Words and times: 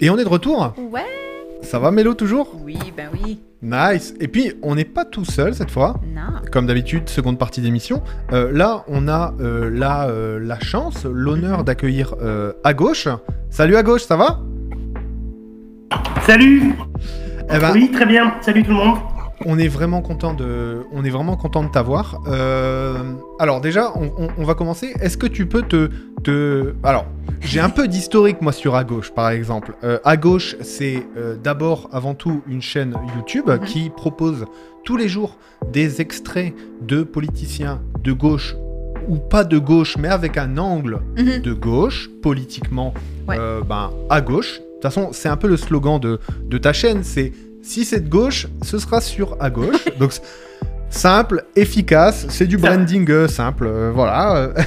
Et 0.00 0.10
on 0.10 0.18
est 0.18 0.24
de 0.24 0.28
retour 0.28 0.74
Ouais. 0.92 1.00
Ça 1.62 1.78
va 1.78 1.90
Mélo 1.90 2.14
toujours 2.14 2.54
Oui, 2.62 2.78
ben 2.96 3.08
oui. 3.12 3.40
Nice. 3.62 4.14
Et 4.20 4.28
puis 4.28 4.52
on 4.62 4.74
n'est 4.74 4.84
pas 4.84 5.04
tout 5.04 5.24
seul 5.24 5.54
cette 5.54 5.70
fois. 5.70 6.00
Non. 6.14 6.40
Comme 6.52 6.66
d'habitude, 6.66 7.08
seconde 7.08 7.38
partie 7.38 7.60
d'émission. 7.60 8.02
Euh, 8.32 8.52
là, 8.52 8.84
on 8.88 9.08
a 9.08 9.34
euh, 9.40 9.70
la, 9.72 10.08
euh, 10.08 10.38
la 10.38 10.60
chance, 10.60 11.06
l'honneur 11.10 11.64
d'accueillir 11.64 12.14
euh, 12.20 12.52
à 12.62 12.74
gauche. 12.74 13.08
Salut 13.50 13.76
à 13.76 13.82
gauche, 13.82 14.02
ça 14.04 14.16
va? 14.16 14.40
Salut 16.22 16.74
Eh 17.52 17.58
ben, 17.58 17.72
Oui, 17.72 17.90
très 17.90 18.06
bien. 18.06 18.34
Salut 18.42 18.62
tout 18.62 18.70
le 18.70 18.76
monde. 18.76 18.98
On 19.44 19.58
est 19.58 19.68
vraiment 19.68 20.00
content 20.00 20.32
de, 20.32 20.78
on 20.92 21.04
est 21.04 21.10
vraiment 21.10 21.36
content 21.36 21.62
de 21.62 21.68
t'avoir. 21.70 22.22
Euh, 22.26 22.96
alors 23.38 23.60
déjà, 23.60 23.92
on, 23.94 24.06
on- 24.18 24.28
on 24.38 24.44
va 24.44 24.54
commencer. 24.54 24.94
Est-ce 25.00 25.16
que 25.18 25.26
tu 25.26 25.46
peux 25.46 25.62
te, 25.62 25.90
te... 26.24 26.74
alors 26.82 27.04
j'ai 27.42 27.60
un 27.60 27.68
peu 27.68 27.86
d'historique 27.86 28.40
moi 28.40 28.52
sur 28.52 28.74
à 28.74 28.82
gauche 28.84 29.12
par 29.12 29.28
exemple. 29.30 29.74
Euh, 29.84 29.98
à 30.04 30.16
gauche, 30.16 30.56
c'est 30.62 31.06
euh, 31.18 31.36
d'abord 31.36 31.88
avant 31.92 32.14
tout 32.14 32.40
une 32.48 32.62
chaîne 32.62 32.94
YouTube 33.14 33.50
qui 33.66 33.90
propose 33.90 34.46
tous 34.84 34.96
les 34.96 35.08
jours 35.08 35.36
des 35.70 36.00
extraits 36.00 36.54
de 36.80 37.02
politiciens 37.02 37.80
de 38.02 38.12
gauche 38.12 38.56
ou 39.08 39.16
pas 39.18 39.44
de 39.44 39.58
gauche, 39.58 39.96
mais 39.98 40.08
avec 40.08 40.38
un 40.38 40.56
angle 40.56 41.00
Mhm. 41.18 41.40
de 41.42 41.52
gauche, 41.52 42.08
politiquement, 42.22 42.94
Ouais. 43.28 43.36
euh, 43.38 43.60
ben, 43.62 43.90
à 44.08 44.20
gauche. 44.22 44.58
De 44.60 44.64
toute 44.88 44.94
façon, 44.94 45.08
c'est 45.12 45.28
un 45.28 45.36
peu 45.36 45.48
le 45.48 45.56
slogan 45.56 45.98
de, 46.00 46.20
de 46.44 46.58
ta 46.58 46.72
chaîne, 46.72 47.02
c'est 47.02 47.32
si 47.66 47.84
c'est 47.84 48.00
de 48.00 48.08
gauche, 48.08 48.46
ce 48.62 48.78
sera 48.78 49.00
sur 49.00 49.36
à 49.40 49.50
gauche. 49.50 49.84
Donc 49.98 50.12
simple, 50.88 51.44
efficace, 51.56 52.26
c'est 52.30 52.46
du 52.46 52.56
branding 52.56 53.10
euh, 53.10 53.28
simple, 53.28 53.66
euh, 53.66 53.90
voilà. 53.92 54.50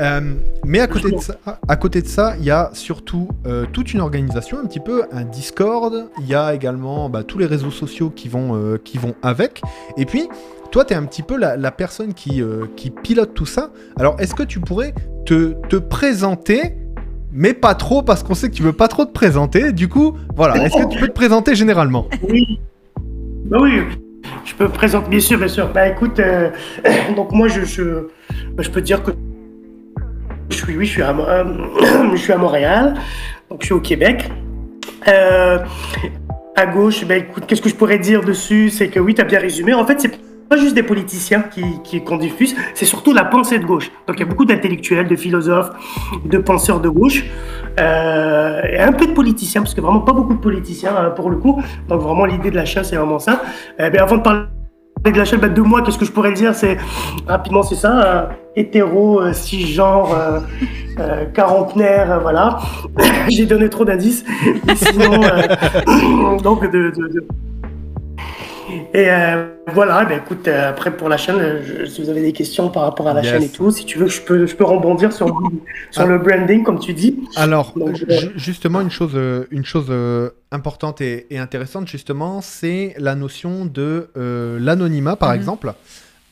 Euh, 0.00 0.34
mais 0.64 0.80
à 0.80 0.88
côté 0.88 1.12
de 1.12 1.20
ça, 1.20 1.36
à 1.68 1.76
côté 1.76 2.02
de 2.02 2.08
ça, 2.08 2.34
il 2.38 2.44
y 2.44 2.50
a 2.50 2.70
surtout 2.72 3.28
euh, 3.46 3.64
toute 3.72 3.94
une 3.94 4.00
organisation, 4.00 4.58
un 4.58 4.66
petit 4.66 4.80
peu 4.80 5.04
un 5.12 5.22
Discord. 5.22 6.08
Il 6.20 6.26
y 6.26 6.34
a 6.34 6.52
également 6.52 7.08
bah, 7.08 7.22
tous 7.22 7.38
les 7.38 7.46
réseaux 7.46 7.70
sociaux 7.70 8.10
qui 8.10 8.28
vont, 8.28 8.56
euh, 8.56 8.76
qui 8.76 8.98
vont 8.98 9.14
avec. 9.22 9.62
Et 9.96 10.04
puis, 10.04 10.28
toi, 10.72 10.84
tu 10.84 10.94
es 10.94 10.96
un 10.96 11.04
petit 11.04 11.22
peu 11.22 11.36
la, 11.36 11.56
la 11.56 11.70
personne 11.70 12.14
qui, 12.14 12.42
qui 12.74 12.90
pilote 12.90 13.34
tout 13.34 13.46
ça. 13.46 13.70
Alors, 13.96 14.16
est-ce 14.18 14.34
que 14.34 14.42
tu 14.42 14.58
pourrais 14.58 14.94
te, 15.24 15.54
te 15.68 15.76
présenter, 15.76 16.76
mais 17.34 17.52
pas 17.52 17.74
trop, 17.74 18.02
parce 18.02 18.22
qu'on 18.22 18.34
sait 18.34 18.48
que 18.48 18.54
tu 18.54 18.62
veux 18.62 18.72
pas 18.72 18.86
trop 18.86 19.04
te 19.04 19.12
présenter. 19.12 19.72
Du 19.72 19.88
coup, 19.88 20.16
voilà, 20.36 20.64
est-ce 20.64 20.76
que 20.76 20.88
tu 20.88 21.00
peux 21.00 21.08
te 21.08 21.12
présenter 21.12 21.56
généralement? 21.56 22.06
Oui. 22.28 22.60
Bah 23.46 23.58
oui, 23.60 23.82
je 24.44 24.54
peux 24.54 24.68
présenter, 24.68 25.10
bien 25.10 25.20
sûr, 25.20 25.36
bien 25.36 25.48
sûr. 25.48 25.68
Bah 25.68 25.88
écoute, 25.88 26.20
euh, 26.20 26.50
donc 27.16 27.32
moi, 27.32 27.48
je, 27.48 27.64
je, 27.64 28.06
peux 28.56 28.80
te 28.80 28.86
dire 28.86 29.02
que 29.02 29.10
je 30.48 30.56
suis, 30.56 30.76
oui, 30.76 30.86
je 30.86 30.92
suis 30.92 31.02
à, 31.02 31.10
euh, 31.10 31.44
je 32.12 32.16
suis 32.16 32.32
à 32.32 32.38
Montréal, 32.38 32.94
donc 33.50 33.60
je 33.60 33.66
suis 33.66 33.74
au 33.74 33.80
Québec. 33.80 34.30
Euh, 35.08 35.58
à 36.56 36.66
gauche, 36.66 37.04
bah 37.04 37.16
écoute, 37.16 37.44
qu'est-ce 37.46 37.60
que 37.60 37.68
je 37.68 37.74
pourrais 37.74 37.98
dire 37.98 38.22
dessus? 38.22 38.70
C'est 38.70 38.88
que 38.88 39.00
oui, 39.00 39.12
tu 39.12 39.20
as 39.20 39.24
bien 39.24 39.40
résumé. 39.40 39.74
En 39.74 39.84
fait, 39.84 40.00
c'est 40.00 40.18
pas 40.54 40.60
juste 40.60 40.74
des 40.74 40.82
politiciens 40.84 41.42
qui, 41.42 41.64
qui, 41.82 42.04
qu'on 42.04 42.16
diffuse, 42.16 42.54
c'est 42.74 42.84
surtout 42.84 43.12
la 43.12 43.24
pensée 43.24 43.58
de 43.58 43.64
gauche. 43.64 43.90
Donc 44.06 44.16
il 44.16 44.20
y 44.20 44.22
a 44.22 44.26
beaucoup 44.26 44.44
d'intellectuels, 44.44 45.08
de 45.08 45.16
philosophes, 45.16 45.70
de 46.24 46.38
penseurs 46.38 46.80
de 46.80 46.88
gauche, 46.88 47.24
euh, 47.80 48.60
et 48.72 48.78
un 48.78 48.92
peu 48.92 49.06
de 49.06 49.12
politiciens, 49.12 49.62
parce 49.62 49.74
que 49.74 49.80
vraiment 49.80 50.00
pas 50.00 50.12
beaucoup 50.12 50.34
de 50.34 50.40
politiciens 50.40 50.94
hein, 50.96 51.10
pour 51.10 51.28
le 51.30 51.38
coup. 51.38 51.60
Donc 51.88 52.00
vraiment 52.02 52.24
l'idée 52.24 52.50
de 52.50 52.56
la 52.56 52.64
chaîne, 52.64 52.84
c'est 52.84 52.96
vraiment 52.96 53.18
ça. 53.18 53.42
Euh, 53.80 53.90
ben, 53.90 54.00
avant 54.00 54.18
de 54.18 54.22
parler 54.22 54.42
de 55.04 55.18
la 55.18 55.24
chaîne, 55.24 55.40
ben, 55.40 55.52
de 55.52 55.60
moi, 55.60 55.82
qu'est-ce 55.82 55.98
que 55.98 56.04
je 56.04 56.12
pourrais 56.12 56.32
dire? 56.32 56.54
C'est 56.54 56.76
rapidement, 57.26 57.64
c'est 57.64 57.74
ça, 57.74 57.92
euh, 58.04 58.26
hétéro, 58.54 59.20
euh, 59.20 59.32
cisgenre, 59.32 60.08
euh, 60.16 60.38
euh, 61.00 61.24
quarantenaire, 61.34 62.20
voilà. 62.22 62.60
J'ai 63.28 63.46
donné 63.46 63.68
trop 63.68 63.84
d'indices. 63.84 64.24
Mais 64.66 64.76
Sinon, 64.76 66.36
donc 66.42 66.70
de- 66.70 66.92
Et 68.94 69.10
euh, 69.10 69.46
voilà, 69.72 70.04
ben 70.04 70.18
écoute, 70.18 70.46
euh, 70.48 70.70
après 70.70 70.96
pour 70.96 71.08
la 71.08 71.16
chaîne, 71.16 71.36
euh, 71.38 71.62
je- 71.62 71.84
si 71.86 72.02
vous 72.02 72.08
avez 72.08 72.22
des 72.22 72.32
questions 72.32 72.68
par 72.68 72.82
rapport 72.84 73.08
à 73.08 73.14
la 73.14 73.22
Yes. 73.22 73.30
chaîne 73.32 73.42
et 73.42 73.48
tout, 73.48 73.70
si 73.70 73.84
tu 73.84 73.98
veux, 73.98 74.06
je 74.08 74.20
peux, 74.20 74.46
je 74.46 74.54
peux 74.54 74.64
rebondir 74.64 75.12
sur, 75.12 75.26
sur 75.90 76.02
Ah. 76.02 76.06
le 76.06 76.18
branding, 76.18 76.62
comme 76.62 76.78
tu 76.78 76.92
dis. 76.94 77.18
Alors, 77.36 77.72
Donc, 77.76 78.04
justement, 78.36 78.80
une 78.80 78.90
chose, 78.90 79.18
une 79.50 79.64
chose 79.64 79.92
importante 80.52 81.00
et, 81.00 81.26
et 81.30 81.38
intéressante, 81.38 81.88
justement, 81.88 82.40
c'est 82.40 82.94
la 82.98 83.14
notion 83.14 83.64
de 83.64 84.08
euh, 84.16 84.58
l'anonymat, 84.60 85.16
par 85.16 85.30
Mhm. 85.30 85.36
exemple. 85.36 85.72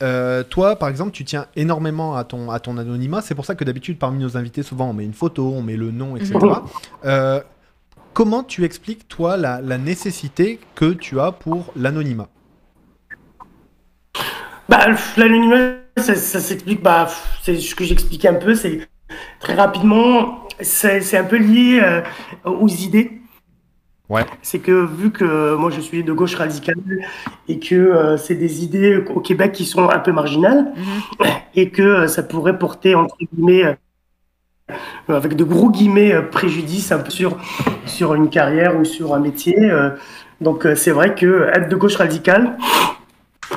Euh, 0.01 0.43
toi, 0.43 0.75
par 0.75 0.89
exemple, 0.89 1.11
tu 1.11 1.23
tiens 1.23 1.45
énormément 1.55 2.15
à 2.17 2.25
ton, 2.25 2.51
à 2.51 2.59
ton 2.59 2.77
anonymat. 2.77 3.21
C'est 3.21 3.35
pour 3.35 3.45
ça 3.45 3.55
que 3.55 3.63
d'habitude, 3.63 3.97
parmi 3.97 4.21
nos 4.21 4.35
invités, 4.35 4.61
souvent, 4.61 4.89
on 4.89 4.93
met 4.93 5.05
une 5.05 5.13
photo, 5.13 5.53
on 5.55 5.61
met 5.61 5.77
le 5.77 5.91
nom, 5.91 6.17
etc. 6.17 6.33
Euh, 7.05 7.39
comment 8.13 8.43
tu 8.43 8.63
expliques, 8.63 9.07
toi, 9.07 9.37
la, 9.37 9.61
la 9.61 9.77
nécessité 9.77 10.59
que 10.75 10.93
tu 10.93 11.19
as 11.19 11.31
pour 11.31 11.71
l'anonymat? 11.75 12.29
Bah, 14.69 14.87
l'anonymat, 15.17 15.75
ça, 15.97 16.15
ça 16.15 16.39
s'explique, 16.39 16.81
bah, 16.81 17.07
c'est 17.41 17.57
ce 17.57 17.75
que 17.75 17.83
j'expliquais 17.83 18.29
un 18.29 18.35
peu, 18.35 18.55
c'est 18.55 18.87
très 19.39 19.55
rapidement, 19.55 20.47
c'est 20.61 21.17
un 21.17 21.23
peu 21.25 21.37
lié 21.37 21.79
euh, 21.83 22.01
aux 22.45 22.67
idées. 22.69 23.19
Ouais. 24.09 24.25
C'est 24.41 24.59
que 24.59 24.85
vu 24.85 25.11
que 25.11 25.55
moi 25.55 25.71
je 25.71 25.79
suis 25.79 26.03
de 26.03 26.11
gauche 26.13 26.35
radicale 26.35 26.75
et 27.47 27.57
que 27.57 27.73
euh, 27.73 28.17
c'est 28.17 28.35
des 28.35 28.63
idées 28.63 28.97
au 28.97 29.21
Québec 29.21 29.53
qui 29.53 29.65
sont 29.65 29.89
un 29.89 29.99
peu 29.99 30.11
marginales 30.11 30.73
Mhm. 30.75 31.25
et 31.55 31.69
que 31.69 31.81
euh, 31.81 32.07
ça 32.07 32.21
pourrait 32.21 32.59
porter 32.59 32.95
entre 32.95 33.15
guillemets 33.17 33.77
avec 35.09 35.35
de 35.35 35.43
gros 35.43 35.69
guillemets 35.69 36.13
euh, 36.13 36.21
préjudice 36.21 36.91
un 36.91 36.99
peu 36.99 37.11
sur 37.11 37.37
sur 37.85 38.13
une 38.13 38.29
carrière 38.29 38.79
ou 38.79 38.85
sur 38.85 39.13
un 39.13 39.19
métier. 39.19 39.55
euh. 39.59 39.89
donc 40.41 40.65
euh, 40.65 40.75
c'est 40.75 40.91
vrai 40.91 41.15
que 41.15 41.49
être 41.53 41.69
de 41.69 41.75
gauche 41.75 41.95
radicale, 41.97 42.57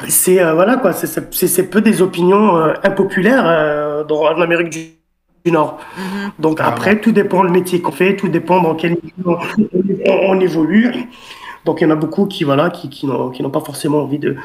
c'est 0.08 0.42
euh, 0.42 0.54
voilà 0.54 0.76
quoi, 0.76 0.92
c'est- 0.92 1.06
peu 1.70 1.80
des 1.80 2.02
opinions 2.02 2.56
euh, 2.56 2.74
impopulaires 2.82 3.44
euh, 3.46 4.04
dans 4.04 4.22
en 4.24 4.40
Amérique 4.40 4.70
du, 4.70 4.80
du 5.44 5.52
Nord. 5.52 5.78
Mhm. 5.96 6.30
Donc 6.40 6.60
après, 6.60 7.00
tout 7.00 7.12
dépend 7.12 7.42
le 7.42 7.50
métier 7.50 7.80
qu'on 7.80 7.92
fait, 7.92 8.16
tout 8.16 8.28
dépend 8.28 8.60
dans 8.60 8.74
quel 8.74 8.96
on- 9.24 9.38
on 10.28 10.40
évolue. 10.40 10.92
Donc 11.66 11.80
il 11.80 11.84
y 11.84 11.86
en 11.86 11.90
a 11.90 11.96
beaucoup 11.96 12.26
qui 12.26 12.44
voilà, 12.44 12.70
qui, 12.70 12.88
qui 12.88 13.06
n'ont 13.06 13.30
qui 13.30 13.42
n'ont 13.42 13.50
pas 13.50 13.60
forcément 13.60 13.98
envie 14.02 14.18
de. 14.18 14.36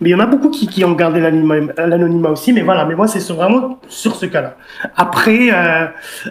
Mais 0.00 0.08
il 0.08 0.12
y 0.12 0.14
en 0.14 0.20
a 0.20 0.26
beaucoup 0.26 0.50
qui, 0.50 0.66
qui 0.66 0.84
ont 0.84 0.92
gardé 0.92 1.20
l'anonymat 1.20 2.30
aussi. 2.30 2.52
Mais 2.52 2.62
voilà, 2.62 2.84
mais 2.86 2.94
moi 2.96 3.06
c'est 3.06 3.20
sur- 3.20 3.36
vraiment 3.36 3.78
sur 3.88 4.16
ce 4.16 4.26
cas-là. 4.26 4.56
Après, 4.96 5.50
euh, 5.52 5.86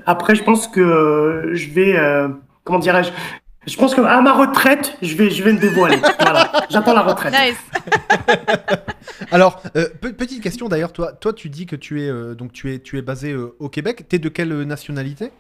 après 0.06 0.36
je 0.36 0.44
pense 0.44 0.68
que 0.68 1.52
je 1.54 1.70
vais, 1.70 1.98
euh, 1.98 2.28
comment 2.66 2.80
dirais-je. 2.80 3.12
Je 3.68 3.78
pense 3.78 3.94
que 3.94 4.02
à 4.02 4.20
ma 4.22 4.34
retraite, 4.34 4.98
je 5.04 5.16
vais, 5.16 5.30
je 5.30 5.44
vais 5.44 5.54
me 5.54 5.60
dévoiler. 5.60 5.98
voilà, 6.20 6.52
j'attends 6.72 6.96
la 6.96 7.02
retraite. 7.02 7.32
Nice. 7.32 7.62
Alors, 9.32 9.62
euh, 9.76 9.86
pe- 10.02 10.14
petite 10.14 10.42
question 10.42 10.68
d'ailleurs, 10.68 10.92
toi, 10.94 11.12
toi, 11.14 11.32
tu 11.34 11.50
dis 11.50 11.68
que 11.68 11.76
tu 11.76 12.02
es, 12.02 12.10
euh, 12.10 12.34
donc 12.34 12.52
tu 12.54 12.74
es, 12.74 12.80
tu 12.80 12.98
es 12.98 13.04
basé 13.04 13.32
euh, 13.34 13.56
au 13.60 13.70
Québec. 13.70 14.06
T'es 14.10 14.18
de 14.18 14.30
quelle 14.30 14.64
nationalité? 14.64 15.32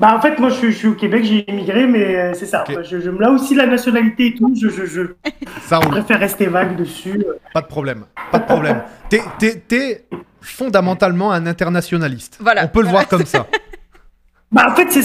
Bah 0.00 0.14
en 0.16 0.20
fait 0.20 0.38
moi 0.38 0.50
je, 0.50 0.54
suis- 0.56 0.72
je 0.72 0.76
suis 0.78 0.88
au 0.88 0.94
Québec, 0.94 1.24
j'ai 1.24 1.50
immigré, 1.50 1.86
mais 1.86 2.16
euh, 2.16 2.34
c'est 2.34 2.46
ça. 2.46 2.64
Je, 2.68 3.00
je, 3.00 3.10
là 3.10 3.30
aussi 3.30 3.54
la 3.54 3.66
nationalité 3.66 4.26
et 4.28 4.34
tout, 4.34 4.52
je, 4.60 4.68
je, 4.68 4.84
je 4.86 5.02
Ça 5.62 5.78
préfère 5.80 6.20
rester 6.20 6.46
vague 6.46 6.76
dessus. 6.76 7.24
Pas 7.54 7.62
de 7.62 7.66
problème. 7.66 8.04
Pas 8.30 8.38
de 8.38 8.44
problème. 8.44 8.82
T'es, 9.08 9.22
t'es- 9.38 9.56
t'es 9.66 10.04
fondamentalement 10.40 11.32
un 11.32 11.46
internationaliste. 11.46 12.38
Voilà. 12.40 12.64
On 12.64 12.68
peut 12.68 12.82
le 12.82 12.88
voir 12.88 13.06
comme 13.08 13.24
ça. 13.26 13.46
Bah, 14.52 14.68
en 14.70 14.76
fait, 14.76 14.88
c'est 14.92 15.02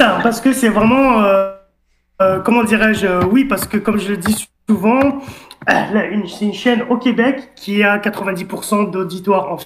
ça, 0.00 0.18
parce 0.22 0.40
que 0.40 0.54
c'est 0.54 0.70
vraiment. 0.70 1.22
euh, 1.22 1.50
euh, 2.22 2.40
comment 2.40 2.64
dirais-je 2.64 3.06
euh, 3.06 3.22
Oui, 3.30 3.44
parce 3.44 3.66
que 3.66 3.76
comme 3.76 3.98
je 4.00 4.08
le 4.08 4.16
dis 4.16 4.48
souvent, 4.68 5.00
euh, 5.06 5.72
là, 5.92 6.06
une- 6.06 6.26
c'est 6.26 6.46
une 6.46 6.54
chaîne 6.54 6.82
au 6.88 6.96
Québec 6.96 7.50
qui 7.56 7.82
a 7.82 7.98
90% 7.98 8.90
d'auditoire 8.90 9.52
en 9.52 9.58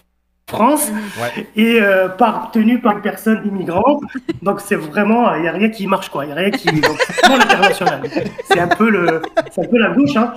France 0.48 0.90
Ouais. 1.20 1.46
et 1.56 1.78
euh, 1.80 2.08
par, 2.08 2.50
tenue 2.50 2.80
par 2.80 2.94
une 2.94 3.02
personne 3.02 3.42
immigrante. 3.46 4.02
Donc, 4.42 4.60
c'est 4.60 4.76
vraiment. 4.76 5.34
Il 5.34 5.42
n'y 5.42 5.48
a 5.48 5.52
rien 5.52 5.68
qui 5.68 5.86
marche, 5.86 6.08
quoi. 6.08 6.24
Il 6.24 6.28
n'y 6.28 6.32
a 6.32 6.36
rien 6.36 6.50
qui. 6.50 6.66
Donc, 6.80 6.96
c'est 6.98 7.28
l'international. 7.28 8.00
C'est 8.44 8.58
un, 8.60 8.68
peu 8.68 8.88
le, 8.90 9.22
c'est 9.50 9.64
un 9.64 9.68
peu 9.68 9.78
la 9.78 9.90
gauche, 9.90 10.16
hein. 10.16 10.32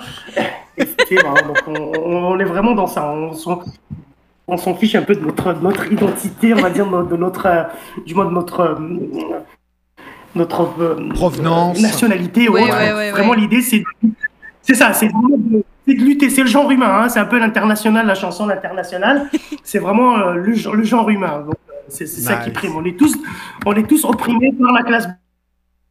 Voilà, 0.78 1.42
donc, 1.42 1.58
on, 1.68 1.92
on 2.04 2.40
est 2.40 2.46
vraiment 2.46 2.74
dans 2.74 2.88
ça. 2.88 3.08
On 3.10 3.34
s'en, 3.34 3.62
on 4.48 4.58
s'en 4.58 4.76
fiche 4.76 4.96
un 4.96 5.02
peu 5.04 5.16
de 5.16 5.22
notre, 5.26 5.54
de 5.54 5.62
notre 5.64 5.92
identité, 5.92 6.54
on 6.54 6.58
va 6.62 6.70
dire, 6.70 6.86
de 6.86 7.16
notre, 7.16 7.46
euh, 7.46 7.64
du 8.06 8.14
moins 8.16 8.26
de 8.26 8.32
notre, 8.32 8.60
euh, 8.62 8.76
notre 10.36 10.70
euh, 10.80 11.10
Provenance. 11.14 11.80
nationalité. 11.80 12.50
ouais, 12.50 12.64
ouais, 12.70 13.12
vraiment, 13.12 13.32
ouais. 13.32 13.38
l'idée, 13.38 13.62
c'est, 13.62 13.84
c'est 14.74 14.80
ça, 14.84 14.94
c'est 14.94 15.08
de, 15.08 15.64
lutter. 15.88 16.30
C'est 16.30 16.42
le 16.44 16.48
genre 16.48 16.70
humain, 16.72 17.02
hein, 17.04 17.10
c'est 17.10 17.20
un 17.20 17.26
peu 17.26 17.38
l'international, 17.40 18.06
la 18.08 18.16
chanson 18.16 18.46
l'international. 18.48 19.30
c'est 19.64 19.80
vraiment 19.80 20.18
euh, 20.18 20.34
le, 20.36 20.54
genre- 20.54 20.76
le 20.76 20.84
genre 20.84 21.10
humain. 21.10 21.46
Euh, 21.48 21.52
c'est, 21.90 22.06
ça 22.08 22.38
qui 22.38 22.52
prime. 22.52 22.76
On 22.76 22.86
est 22.86 22.98
tous, 22.98 23.14
on 23.66 23.74
est 23.74 23.84
tous 23.88 24.06
opprimés 24.06 24.54
par 24.54 24.72
la 24.72 24.84
classe 24.84 25.08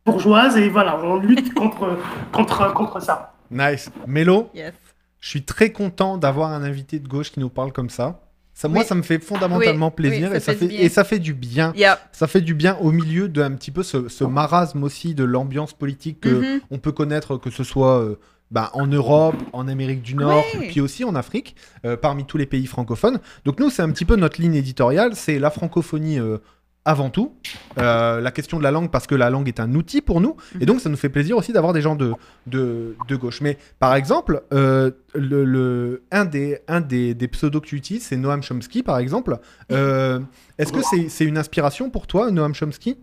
bourgeoise 0.07 0.57
et 0.57 0.69
voilà, 0.69 0.99
on 1.03 1.17
lutte 1.17 1.53
contre, 1.61 1.99
contre, 2.33 2.73
contre 2.73 3.03
ça. 3.03 3.35
Nice. 3.51 3.91
Mélo, 4.07 4.49
Yes. 4.55 4.73
je 5.19 5.29
suis 5.29 5.43
très 5.43 5.71
content 5.73 6.17
d'avoir 6.17 6.51
un 6.53 6.63
invité 6.63 6.99
de 6.99 7.09
gauche 7.09 7.31
qui 7.33 7.41
nous 7.41 7.51
parle 7.51 7.73
comme 7.73 7.91
ça. 7.91 8.21
Ça, 8.55 8.69
moi, 8.69 8.81
Oui. 8.81 8.87
ça 8.87 8.95
me 8.95 9.03
fait 9.03 9.19
fondamentalement 9.23 9.89
Oui, 9.89 9.95
plaisir 10.09 10.29
oui, 10.31 10.37
et, 10.37 10.41
ça 10.41 10.47
ça 10.47 10.53
fait 10.53 10.59
fait, 10.59 10.67
du 10.69 10.75
bien. 10.77 10.85
et 10.85 10.89
ça 10.89 11.05
fait 11.05 11.19
du 11.19 11.35
bien. 11.35 11.73
Ça 12.13 12.27
fait 12.27 12.41
du 12.41 12.55
bien 12.55 12.77
au 12.81 12.93
milieu 12.93 13.29
d'un 13.29 13.53
petit 13.53 13.71
peu 13.71 13.83
ce, 13.83 14.09
ce 14.09 14.25
marasme 14.25 14.83
aussi 14.85 15.15
de 15.15 15.25
l'ambiance 15.25 15.73
politique 15.73 16.21
que 16.21 16.29
Mhm. 16.29 16.61
on 16.71 16.79
peut 16.79 16.93
connaître, 16.93 17.37
que 17.37 17.51
ce 17.51 17.65
soit 17.65 18.01
euh, 18.01 18.19
bah, 18.51 18.71
en 18.75 18.87
Europe, 18.87 19.37
en 19.53 19.69
Amérique 19.69 20.03
du 20.03 20.15
Nord, 20.15 20.45
Ouais. 20.59 20.69
puis 20.69 20.81
aussi 20.81 21.05
en 21.05 21.15
Afrique, 21.15 21.55
euh, 21.85 21.97
parmi 21.97 22.25
tous 22.25 22.37
les 22.37 22.47
pays 22.47 22.67
francophones. 22.67 23.21
Donc 23.45 23.61
nous, 23.61 23.71
c'est 23.71 23.83
un 23.83 23.91
petit 23.91 24.05
peu 24.05 24.17
notre 24.17 24.41
ligne 24.41 24.55
éditoriale, 24.55 25.15
c'est 25.15 25.39
la 25.39 25.51
francophonie 25.51 26.19
euh, 26.19 26.39
avant 26.85 27.11
tout, 27.11 27.35
Euh, 27.79 28.21
la 28.21 28.31
question 28.33 28.59
de 28.59 28.63
la 28.65 28.71
langue 28.73 28.91
parce 28.91 29.07
que 29.07 29.15
la 29.15 29.31
langue 29.31 29.47
est 29.47 29.61
un 29.61 29.75
outil 29.75 30.01
pour 30.01 30.21
nous, 30.21 30.37
et 30.61 30.67
donc 30.67 30.81
ça 30.81 30.89
nous 30.89 30.97
fait 30.97 31.11
plaisir 31.11 31.37
aussi 31.37 31.53
d'avoir 31.53 31.73
des 31.73 31.83
gens 31.83 31.95
de, 31.95 32.13
de, 32.47 32.97
de 33.07 33.17
gauche. 33.17 33.41
Mais 33.43 33.59
par 33.79 33.95
exemple, 33.95 34.43
euh, 34.53 34.91
le, 35.15 35.45
le- 35.45 36.03
un 36.11 36.25
des, 36.25 36.59
un 36.69 36.81
des, 36.81 37.15
des 37.15 37.29
pseudos 37.29 37.61
que 37.61 37.67
tu 37.69 37.77
utilises, 37.77 38.05
c'est 38.07 38.17
Noam 38.17 38.43
Chomsky, 38.43 38.83
par 38.83 38.99
exemple. 38.99 39.39
Euh, 39.71 40.21
Est-ce 40.59 40.73
que 40.73 40.83
c'est 40.83 41.09
c'est 41.11 41.25
une 41.27 41.39
inspiration 41.39 41.91
pour 41.91 42.07
toi, 42.07 42.31
Noam 42.31 42.55
Chomsky? 42.55 42.97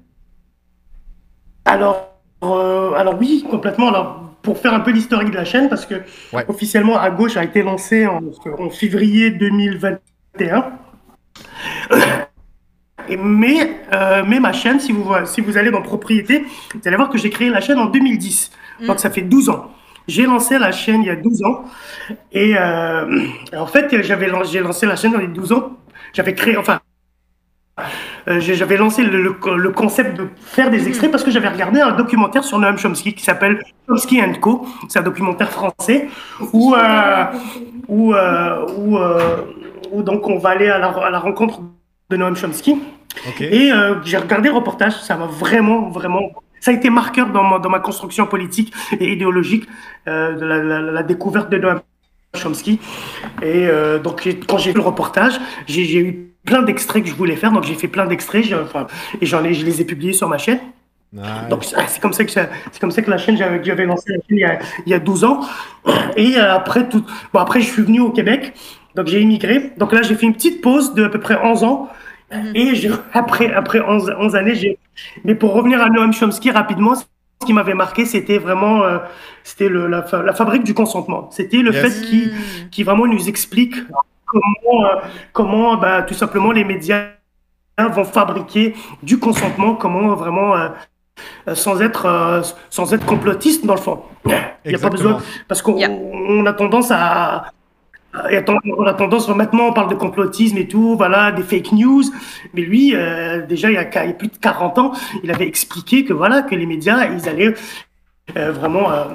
Alors, 1.66 2.20
euh, 2.44 2.94
alors 2.94 3.16
oui, 3.20 3.46
complètement. 3.50 3.90
Alors, 3.90 4.27
pour 4.48 4.58
faire 4.58 4.74
un 4.74 4.80
peu 4.80 4.92
l'historique 4.92 5.32
de 5.32 5.36
la 5.36 5.44
chaîne, 5.44 5.68
parce 5.68 5.86
que 5.86 5.96
Ouais. 6.32 6.46
officiellement, 6.48 6.98
à 6.98 7.10
gauche 7.10 7.36
a 7.36 7.44
été 7.44 7.62
lancé 7.64 8.08
en, 8.08 8.22
en 8.58 8.70
février 8.70 9.30
2021. 9.30 10.72
Et 13.10 13.18
mais, 13.18 13.82
euh, 13.94 14.24
mais 14.26 14.40
ma 14.40 14.54
chaîne, 14.54 14.80
si 14.80 14.94
vous, 14.94 15.04
vo- 15.04 15.26
si 15.26 15.42
vous 15.42 15.58
allez 15.58 15.70
dans 15.72 15.82
propriété, 15.82 16.46
vous 16.74 16.82
allez 16.86 16.96
voir 16.96 17.10
que 17.10 17.18
j'ai 17.18 17.30
créé 17.30 17.50
la 17.50 17.60
chaîne 17.60 17.78
en 17.78 17.88
2010. 17.88 18.52
Donc 18.88 19.00
ça 19.00 19.10
fait 19.10 19.22
12 19.22 19.50
ans. 19.50 19.72
J'ai 20.08 20.26
lancé 20.26 20.58
la 20.58 20.72
chaîne 20.72 21.02
il 21.02 21.08
y 21.08 21.10
a 21.10 21.18
12 21.18 21.44
ans. 21.44 21.66
Et 22.32 22.56
euh, 22.58 23.06
en 23.58 23.68
fait, 23.68 24.02
j'avais 24.02 24.30
j'ai 24.50 24.62
lancé 24.62 24.86
la 24.86 24.96
chaîne 24.96 25.12
dans 25.12 25.20
les 25.20 25.28
12 25.28 25.52
ans. 25.52 25.72
J'avais 26.14 26.34
créé, 26.34 26.56
enfin, 26.56 26.80
euh, 28.28 28.40
j'avais 28.40 28.78
lancé 28.78 29.04
le, 29.04 29.22
le- 29.22 29.56
le 29.58 29.70
concept 29.72 30.18
de 30.18 30.28
faire 30.38 30.70
des 30.70 30.88
extraits 30.88 31.10
parce 31.12 31.24
que 31.24 31.32
j'avais 31.32 31.48
regardé 31.50 31.80
un 31.80 31.92
documentaire 31.92 32.44
sur 32.44 32.60
Noam 32.60 32.78
Chomsky 32.78 33.14
qui 33.14 33.24
s'appelle 33.24 33.62
Chomsky 33.88 34.20
Co. 34.42 34.66
C'est 34.90 35.00
un 35.00 35.04
documentaire 35.04 35.50
français 35.50 36.08
où, 36.54 36.76
euh, 36.76 37.24
où, 37.88 38.14
euh, 38.14 38.66
où, 38.78 38.98
où 39.92 40.04
donc 40.04 40.28
on 40.28 40.38
va 40.38 40.50
aller 40.50 40.68
à 40.70 40.78
la, 40.78 40.88
à 40.88 41.10
la 41.10 41.20
rencontre 41.20 41.62
de 42.10 42.18
Noam 42.18 42.36
Chomsky. 42.36 42.82
Et 43.40 43.72
j'ai 44.04 44.18
regardé 44.18 44.50
le 44.50 44.56
reportage, 44.56 44.94
ça 45.02 45.16
m'a 45.16 45.26
vraiment, 45.26 45.90
vraiment. 45.90 46.22
Ça 46.60 46.72
a 46.72 46.74
été 46.74 46.90
marqueur 46.90 47.28
dans 47.30 47.44
ma, 47.44 47.60
dans 47.60 47.70
ma 47.70 47.80
construction 47.80 48.26
politique 48.26 48.74
et 49.00 49.12
idéologique 49.14 49.68
euh, 50.08 50.36
de 50.36 50.46
la, 50.46 50.58
la- 50.64 50.82
la 50.82 51.04
découverte 51.04 51.50
de 51.50 51.58
Noam 51.58 51.80
Chomsky. 52.36 52.80
Et 53.42 53.68
euh, 53.68 54.00
donc, 54.00 54.28
quand 54.48 54.58
j'ai 54.58 54.72
vu 54.72 54.78
le 54.78 54.84
reportage, 54.84 55.40
j'ai 55.68 56.00
eu 56.00 56.34
plein 56.48 56.64
d'extraits 56.64 57.04
que 57.04 57.10
je 57.10 57.16
voulais 57.16 57.36
faire. 57.36 57.52
Donc, 57.52 57.64
j'ai 57.66 57.76
fait 57.76 57.88
plein 57.88 58.06
d'extraits 58.08 58.46
et 59.22 59.26
j'en 59.26 59.44
ai, 59.44 59.54
je 59.54 59.64
les 59.66 59.82
ai 59.82 59.86
publiés 59.86 60.14
sur 60.14 60.28
ma 60.28 60.40
chaîne. 60.40 60.60
Nice. 61.14 61.24
Donc 61.50 61.64
c'est 61.64 62.02
comme 62.02 62.12
ça 62.12 62.26
que 62.26 62.32
c'est 62.32 62.80
comme 62.82 62.92
ça 62.92 63.02
que 63.02 63.10
la 63.10 63.18
chaîne 63.18 63.38
j'avais 63.38 63.64
j'avais 63.64 63.86
lancé 63.86 64.12
la 64.12 64.16
chaîne 64.18 64.38
il 64.38 64.40
y 64.42 64.44
a, 64.44 64.60
il 64.86 64.92
y 64.92 64.94
a 64.94 65.00
12 65.00 65.24
ans 65.24 65.40
et 66.18 66.36
euh, 66.36 66.54
après 66.54 66.90
tout 66.90 67.02
bon 67.32 67.40
après 67.40 67.62
je 67.62 67.68
suis 67.72 67.82
venu 67.82 68.02
au 68.02 68.10
Québec 68.12 68.54
donc 68.94 69.08
j'ai 69.08 69.22
immigré 69.22 69.72
donc 69.78 69.94
là 69.94 70.02
j'ai 70.02 70.16
fait 70.16 70.26
une 70.26 70.34
petite 70.34 70.60
pause 70.60 70.94
de 70.96 71.06
à 71.06 71.10
peu 71.10 71.22
près 71.22 71.38
11 71.42 71.64
ans 71.64 71.88
et 72.54 72.76
je, 72.76 72.90
après 73.14 73.54
après 73.54 73.80
11, 73.80 74.16
11 74.20 74.36
années 74.36 74.56
j'ai 74.56 74.78
mais 75.24 75.34
pour 75.34 75.54
revenir 75.54 75.82
à 75.82 75.88
Noam 75.90 76.12
Chomsky 76.12 76.52
rapidement 76.52 76.96
ce 76.96 77.04
qui 77.46 77.54
m'avait 77.54 77.74
marqué 77.74 78.04
c'était 78.04 78.38
vraiment 78.38 78.84
euh, 78.84 78.98
c'était 79.46 79.70
le 79.70 79.88
la, 79.88 80.04
fa- 80.04 80.24
la 80.24 80.34
fabrique 80.34 80.66
du 80.66 80.74
consentement 80.74 81.30
c'était 81.32 81.60
le 81.68 81.72
Yes. 81.72 81.82
fait 81.86 82.06
qu'il 82.06 82.34
qui 82.70 82.84
vraiment 82.84 83.08
nous 83.08 83.30
explique 83.30 83.76
comment, 84.28 84.86
euh, 84.86 84.96
comment 85.34 85.78
bah, 85.78 86.04
tout 86.04 86.14
simplement 86.14 86.52
les 86.52 86.64
médias 86.64 87.08
vont 87.80 88.06
fabriquer 88.06 88.76
du 89.04 89.20
consentement, 89.20 89.76
comment 89.76 90.16
vraiment, 90.16 90.56
euh, 90.56 90.70
euh, 91.48 91.56
sans, 91.56 91.82
être, 91.82 92.06
euh, 92.06 92.42
sans 92.70 92.94
être 92.94 93.06
complotiste 93.06 93.66
dans 93.66 93.76
le 93.76 93.82
fond. 93.82 94.02
Il 94.26 94.70
n'y 94.72 94.76
a 94.76 94.80
pas 94.80 94.90
besoin, 94.90 95.20
parce 95.48 95.62
qu'on 95.62 95.78
Yeah. 95.78 95.90
on 95.92 96.46
a 96.46 96.54
tendance 96.54 96.92
à... 96.92 97.52
On 98.16 98.86
a 98.86 98.94
tendance, 98.94 99.28
maintenant 99.30 99.68
on 99.68 99.74
parle 99.74 99.90
de 99.90 99.96
complotisme 99.96 100.58
et 100.58 100.68
tout, 100.68 100.96
voilà, 100.98 101.32
des 101.32 101.44
fake 101.44 101.72
news. 101.74 102.04
Mais 102.56 102.62
lui, 102.62 102.96
euh, 102.96 103.46
déjà 103.46 103.70
il 103.70 103.76
y, 103.76 103.78
a, 103.78 104.04
il 104.06 104.08
y 104.08 104.12
a 104.12 104.14
plus 104.16 104.30
de 104.30 104.38
40 104.38 104.80
ans, 104.80 104.92
il 105.24 105.30
avait 105.30 105.48
expliqué 105.48 106.04
que 106.04 106.14
voilà, 106.14 106.42
que 106.42 106.56
les 106.56 106.66
médias, 106.66 107.06
ils 107.12 107.30
allaient 107.30 107.54
euh, 108.36 108.52
vraiment 108.52 108.92
euh, 108.92 109.06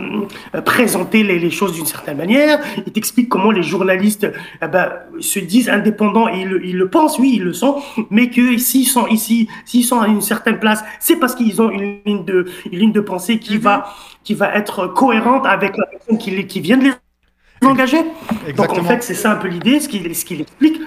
euh, 0.55 0.62
présenter 0.62 1.23
les, 1.23 1.38
les 1.38 1.50
choses 1.50 1.75
d'une 1.75 1.85
certaine 1.87 2.17
manière. 2.17 2.59
Il 2.87 2.93
t'explique 2.93 3.29
comment 3.29 3.50
les 3.50 3.62
journalistes 3.62 4.26
eh 4.62 4.67
ben, 4.69 4.91
se 5.20 5.38
disent 5.38 5.69
indépendants 5.69 6.29
et 6.29 6.41
ils, 6.41 6.49
le- 6.49 6.64
ils 6.64 6.76
le 6.79 6.88
pensent, 6.88 7.19
oui, 7.19 7.32
ils 7.37 7.43
le 7.44 7.53
sont, 7.53 7.82
mais 8.11 8.31
que 8.31 8.56
s'ils 8.56 8.87
sont 8.87 9.06
ici, 9.09 9.49
s'ils 9.67 9.85
sont 9.85 10.00
à 10.00 10.09
une 10.09 10.23
certaine 10.23 10.59
place, 10.59 10.82
c'est 10.99 11.17
parce 11.17 11.35
qu'ils 11.35 11.61
ont 11.61 11.70
une 11.70 11.99
ligne 12.06 12.25
de, 12.25 12.47
une 12.70 12.79
ligne 12.79 12.93
de 12.93 13.00
pensée 13.00 13.38
qui 13.38 13.59
va, 13.59 13.94
qui 14.25 14.35
va 14.35 14.55
être 14.55 14.87
cohérente 14.87 15.44
avec 15.47 15.76
la 15.76 15.87
personne 15.87 16.17
qui, 16.19 16.61
vient 16.61 16.79
de 16.79 16.85
les 16.85 16.93
engager. 17.67 18.00
Donc 18.56 18.70
en 18.70 18.82
fait, 18.82 19.03
c'est 19.03 19.14
ça 19.14 19.32
un 19.32 19.37
peu 19.37 19.49
l'idée, 19.49 19.79
ce 19.81 19.88
qu'il 19.88 20.14
ce 20.14 20.25
qu'il 20.25 20.41
explique. 20.41 20.81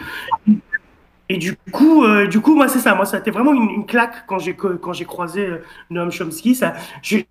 Et 1.30 1.38
du 1.38 1.56
coup, 1.72 2.04
euh, 2.04 2.28
du 2.28 2.40
coup, 2.40 2.56
moi 2.56 2.68
c'est 2.68 2.80
ça. 2.80 2.94
Moi, 2.96 3.06
ça 3.06 3.18
a 3.18 3.20
été 3.20 3.32
vraiment 3.32 3.54
une, 3.54 3.70
une 3.70 3.86
claque 3.86 4.26
quand 4.28 4.38
j'ai 4.40 4.56
quand 4.56 4.94
j'ai 4.94 5.06
croisé 5.06 5.46
euh, 5.46 5.64
Noam 5.90 6.12
Chomsky. 6.12 6.54
Ça, 6.54 6.74
j'ai- 7.02 7.28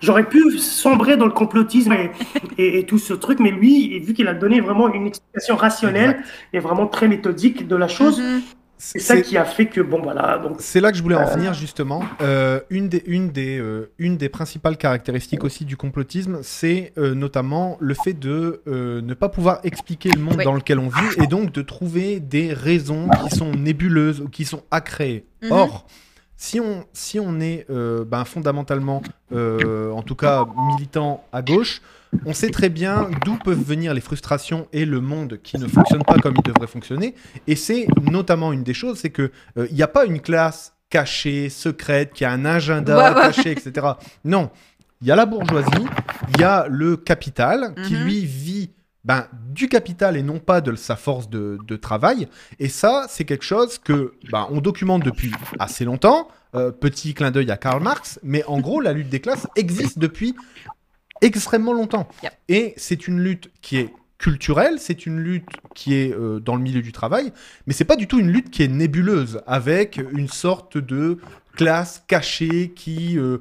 j'aurais 0.00 0.28
pu 0.28 0.58
sombrer 0.58 1.16
dans 1.16 1.26
le 1.26 1.32
complotisme 1.32 1.92
et, 1.92 2.10
et- 2.58 2.78
et 2.80 2.84
tout 2.86 2.98
ce 2.98 3.12
truc, 3.14 3.38
mais 3.40 3.50
lui, 3.50 3.98
vu 4.00 4.14
qu'il 4.14 4.28
a 4.28 4.34
donné 4.34 4.60
vraiment 4.60 4.92
une 4.92 5.06
explication 5.06 5.56
rationnelle 5.56 6.10
Exact. 6.10 6.28
et 6.52 6.58
vraiment 6.58 6.86
très 6.86 7.08
méthodique 7.08 7.66
de 7.68 7.76
la 7.76 7.88
chose, 7.88 8.20
Mhm. 8.20 8.40
c'est 8.78 8.98
ça 8.98 9.20
qui 9.20 9.36
a 9.36 9.44
fait 9.44 9.66
que 9.66 9.80
bon 9.82 10.00
voilà. 10.02 10.38
Donc 10.38 10.56
C'est 10.58 10.80
là 10.80 10.90
que 10.90 10.96
je 10.96 11.02
voulais 11.02 11.14
en 11.16 11.26
venir 11.26 11.52
justement. 11.54 12.02
Euh, 12.22 12.60
une, 12.70 12.88
des, 12.88 13.02
une, 13.06 13.28
des, 13.30 13.58
euh, 13.58 13.90
une 13.98 14.16
des 14.16 14.28
principales 14.28 14.76
caractéristiques 14.78 15.44
aussi 15.44 15.64
du 15.66 15.76
complotisme, 15.76 16.38
c'est 16.42 16.92
euh, 16.96 17.14
notamment 17.14 17.76
le 17.80 17.94
fait 17.94 18.14
de 18.14 18.62
euh, 18.66 19.02
ne 19.02 19.14
pas 19.14 19.28
pouvoir 19.28 19.60
expliquer 19.64 20.10
le 20.10 20.20
monde 20.20 20.36
Oui. 20.38 20.44
dans 20.44 20.54
lequel 20.54 20.78
on 20.78 20.88
vit 20.88 21.22
et 21.22 21.26
donc 21.26 21.52
de 21.52 21.60
trouver 21.62 22.20
des 22.20 22.52
raisons 22.54 23.08
qui 23.24 23.36
sont 23.36 23.50
nébuleuses 23.52 24.20
ou 24.22 24.28
qui 24.28 24.44
sont 24.46 24.62
à 24.70 24.80
créer. 24.80 25.24
Mhm. 25.42 25.52
Or, 25.52 25.86
si 26.42 26.58
on, 26.58 26.86
si 26.94 27.20
on 27.20 27.38
est 27.38 27.66
euh, 27.68 28.02
ben, 28.06 28.24
fondamentalement, 28.24 29.02
euh, 29.32 29.90
en 29.92 30.02
tout 30.02 30.14
cas 30.14 30.46
militant 30.72 31.22
à 31.34 31.42
gauche, 31.42 31.82
on 32.24 32.32
sait 32.32 32.48
très 32.48 32.70
bien 32.70 33.10
d'où 33.26 33.36
peuvent 33.36 33.62
venir 33.62 33.92
les 33.92 34.00
frustrations 34.00 34.66
et 34.72 34.86
le 34.86 35.00
monde 35.02 35.38
qui 35.42 35.58
ne 35.58 35.68
fonctionne 35.68 36.02
pas 36.02 36.16
comme 36.18 36.34
il 36.38 36.42
devrait 36.50 36.66
fonctionner. 36.66 37.14
Et 37.46 37.56
c'est 37.56 37.86
notamment 38.10 38.54
une 38.54 38.62
des 38.62 38.72
choses, 38.72 38.98
c'est 39.00 39.10
que 39.10 39.30
euh, 39.58 39.68
n'y 39.70 39.82
a 39.82 39.86
pas 39.86 40.06
une 40.06 40.18
classe 40.20 40.72
cachée, 40.88 41.50
secrète, 41.50 42.14
qui 42.14 42.24
a 42.24 42.32
un 42.32 42.46
agenda 42.46 42.96
Ouais, 42.96 43.14
ouais. 43.16 43.26
caché, 43.26 43.50
etc. 43.50 43.86
Non, 44.24 44.48
il 45.02 45.08
y 45.08 45.12
a 45.12 45.16
la 45.16 45.26
bourgeoisie, 45.26 45.86
il 46.34 46.40
y 46.40 46.44
a 46.44 46.66
le 46.70 46.96
capital 46.96 47.74
qui 47.86 47.94
Mhm. 47.96 48.04
lui 48.04 48.24
vit 48.24 48.70
ben, 49.04 49.26
du 49.48 49.68
capital 49.68 50.16
et 50.16 50.22
non 50.22 50.38
pas 50.38 50.60
de 50.60 50.74
sa 50.74 50.96
force 50.96 51.30
de, 51.30 51.58
de 51.66 51.76
travail. 51.76 52.28
Et 52.58 52.68
ça, 52.68 53.06
c'est 53.08 53.24
quelque 53.24 53.44
chose 53.44 53.78
que 53.78 54.14
ben, 54.30 54.46
on 54.50 54.60
documente 54.60 55.04
depuis 55.04 55.32
assez 55.58 55.84
longtemps. 55.84 56.28
Euh, 56.54 56.72
petit 56.72 57.14
clin 57.14 57.30
d'œil 57.30 57.50
à 57.50 57.56
Karl 57.56 57.82
Marx, 57.82 58.18
mais 58.22 58.44
en 58.44 58.60
gros, 58.60 58.80
la 58.80 58.92
lutte 58.92 59.08
des 59.08 59.20
classes 59.20 59.46
existe 59.54 59.98
depuis 59.98 60.34
extrêmement 61.20 61.72
longtemps. 61.72 62.08
Yep. 62.22 62.32
Et 62.48 62.74
c'est 62.76 63.06
une 63.06 63.20
lutte 63.20 63.50
qui 63.62 63.76
est 63.76 63.94
culturelle, 64.18 64.78
c'est 64.78 65.06
une 65.06 65.20
lutte 65.20 65.48
qui 65.74 65.94
est 65.94 66.12
euh, 66.12 66.40
dans 66.40 66.56
le 66.56 66.62
milieu 66.62 66.82
du 66.82 66.92
travail, 66.92 67.32
mais 67.66 67.72
c'est 67.72 67.84
pas 67.84 67.96
du 67.96 68.06
tout 68.06 68.18
une 68.18 68.30
lutte 68.30 68.50
qui 68.50 68.62
est 68.62 68.68
nébuleuse, 68.68 69.40
avec 69.46 70.00
une 70.12 70.28
sorte 70.28 70.76
de 70.76 71.18
classe 71.56 72.02
cachée 72.06 72.72
qui... 72.74 73.18
euh, 73.18 73.38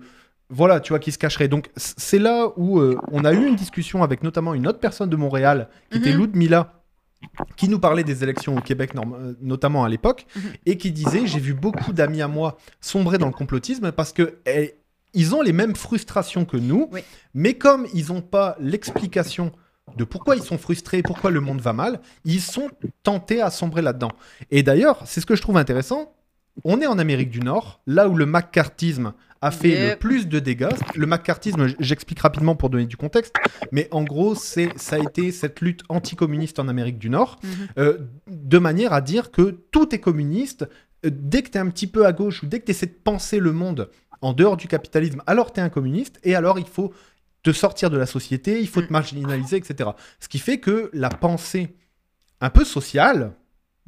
voilà, 0.49 0.79
tu 0.79 0.89
vois, 0.93 0.99
qui 0.99 1.11
se 1.11 1.17
cacherait. 1.17 1.47
Donc, 1.47 1.69
c'est 1.75 2.19
là 2.19 2.49
où 2.57 2.79
euh, 2.79 2.97
on 3.11 3.23
a 3.25 3.33
eu 3.33 3.45
une 3.45 3.55
discussion 3.55 4.01
avec 4.03 4.23
notamment 4.23 4.53
une 4.53 4.67
autre 4.67 4.79
personne 4.79 5.09
de 5.09 5.15
Montréal, 5.15 5.69
qui 5.91 5.97
était 5.99 6.11
Mhm. 6.13 6.19
Ludmilla, 6.21 6.73
qui 7.57 7.67
nous 7.69 7.79
parlait 7.79 8.03
des 8.03 8.23
élections 8.23 8.57
au 8.57 8.61
Québec, 8.61 8.91
euh, 8.95 9.33
notamment 9.41 9.83
à 9.83 9.89
l'époque, 9.89 10.25
Mhm. 10.35 10.41
et 10.65 10.77
qui 10.77 10.91
disait 10.91 11.27
J'ai 11.27 11.39
vu 11.39 11.53
beaucoup 11.53 11.93
d'amis 11.93 12.21
à 12.21 12.27
moi 12.27 12.57
sombrer 12.81 13.17
dans 13.17 13.27
le 13.27 13.33
complotisme 13.33 13.91
parce 13.91 14.11
que 14.13 14.39
eh, 14.47 14.75
ils 15.13 15.35
ont 15.35 15.41
les 15.41 15.53
mêmes 15.53 15.75
frustrations 15.75 16.45
que 16.45 16.57
nous, 16.57 16.87
Oui. 16.91 17.01
mais 17.33 17.53
comme 17.55 17.85
ils 17.93 18.07
n'ont 18.07 18.21
pas 18.21 18.55
l'explication 18.59 19.51
de 19.97 20.03
pourquoi 20.03 20.35
ils 20.35 20.43
sont 20.43 20.57
frustrés, 20.59 21.01
pourquoi 21.01 21.31
le 21.31 21.41
monde 21.41 21.61
va 21.61 21.73
mal, 21.73 21.99
ils 22.23 22.41
sont 22.41 22.69
tentés 23.03 23.41
à 23.41 23.49
sombrer 23.49 23.81
là-dedans. 23.81 24.11
Et 24.51 24.61
d'ailleurs, 24.63 25.01
c'est 25.05 25.19
ce 25.19 25.25
que 25.25 25.35
je 25.35 25.41
trouve 25.41 25.57
intéressant. 25.57 26.13
On 26.63 26.79
est 26.81 26.85
en 26.87 26.99
Amérique 26.99 27.31
du 27.31 27.39
Nord, 27.39 27.81
là 27.87 28.07
où 28.07 28.15
le 28.15 28.25
macartisme 28.25 29.13
a 29.41 29.51
fait 29.51 29.91
le 29.91 29.95
plus 29.95 30.27
de 30.27 30.39
dégâts. 30.39 30.69
Le 30.95 31.05
macartisme, 31.05 31.67
j'explique 31.79 32.19
rapidement 32.19 32.55
pour 32.55 32.69
donner 32.69 32.85
du 32.85 32.97
contexte, 32.97 33.33
mais 33.71 33.87
en 33.91 34.03
gros, 34.03 34.35
c'est 34.35 34.69
ça 34.77 34.97
a 34.97 34.99
été 34.99 35.31
cette 35.31 35.61
lutte 35.61 35.81
anticommuniste 35.89 36.59
en 36.59 36.67
Amérique 36.67 36.97
du 36.99 37.09
Nord, 37.09 37.39
Mhm. 37.43 37.49
euh, 37.77 37.97
de 38.27 38.57
manière 38.57 38.91
à 38.93 39.01
dire 39.01 39.31
que 39.31 39.51
tout 39.71 39.93
est 39.95 39.99
communiste. 39.99 40.63
Euh, 41.05 41.09
Dès 41.13 41.41
que 41.43 41.49
tu 41.49 41.57
es 41.57 41.61
un 41.61 41.69
petit 41.69 41.87
peu 41.87 42.05
à 42.05 42.11
gauche 42.11 42.43
ou 42.43 42.47
dès 42.47 42.59
que 42.59 42.65
tu 42.65 42.71
essaies 42.71 42.87
de 42.87 42.91
penser 43.03 43.39
le 43.39 43.53
monde 43.53 43.89
en 44.21 44.33
dehors 44.33 44.57
du 44.57 44.67
capitalisme, 44.67 45.23
alors 45.27 45.53
tu 45.53 45.61
es 45.61 45.63
un 45.63 45.69
communiste 45.69 46.19
et 46.23 46.35
alors 46.35 46.59
il 46.59 46.67
faut 46.67 46.93
te 47.41 47.51
sortir 47.53 47.89
de 47.89 47.97
la 47.97 48.05
société, 48.05 48.59
il 48.59 48.67
faut 48.67 48.81
te 48.81 48.87
Mm. 48.87 48.91
marginaliser, 48.91 49.55
etc. 49.55 49.91
Ce 50.19 50.27
qui 50.27 50.39
fait 50.39 50.57
que 50.59 50.89
la 50.91 51.07
pensée 51.09 51.75
un 52.41 52.49
peu 52.49 52.65
social, 52.65 53.31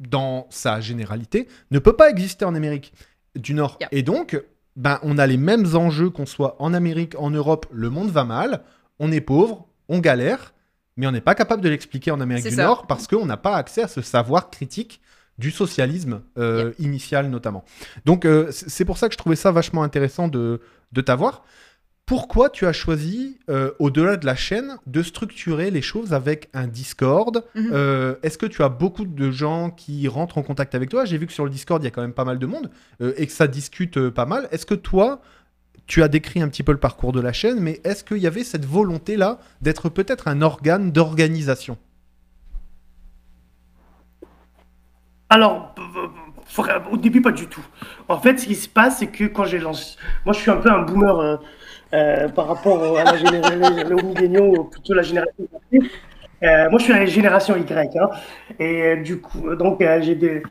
dans 0.00 0.46
sa 0.50 0.80
généralité, 0.80 1.46
ne 1.70 1.78
peut 1.78 1.94
pas 1.96 2.08
exister 2.08 2.46
en 2.46 2.54
Amérique 2.54 2.94
du 3.36 3.52
Nord. 3.54 3.78
Et 3.92 4.02
donc, 4.02 4.40
ben, 4.76 4.98
on 5.02 5.18
a 5.18 5.26
les 5.26 5.36
mêmes 5.36 5.76
enjeux 5.76 6.10
qu'on 6.10 6.26
soit 6.26 6.56
en 6.58 6.72
Amérique, 6.74 7.14
en 7.18 7.30
Europe, 7.30 7.66
le 7.72 7.90
monde 7.90 8.10
va 8.10 8.24
mal, 8.24 8.62
on 8.98 9.12
est 9.12 9.20
pauvre, 9.20 9.66
on 9.88 9.98
galère, 9.98 10.54
mais 10.96 11.06
on 11.06 11.12
n'est 11.12 11.20
pas 11.20 11.34
capable 11.34 11.62
de 11.62 11.68
l'expliquer 11.68 12.10
en 12.10 12.20
Amérique 12.20 12.44
du 12.44 12.54
ça. 12.54 12.64
Nord 12.64 12.86
parce 12.86 13.06
qu'on 13.06 13.26
n'a 13.26 13.36
pas 13.36 13.56
accès 13.56 13.82
à 13.82 13.88
ce 13.88 14.02
savoir 14.02 14.50
critique 14.50 15.00
du 15.38 15.50
socialisme 15.50 16.22
euh, 16.38 16.72
initial 16.78 17.28
notamment. 17.30 17.64
Donc 18.04 18.24
euh, 18.24 18.50
c'est 18.50 18.84
pour 18.84 18.98
ça 18.98 19.08
que 19.08 19.14
je 19.14 19.18
trouvais 19.18 19.36
ça 19.36 19.50
vachement 19.50 19.82
intéressant 19.82 20.28
de, 20.28 20.60
de 20.92 21.00
t'avoir. 21.00 21.44
Pourquoi 22.12 22.50
tu 22.50 22.66
as 22.66 22.74
choisi, 22.74 23.38
euh, 23.48 23.70
au-delà 23.78 24.18
de 24.18 24.26
la 24.26 24.36
chaîne, 24.36 24.76
de 24.86 25.02
structurer 25.02 25.70
les 25.70 25.80
choses 25.80 26.12
avec 26.12 26.50
un 26.52 26.66
Discord 26.66 27.42
Mhm. 27.54 27.70
Euh, 27.72 28.16
Est-ce 28.22 28.36
que 28.36 28.44
tu 28.44 28.62
as 28.62 28.68
beaucoup 28.68 29.06
de 29.06 29.30
gens 29.30 29.70
qui 29.70 30.06
rentrent 30.08 30.36
en 30.36 30.42
contact 30.42 30.74
avec 30.74 30.90
toi? 30.90 31.06
J'ai 31.06 31.16
vu 31.16 31.26
que 31.26 31.32
sur 31.32 31.44
le 31.44 31.50
Discord, 31.50 31.82
il 31.82 31.86
y 31.86 31.88
a 31.88 31.90
quand 31.90 32.02
même 32.02 32.12
pas 32.12 32.26
mal 32.26 32.38
de 32.38 32.44
monde 32.44 32.70
euh, 33.00 33.14
et 33.16 33.26
que 33.26 33.32
ça 33.32 33.46
discute 33.46 33.96
euh, 33.96 34.10
pas 34.10 34.26
mal. 34.26 34.46
Est-ce 34.52 34.66
que 34.66 34.74
toi, 34.74 35.22
tu 35.86 36.02
as 36.02 36.08
décrit 36.08 36.42
un 36.42 36.48
petit 36.48 36.62
peu 36.62 36.72
le 36.72 36.78
parcours 36.78 37.12
de 37.12 37.20
la 37.22 37.32
chaîne, 37.32 37.60
mais 37.60 37.80
est-ce 37.82 38.04
qu'il 38.04 38.18
y 38.18 38.26
avait 38.26 38.44
cette 38.44 38.66
volonté-là 38.66 39.38
d'être 39.62 39.88
peut-être 39.88 40.28
un 40.28 40.42
organe 40.42 40.92
d'organisation? 40.92 41.78
Alors, 45.30 45.74
au 46.90 46.98
début, 46.98 47.22
pas 47.22 47.32
du 47.32 47.46
tout. 47.46 47.64
En 48.10 48.20
fait, 48.20 48.36
ce 48.36 48.44
qui 48.44 48.54
se 48.54 48.68
passe, 48.68 48.98
c'est 48.98 49.06
que 49.06 49.24
quand 49.24 49.46
j'ai 49.46 49.58
lancé. 49.58 49.96
Moi, 50.26 50.34
je 50.34 50.40
suis 50.40 50.50
un 50.50 50.58
peu 50.58 50.70
un 50.70 50.82
boomer 50.82 51.40
euh, 51.94 52.28
par 52.28 52.48
rapport 52.48 52.98
à 52.98 53.04
la 53.04 53.16
génération, 53.16 54.46
ou 54.52 54.64
plutôt 54.64 54.94
la 54.94 55.02
génération. 55.02 55.44
Euh, 56.42 56.68
moi, 56.70 56.78
je 56.78 56.84
suis 56.84 56.92
la 56.92 57.06
génération 57.06 57.56
Y. 57.56 57.96
hein. 57.96 58.10
et 58.58 58.82
euh, 58.82 58.96
du 59.02 59.20
coup, 59.20 59.54
donc, 59.54 59.82
j'ai 60.00 60.14
des. 60.14 60.42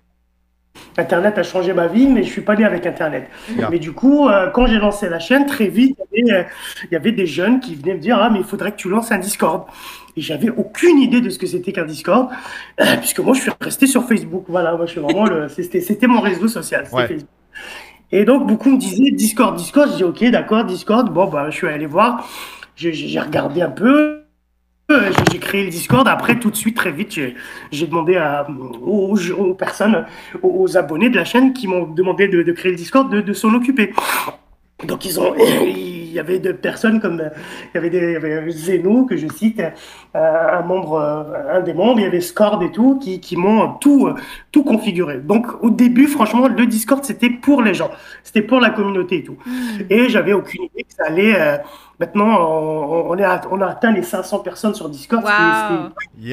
Internet 0.98 1.38
a 1.38 1.43
changé 1.43 1.74
ma 1.74 1.88
vie, 1.88 2.07
mais 2.07 2.24
je 2.24 2.29
suis 2.29 2.41
pas 2.41 2.55
né 2.55 2.63
avec 2.63 2.86
Internet. 2.86 3.27
Yeah. 3.57 3.69
Mais 3.69 3.77
du 3.79 3.91
coup, 3.91 4.27
euh, 4.29 4.50
quand 4.51 4.67
j'ai 4.67 4.77
lancé 4.77 5.10
la 5.10 5.19
chaîne, 5.19 5.45
très 5.45 5.67
vite, 5.67 5.98
il 6.13 6.25
y, 6.27 6.31
avait, 6.31 6.39
euh, 6.39 6.43
il 6.86 6.93
y 6.93 6.95
avait 6.95 7.12
des 7.12 7.25
jeunes 7.27 7.60
qui 7.60 7.75
venaient 7.75 7.95
me 7.95 8.00
dire 8.00 8.17
Ah, 8.21 8.29
mais 8.29 8.39
il 8.39 8.45
faudrait 8.45 8.71
que 8.71 8.77
tu 8.77 8.89
lances 8.89 9.12
un 9.12 9.17
Discord. 9.17 9.65
Et 10.17 10.21
j'avais 10.21 10.50
aucune 10.50 10.98
idée 11.00 11.21
de 11.21 11.29
ce 11.29 11.38
que 11.39 11.45
c'était 11.48 11.71
qu'un 11.74 11.86
Discord, 11.86 12.29
euh, 12.79 12.86
puisque 13.00 13.19
moi, 13.19 13.33
je 13.33 13.41
suis 13.41 13.51
resté 13.62 13.86
sur 13.86 14.05
Facebook. 14.07 14.45
Voilà, 14.48 14.75
moi, 14.75 14.86
je 14.86 14.91
suis 14.91 15.01
vraiment 15.01 15.25
le. 15.25 15.50
C'était 15.50 15.81
c'était 15.81 16.07
mon 16.07 16.21
réseau 16.21 16.48
social, 16.48 16.83
c'était 16.86 16.95
Ouais. 16.95 17.07
Facebook. 17.07 17.29
Et 18.12 18.25
donc, 18.25 18.48
beaucoup 18.48 18.70
me 18.72 18.77
disaient 18.77 19.12
Discord, 19.12 19.56
Discord. 19.56 19.89
Je 19.91 19.98
dis 19.98 20.03
Ok, 20.03 20.24
d'accord, 20.25 20.65
Discord. 20.65 21.12
Bon, 21.12 21.27
bah, 21.27 21.50
je 21.50 21.56
suis 21.56 21.68
allé 21.68 21.86
voir. 21.86 22.27
J'ai 22.75 23.20
regardé 23.20 23.62
un 23.62 23.70
peu. 23.70 24.24
Euh, 24.89 25.12
J'ai 25.32 25.39
créé 25.39 25.63
le 25.63 25.70
Discord. 25.70 26.08
Après, 26.08 26.38
tout 26.38 26.51
de 26.51 26.56
suite, 26.56 26.75
très 26.75 26.91
vite, 26.91 27.18
j'ai 27.72 27.88
demandé 27.88 28.18
à, 28.18 28.46
aux, 28.82 29.53
personnes, 29.53 30.06
aux, 30.41 30.77
abonnés 30.77 31.10
de 31.10 31.15
la 31.15 31.24
chaîne 31.24 31.53
qui 31.53 31.68
m'ont 31.68 31.88
demandé 31.88 32.27
de, 32.27 32.51
créer 32.51 32.72
le 32.72 32.77
Discord, 32.77 33.10
de 33.10 33.34
s'en 33.34 33.53
occuper. 33.53 33.94
Donc, 34.86 35.06
ils 35.06 35.20
ont, 35.20 35.34
il 36.12 36.15
y 36.15 36.20
avait 36.20 36.39
de 36.39 36.51
personnes 36.51 37.00
comme, 37.00 37.15
il 37.24 37.75
y 37.75 37.77
avait, 37.77 37.89
des, 37.89 37.98
il 38.00 38.12
y 38.12 38.15
avait 38.34 38.50
Zeno, 38.51 39.06
que 39.06 39.15
je 39.18 39.27
cite, 39.27 39.60
euh, 40.15 40.60
un 40.60 40.62
membre, 40.62 40.94
euh, 40.96 41.58
un 41.58 41.62
des 41.62 41.74
membres, 41.74 42.00
il 42.00 42.03
y 42.03 42.06
avait 42.06 42.22
Scord 42.22 42.62
et 42.63 42.72
tout, 42.72 43.00
qui, 43.00 43.20
qui 43.20 43.38
m'ont 43.38 43.74
tout, 43.75 44.08
euh, 44.08 44.15
tout 44.51 44.63
configuré. 44.63 45.18
Donc, 45.18 45.48
au 45.63 45.70
début, 45.70 46.08
franchement, 46.08 46.48
le 46.48 46.65
Discord, 46.65 47.03
c'était 47.03 47.30
pour 47.30 47.62
les 47.62 47.74
gens. 47.74 47.89
C'était 48.24 48.41
pour 48.41 48.60
la 48.60 48.70
communauté 48.70 49.18
et 49.20 49.24
tout. 49.24 49.38
Et 49.89 50.10
j'avais 50.10 50.34
aucune 50.34 50.63
idée 50.65 50.84
que 50.84 50.94
ça 50.94 51.06
allait. 51.08 51.34
euh, 51.39 51.58
maintenant, 52.00 52.30
on, 52.50 53.12
on, 53.12 53.18
est 53.18 53.24
à- 53.24 53.41
on 53.51 53.62
a 53.62 53.68
atteint 53.68 53.91
les 53.91 54.01
500 54.03 54.39
personnes 54.39 54.74
sur 54.75 54.89
Discord, 54.89 55.24
ce 55.25 55.27
qui 55.32 55.34
est- 55.34 55.39
ce 55.39 55.68
qui 55.68 55.74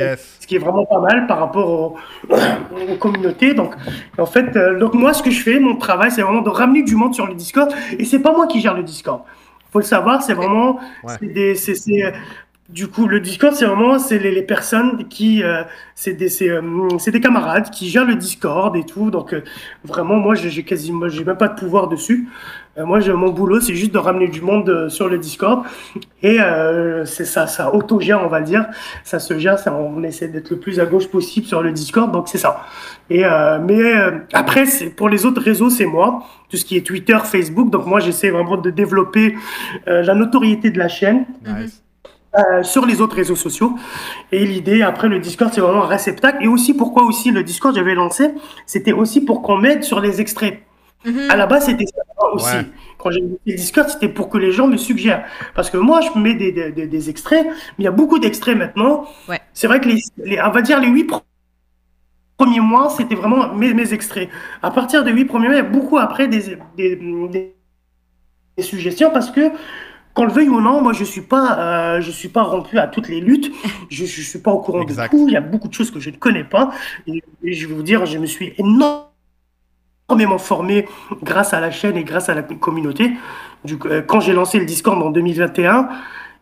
est- 0.00 0.02
Wow. 0.02 0.08
Yes. 0.10 0.36
ce 0.40 0.46
qui 0.46 0.54
est 0.56 0.58
vraiment 0.58 0.84
pas 0.86 1.00
mal 1.00 1.26
par 1.26 1.38
rapport 1.38 1.68
au- 1.70 1.96
aux 2.92 2.96
communautés. 2.96 3.54
Donc, 3.54 3.74
en 4.18 4.26
fait, 4.26 4.56
euh, 4.56 4.78
donc 4.78 4.94
moi, 4.94 5.12
ce 5.12 5.22
que 5.22 5.30
je 5.30 5.40
fais, 5.42 5.58
mon 5.60 5.76
travail, 5.76 6.10
c'est 6.10 6.22
vraiment 6.22 6.40
de 6.42 6.48
ramener 6.50 6.82
du 6.82 6.94
monde 6.96 7.14
sur 7.14 7.26
le 7.26 7.34
Discord. 7.34 7.70
Et 7.98 8.04
c'est 8.04 8.18
pas 8.20 8.32
moi 8.32 8.46
qui 8.46 8.60
gère 8.60 8.74
le 8.74 8.82
Discord. 8.82 9.20
Faut 9.72 9.78
le 9.80 9.84
savoir, 9.84 10.22
c'est 10.22 10.34
vraiment, 10.34 10.76
Ouais. 11.04 11.14
c'est 11.20 11.26
des, 11.32 11.54
c'est, 11.54 11.74
c'est, 11.74 12.04
euh, 12.04 12.10
du 12.68 12.86
coup, 12.88 13.06
le 13.08 13.20
Discord, 13.20 13.54
c'est 13.54 13.64
vraiment, 13.64 13.98
c'est 13.98 14.18
les, 14.18 14.30
les 14.30 14.42
personnes 14.42 15.08
qui, 15.08 15.42
euh, 15.42 15.62
c'est 15.94 16.12
des, 16.12 16.28
c'est, 16.28 16.50
euh, 16.50 16.62
c'est 16.98 17.10
des 17.10 17.20
camarades 17.20 17.70
qui 17.70 17.88
gèrent 17.88 18.04
le 18.04 18.14
Discord 18.14 18.76
et 18.76 18.84
tout. 18.84 19.10
Donc, 19.10 19.32
euh, 19.32 19.42
vraiment, 19.84 20.16
moi, 20.16 20.34
j'ai 20.34 20.62
quasiment, 20.64 21.08
j'ai 21.08 21.24
même 21.24 21.38
pas 21.38 21.48
de 21.48 21.58
pouvoir 21.58 21.88
dessus. 21.88 22.28
Euh, 22.78 22.86
moi, 22.86 23.00
mon 23.00 23.30
boulot, 23.30 23.60
c'est 23.60 23.74
juste 23.74 23.92
de 23.92 23.98
ramener 23.98 24.28
du 24.28 24.40
monde 24.40 24.68
euh, 24.68 24.88
sur 24.88 25.08
le 25.08 25.18
Discord. 25.18 25.64
Et 26.22 26.40
euh, 26.40 27.04
c'est 27.04 27.24
ça, 27.24 27.46
ça 27.46 27.74
autogère, 27.74 28.22
on 28.24 28.28
va 28.28 28.40
dire. 28.40 28.66
Ça 29.04 29.18
se 29.18 29.38
gère, 29.38 29.58
ça, 29.58 29.74
on 29.74 30.02
essaie 30.02 30.28
d'être 30.28 30.50
le 30.50 30.58
plus 30.58 30.78
à 30.80 30.86
gauche 30.86 31.08
possible 31.08 31.46
sur 31.46 31.62
le 31.62 31.72
Discord, 31.72 32.12
donc 32.12 32.28
c'est 32.28 32.38
ça. 32.38 32.64
Et 33.10 33.24
euh, 33.24 33.58
mais 33.60 33.80
euh, 33.96 34.18
après, 34.32 34.66
c'est 34.66 34.90
pour 34.90 35.08
les 35.08 35.26
autres 35.26 35.42
réseaux, 35.42 35.70
c'est 35.70 35.86
moi. 35.86 36.22
Tout 36.50 36.56
ce 36.56 36.64
qui 36.64 36.76
est 36.76 36.86
Twitter, 36.86 37.16
Facebook. 37.24 37.70
Donc 37.70 37.86
moi, 37.86 38.00
j'essaie 38.00 38.30
vraiment 38.30 38.56
de 38.56 38.70
développer 38.70 39.34
euh, 39.88 40.02
la 40.02 40.14
notoriété 40.14 40.70
de 40.70 40.78
la 40.78 40.88
chaîne 40.88 41.26
Nice. 41.44 41.82
euh, 42.38 42.62
sur 42.62 42.86
les 42.86 43.00
autres 43.00 43.16
réseaux 43.16 43.36
sociaux. 43.36 43.74
Et 44.32 44.44
l'idée, 44.46 44.82
après, 44.82 45.08
le 45.08 45.18
Discord, 45.18 45.50
c'est 45.52 45.60
vraiment 45.60 45.84
un 45.84 45.88
réceptacle. 45.88 46.44
Et 46.44 46.48
aussi, 46.48 46.74
pourquoi 46.74 47.02
aussi 47.04 47.30
le 47.32 47.42
Discord, 47.42 47.74
j'avais 47.74 47.94
lancé, 47.94 48.30
c'était 48.66 48.92
aussi 48.92 49.20
pour 49.24 49.42
qu'on 49.42 49.56
m'aide 49.58 49.82
sur 49.82 50.00
les 50.00 50.20
extraits. 50.20 50.60
Mhm. 51.04 51.30
À 51.30 51.36
la 51.36 51.46
base, 51.46 51.66
c'était 51.66 51.86
ça 51.86 52.26
aussi. 52.32 52.56
Ouais. 52.56 52.66
Quand 52.98 53.10
j'ai 53.12 53.20
mis 53.20 53.38
le 53.46 53.54
Discord, 53.56 53.88
c'était 53.88 54.08
pour 54.08 54.28
que 54.28 54.36
les 54.38 54.50
gens 54.52 54.66
me 54.66 54.76
suggèrent. 54.76 55.24
Parce 55.54 55.70
que 55.70 55.76
moi, 55.76 56.00
je 56.00 56.18
mets 56.18 56.34
des, 56.34 56.50
des, 56.52 56.72
des- 56.72 56.86
des 56.88 57.10
extraits, 57.10 57.46
mais 57.46 57.54
il 57.80 57.84
y 57.84 57.88
a 57.88 57.92
beaucoup 57.92 58.18
d'extraits 58.18 58.56
maintenant. 58.56 59.06
Ouais. 59.28 59.40
C'est 59.54 59.68
vrai 59.68 59.80
que 59.80 59.88
les, 59.88 60.00
les- 60.24 60.40
on 60.42 60.50
va 60.50 60.60
dire 60.62 60.80
les 60.80 60.88
huit 60.88 61.08
pr- 61.08 61.22
premiers 62.36 62.60
mois, 62.60 62.90
c'était 62.90 63.14
vraiment 63.14 63.52
mes, 63.54 63.74
mes 63.74 63.92
extraits. 63.92 64.28
À 64.62 64.70
partir 64.70 65.04
des 65.04 65.12
huit 65.12 65.24
premiers 65.24 65.46
mois, 65.48 65.56
il 65.56 65.58
y 65.58 65.66
a 65.66 65.68
beaucoup 65.68 65.98
après 65.98 66.28
des, 66.28 66.56
des, 66.76 66.96
des- 66.96 67.54
des 68.56 68.62
suggestions 68.62 69.10
parce 69.12 69.30
que 69.30 69.50
qu'on 70.14 70.24
le 70.24 70.32
veuille 70.32 70.48
ou 70.48 70.60
non, 70.60 70.82
moi 70.82 70.92
je 70.92 71.04
suis 71.04 71.20
pas, 71.20 71.58
euh, 71.96 72.00
je 72.00 72.10
suis 72.10 72.28
pas 72.28 72.42
rompu 72.42 72.78
à 72.78 72.88
toutes 72.88 73.08
les 73.08 73.20
luttes. 73.20 73.52
Je, 73.90 74.04
je 74.04 74.20
suis 74.22 74.40
pas 74.40 74.50
au 74.50 74.60
courant 74.60 74.82
Exact. 74.82 75.12
de 75.12 75.18
tout. 75.18 75.28
Il 75.28 75.32
y 75.32 75.36
a 75.36 75.40
beaucoup 75.40 75.68
de 75.68 75.74
choses 75.74 75.90
que 75.90 76.00
je 76.00 76.10
ne 76.10 76.16
connais 76.16 76.44
pas. 76.44 76.70
Et, 77.06 77.22
et 77.44 77.52
je 77.52 77.66
vais 77.68 77.74
vous 77.74 77.82
dire, 77.82 78.04
je 78.06 78.18
me 78.18 78.26
suis 78.26 78.52
énormément 78.58 79.07
formé 80.38 80.86
grâce 81.22 81.52
à 81.54 81.60
la 81.60 81.70
chaîne 81.70 81.96
et 81.96 82.04
grâce 82.04 82.28
à 82.28 82.34
la 82.34 82.42
communauté. 82.42 83.12
Du, 83.64 83.76
euh, 83.86 84.02
quand 84.02 84.20
j'ai 84.20 84.32
lancé 84.32 84.58
le 84.58 84.64
Discord 84.64 85.00
en 85.02 85.10
2021, 85.10 85.88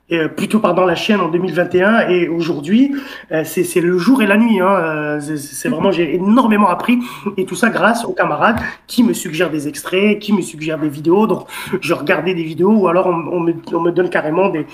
et, 0.09 0.19
euh, 0.19 0.29
plutôt 0.29 0.61
pardon 0.61 0.87
la 0.87 0.95
chaîne 0.95 1.21
en 1.21 1.29
2021 1.29 2.09
et 2.09 2.29
aujourd'hui, 2.29 2.95
euh, 3.33 3.43
c'est 3.45 3.81
le 3.81 3.99
jour 3.99 4.23
et 4.23 4.27
la 4.29 4.37
nuit. 4.37 4.61
Hein, 4.61 4.69
euh, 4.71 5.21
c'est- 5.21 5.69
vraiment 5.69 5.91
j'ai 5.91 6.15
énormément 6.15 6.69
appris 6.69 7.01
et 7.37 7.45
tout 7.45 7.57
ça 7.57 7.71
grâce 7.71 8.05
aux 8.05 8.13
camarades 8.13 8.61
qui 8.87 9.03
me 9.03 9.13
suggèrent 9.13 9.51
des 9.51 9.67
extraits, 9.67 10.21
qui 10.21 10.33
me 10.33 10.43
suggèrent 10.43 10.79
des 10.79 10.89
vidéos. 10.89 11.27
Donc 11.27 11.49
je 11.81 11.93
regardais 11.93 12.35
des 12.35 12.45
vidéos 12.45 12.71
ou 12.73 12.87
alors 12.89 13.09
on, 13.09 13.41
me, 13.41 13.55
on 13.73 13.81
me 13.81 13.91
donne 13.91 14.11
carrément 14.11 14.49
des, 14.49 14.65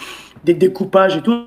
des 0.44 0.52
découpages 0.54 1.16
et 1.16 1.22
tout. 1.22 1.46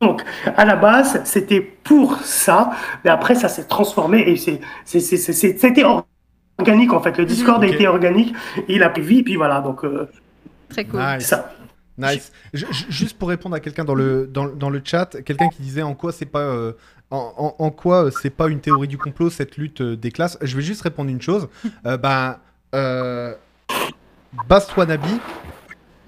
Donc, 0.00 0.22
à 0.56 0.64
la 0.64 0.76
base, 0.76 1.20
c'était 1.24 1.60
pour 1.60 2.16
ça, 2.22 2.70
mais 3.04 3.10
après, 3.10 3.34
ça 3.34 3.48
s'est 3.48 3.64
transformé 3.68 4.20
et 4.26 4.36
c'était 4.86 5.84
organique 6.60 6.92
en 6.92 7.00
fait. 7.00 7.16
Le 7.18 7.24
Discord 7.24 7.62
Ok. 7.62 7.70
a 7.70 7.74
été 7.74 7.86
organique, 7.88 8.34
et 8.68 8.74
il 8.76 8.82
a 8.82 8.88
pris 8.90 9.02
vie, 9.02 9.18
et 9.18 9.22
puis 9.22 9.36
voilà. 9.36 9.60
Donc, 9.60 9.84
euh, 9.84 10.06
Très 10.68 10.84
cool. 10.84 11.00
Nice. 11.00 11.26
ça. 11.26 11.52
Nice. 11.98 12.32
Ju- 12.54 12.66
ju- 12.70 12.86
Juste 12.88 13.18
pour 13.18 13.28
répondre 13.28 13.54
à 13.56 13.60
quelqu'un 13.60 13.84
dans 13.84 13.94
le, 13.94 14.26
dans, 14.26 14.46
dans 14.48 14.70
le 14.70 14.80
chat, 14.84 15.16
quelqu'un 15.24 15.48
qui 15.48 15.60
disait 15.62 15.82
en 15.82 15.94
quoi 15.94 16.12
c'est 16.12 16.24
pas 16.24 16.40
euh, 16.40 16.72
en, 17.10 17.32
en- 17.36 17.54
en 17.64 17.70
quoi 17.70 18.04
euh, 18.06 18.10
c'est 18.22 18.30
pas 18.30 18.48
une 18.48 18.60
théorie 18.60 18.88
du 18.88 18.96
complot 18.96 19.28
cette 19.30 19.56
lutte 19.58 19.80
euh, 19.82 19.96
des 19.96 20.10
classes? 20.10 20.38
Je 20.40 20.56
vais 20.56 20.62
juste 20.62 20.82
répondre 20.82 21.10
une 21.10 21.20
chose. 21.20 21.48
Euh, 21.86 21.96
ben, 21.98 22.36
euh, 22.74 23.34
Bast 24.48 24.76
Wannabe, 24.76 25.00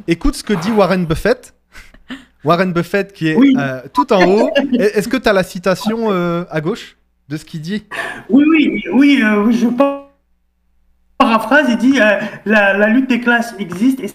écoute 0.06 0.34
ce 0.36 0.44
que 0.44 0.52
dit 0.54 0.70
Warren 0.70 1.04
Buffett. 1.06 1.54
Warren 2.44 2.72
Buffett 2.72 3.12
qui 3.12 3.28
est 3.28 3.36
Oui. 3.36 3.54
euh, 3.58 3.80
tout 3.92 4.12
en 4.12 4.24
haut. 4.24 4.50
Est- 4.78 4.96
Est-ce 4.96 5.08
que 5.08 5.16
tu 5.16 5.28
as 5.28 5.32
la 5.32 5.42
citation 5.44 6.10
euh, 6.10 6.44
à 6.50 6.60
gauche 6.60 6.96
de 7.28 7.36
ce 7.36 7.44
qu'il 7.44 7.60
dit? 7.60 7.84
Oui, 8.28 8.44
oui, 8.48 8.82
oui, 8.92 9.20
euh, 9.22 9.42
oui, 9.44 9.52
je 9.58 9.66
par- 9.68 10.08
paraphrase, 11.36 11.66
il 11.68 11.76
dit 11.78 12.00
euh, 12.00 12.18
la, 12.44 12.76
la 12.76 12.88
lutte 12.88 13.08
des 13.08 13.20
classes 13.20 13.54
existe 13.58 14.00
et 14.00 14.10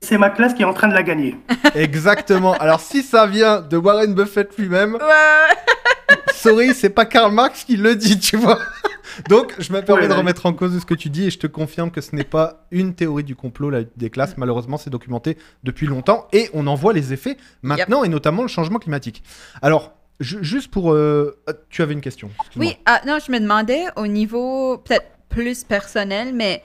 c'est 0.00 0.18
ma 0.18 0.30
classe 0.30 0.54
qui 0.54 0.62
est 0.62 0.66
en 0.66 0.74
train 0.74 0.88
de 0.88 0.94
la 0.94 1.02
gagner. 1.02 1.36
Exactement. 1.74 2.52
Alors 2.54 2.80
si 2.80 3.02
ça 3.02 3.26
vient 3.26 3.60
de 3.60 3.76
Warren 3.76 4.14
Buffett 4.14 4.56
lui-même, 4.58 4.94
Ouais. 4.94 6.16
sorry, 6.34 6.74
c'est 6.74 6.90
pas 6.90 7.04
Karl 7.04 7.32
Marx 7.32 7.64
qui 7.64 7.76
le 7.76 7.94
dit, 7.96 8.18
tu 8.18 8.36
vois. 8.36 8.58
Donc, 9.28 9.54
je 9.58 9.72
me 9.72 9.82
permets 9.82 10.02
Ouais, 10.02 10.08
de 10.08 10.12
ouais. 10.12 10.18
remettre 10.18 10.46
en 10.46 10.52
cause 10.54 10.78
ce 10.80 10.86
que 10.86 10.94
tu 10.94 11.10
dis 11.10 11.26
et 11.26 11.30
je 11.30 11.38
te 11.38 11.46
confirme 11.46 11.90
que 11.90 12.00
ce 12.00 12.16
n'est 12.16 12.24
pas 12.24 12.66
une 12.70 12.94
théorie 12.94 13.24
du 13.24 13.36
complot 13.36 13.68
la 13.70 13.80
lutte 13.80 13.92
des 13.98 14.08
classes. 14.10 14.36
Malheureusement, 14.38 14.78
c'est 14.78 14.88
documenté 14.90 15.36
depuis 15.64 15.86
longtemps 15.86 16.28
et 16.32 16.48
on 16.54 16.66
en 16.66 16.74
voit 16.74 16.92
les 16.94 17.12
effets 17.12 17.36
maintenant 17.62 18.04
et 18.04 18.08
notamment 18.08 18.42
le 18.42 18.48
changement 18.48 18.78
climatique. 18.78 19.22
Alors, 19.60 19.92
ju- 20.20 20.38
juste 20.42 20.70
pour. 20.70 20.92
euh, 20.94 21.38
euh, 21.48 21.52
Tu 21.68 21.82
avais 21.82 21.92
une 21.92 22.00
question. 22.00 22.30
Oui, 22.56 22.76
ah, 22.86 23.02
non, 23.06 23.18
je 23.24 23.30
me 23.30 23.38
demandais 23.38 23.84
au 23.96 24.06
niveau 24.06 24.78
peut-être 24.78 25.06
plus 25.32 25.64
personnel, 25.64 26.32
mais 26.34 26.62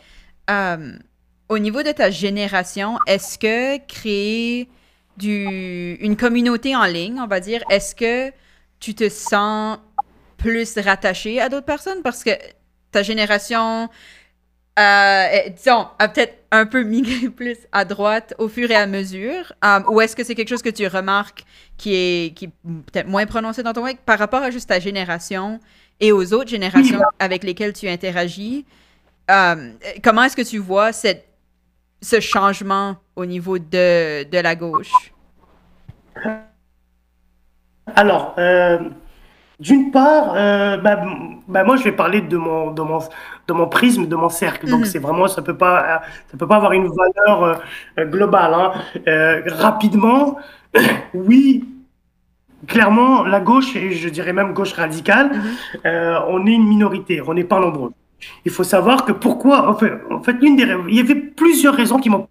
euh, 0.50 0.94
au 1.50 1.58
niveau 1.58 1.82
de 1.82 1.92
ta 1.92 2.12
génération, 2.12 3.00
est-ce 3.08 3.40
que 3.40 3.78
créer 3.88 4.70
du, 5.16 5.96
une 6.00 6.16
communauté 6.16 6.76
en 6.76 6.86
ligne, 6.86 7.20
on 7.20 7.28
va 7.28 7.40
dire, 7.40 7.64
est-ce 7.70 7.96
que 7.96 8.32
tu 8.80 8.94
te 8.94 9.10
sens 9.10 9.80
plus 10.38 10.78
rattaché 10.78 11.42
à 11.42 11.50
d'autres 11.50 11.66
personnes? 11.66 12.02
Parce 12.04 12.24
que 12.24 12.32
ta 12.92 13.02
génération, 13.02 13.90
euh, 14.78 15.26
disons, 15.56 15.88
a 15.98 16.08
peut-être 16.08 16.36
un 16.52 16.66
peu 16.66 16.84
migré 16.84 17.30
plus 17.36 17.58
à 17.72 17.86
droite 17.86 18.36
au 18.38 18.50
fur 18.50 18.70
et 18.70 18.76
à 18.76 18.86
mesure? 18.86 19.54
Euh, 19.66 19.80
ou 19.90 20.02
est-ce 20.02 20.16
que 20.16 20.24
c'est 20.24 20.36
quelque 20.36 20.50
chose 20.50 20.62
que 20.62 20.70
tu 20.70 20.86
remarques 20.88 21.46
qui 21.78 21.96
est, 21.96 22.36
qui 22.36 22.48
peut-être 22.48 23.08
moins 23.08 23.26
prononcé 23.26 23.64
dans 23.64 23.74
ton 23.74 23.82
work 23.82 24.00
par 24.06 24.20
rapport 24.20 24.44
à 24.44 24.52
juste 24.52 24.70
ta 24.70 24.80
génération 24.80 25.60
et 26.00 26.12
aux 26.12 26.34
autres 26.34 26.50
générations 26.50 27.01
avec 27.20 27.44
lesquelles 27.44 27.74
tu 27.74 27.88
interagis? 27.88 28.66
Euh, 29.30 29.72
comment 30.04 30.24
est-ce 30.24 30.38
que 30.38 30.48
tu 30.48 30.58
vois 30.58 30.94
cette, 30.94 31.27
ce 32.01 32.20
changement 32.20 32.98
au 33.16 33.25
niveau 33.25 33.60
de, 33.60 34.24
de 34.24 34.38
la 34.38 34.56
gauche? 34.56 34.92
Alors, 37.96 38.36
euh, 38.38 38.80
d'une 39.60 39.92
part, 39.92 40.34
euh, 40.36 40.77
bah, 40.77 41.01
bah, 41.48 41.63
moi 41.63 41.77
je 41.77 41.84
vais 41.84 41.92
parler 41.92 42.22
de 42.22 42.38
mon, 42.38 42.72
de 42.72 42.82
mon, 42.82 43.00
de 43.48 43.54
mon 43.54 43.68
prisme, 43.68 44.08
de 44.08 44.16
mon 44.16 44.30
cercle. 44.30 44.70
Donc 44.70 44.82
mhm. 44.82 44.86
c'est 44.86 45.00
vraiment, 45.00 45.27
ça 45.27 45.42
peut 45.42 45.58
pas, 45.58 46.01
ça 46.32 46.38
peut 46.38 46.48
pas 46.48 46.58
avoir 46.58 46.74
une 46.74 46.89
valeur 46.89 47.44
euh, 47.98 48.06
globale. 48.06 48.54
Hein. 48.54 49.42
rapidement, 49.48 50.38
oui, 51.13 51.66
clairement, 52.66 53.24
la 53.24 53.40
gauche, 53.40 53.76
et 53.76 53.92
je 53.92 54.10
dirais 54.10 54.34
même 54.34 54.54
gauche 54.54 54.74
radicale, 54.74 55.32
mhm. 55.32 55.92
on 56.30 56.46
est 56.46 56.54
une 56.54 56.68
minorité, 56.68 57.22
on 57.26 57.34
n'est 57.34 57.44
pas 57.44 57.60
nombreux. 57.60 57.92
Il 58.46 58.52
faut 58.52 58.64
savoir 58.64 59.06
que 59.06 59.12
pourquoi, 59.12 59.70
en 59.70 59.76
fait, 59.76 59.94
en 60.10 60.22
fait 60.22 60.36
une 60.42 60.56
des, 60.56 60.68
il 60.90 60.96
y 60.96 61.00
avait 61.00 61.16
plusieurs 61.16 61.76
raisons 61.76 62.00
qui 62.00 62.10
m'ont 62.10 62.28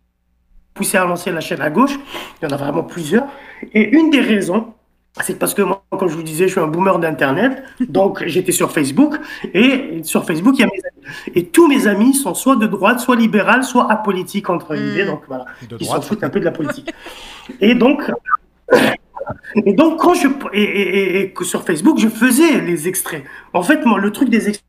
poussé 0.75 0.97
à 0.97 1.05
lancer 1.05 1.33
la 1.33 1.41
chaîne 1.41 1.61
à 1.61 1.71
gauche. 1.71 1.99
Il 2.41 2.49
y 2.49 2.53
en 2.53 2.55
a 2.55 2.57
vraiment 2.57 2.83
plusieurs. 2.83 3.25
Et 3.73 3.83
une 3.97 4.11
des 4.11 4.21
raisons, 4.21 4.75
c'est 5.23 5.39
parce 5.39 5.55
que 5.55 5.63
moi, 5.63 5.83
comme 5.91 6.09
je 6.09 6.15
vous 6.15 6.23
disais, 6.23 6.47
je 6.47 6.53
suis 6.53 6.61
un 6.61 6.67
boomer 6.67 6.99
d'Internet. 6.99 7.63
Donc, 7.81 8.23
j'étais 8.27 8.53
sur 8.53 8.71
Facebook. 8.71 9.17
Et 9.55 10.01
sur 10.05 10.25
Facebook, 10.25 10.55
il 10.59 10.61
y 10.61 10.65
a 10.65 10.67
mes 10.67 10.73
amis. 10.73 11.33
Et 11.35 11.47
tous 11.47 11.67
mes 11.67 11.87
amis 11.87 12.15
sont 12.15 12.35
soit 12.35 12.57
de 12.57 12.67
droite, 12.67 13.01
soit 13.01 13.17
libéral, 13.17 13.65
soit 13.65 13.91
apolitiques, 13.91 14.51
entre 14.51 14.75
guillemets. 14.75 15.07
Donc, 15.07 15.23
voilà. 15.27 15.47
Ils 15.81 15.87
s'en 15.87 16.01
foutent 16.01 16.25
un 16.25 16.31
peu 16.31 16.41
de 16.41 16.45
la 16.45 16.53
politique. 16.53 16.93
et 17.61 17.75
donc, 17.75 18.11
et 19.65 19.73
donc, 19.73 20.01
quand 20.01 20.15
je, 20.15 20.29
et, 20.53 21.23
et, 21.23 21.35
sur 21.43 21.65
Facebook, 21.65 21.99
je 21.99 22.09
faisais 22.09 22.61
les 22.61 22.89
extraits. 22.89 23.25
En 23.53 23.63
fait, 23.63 23.85
moi, 23.85 23.99
le 23.99 24.13
truc 24.13 24.29
des 24.29 24.49
extraits, 24.49 24.63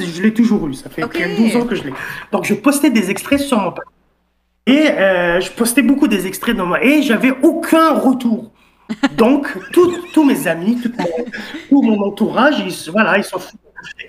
je 0.00 0.22
l'ai 0.22 0.34
toujours 0.34 0.66
eu. 0.68 0.74
Ça 0.74 0.90
fait 0.90 1.02
12 1.02 1.56
ans 1.56 1.66
que 1.66 1.74
je 1.74 1.84
l'ai. 1.84 1.92
Donc, 2.32 2.44
je 2.44 2.54
postais 2.54 2.90
des 2.90 3.10
extraits 3.10 3.40
sur 3.40 3.58
mon 3.58 3.72
page. 3.72 3.84
Et 4.66 4.90
euh, 4.90 5.40
je 5.40 5.50
postais 5.52 5.82
beaucoup 5.82 6.08
des 6.08 6.26
extraits 6.26 6.56
de 6.56 6.62
moi. 6.62 6.84
Et 6.84 7.02
j'avais 7.02 7.32
aucun 7.42 7.94
retour. 7.94 8.50
Donc, 9.16 9.46
tous 9.72 10.24
mes 10.24 10.46
amis, 10.46 10.80
tout 10.80 11.82
mon, 11.82 12.02
entourage, 12.02 12.58
ils, 12.60 12.90
voilà, 12.90 13.18
ils 13.18 13.24
sont 13.24 13.38
fous. 13.38 13.56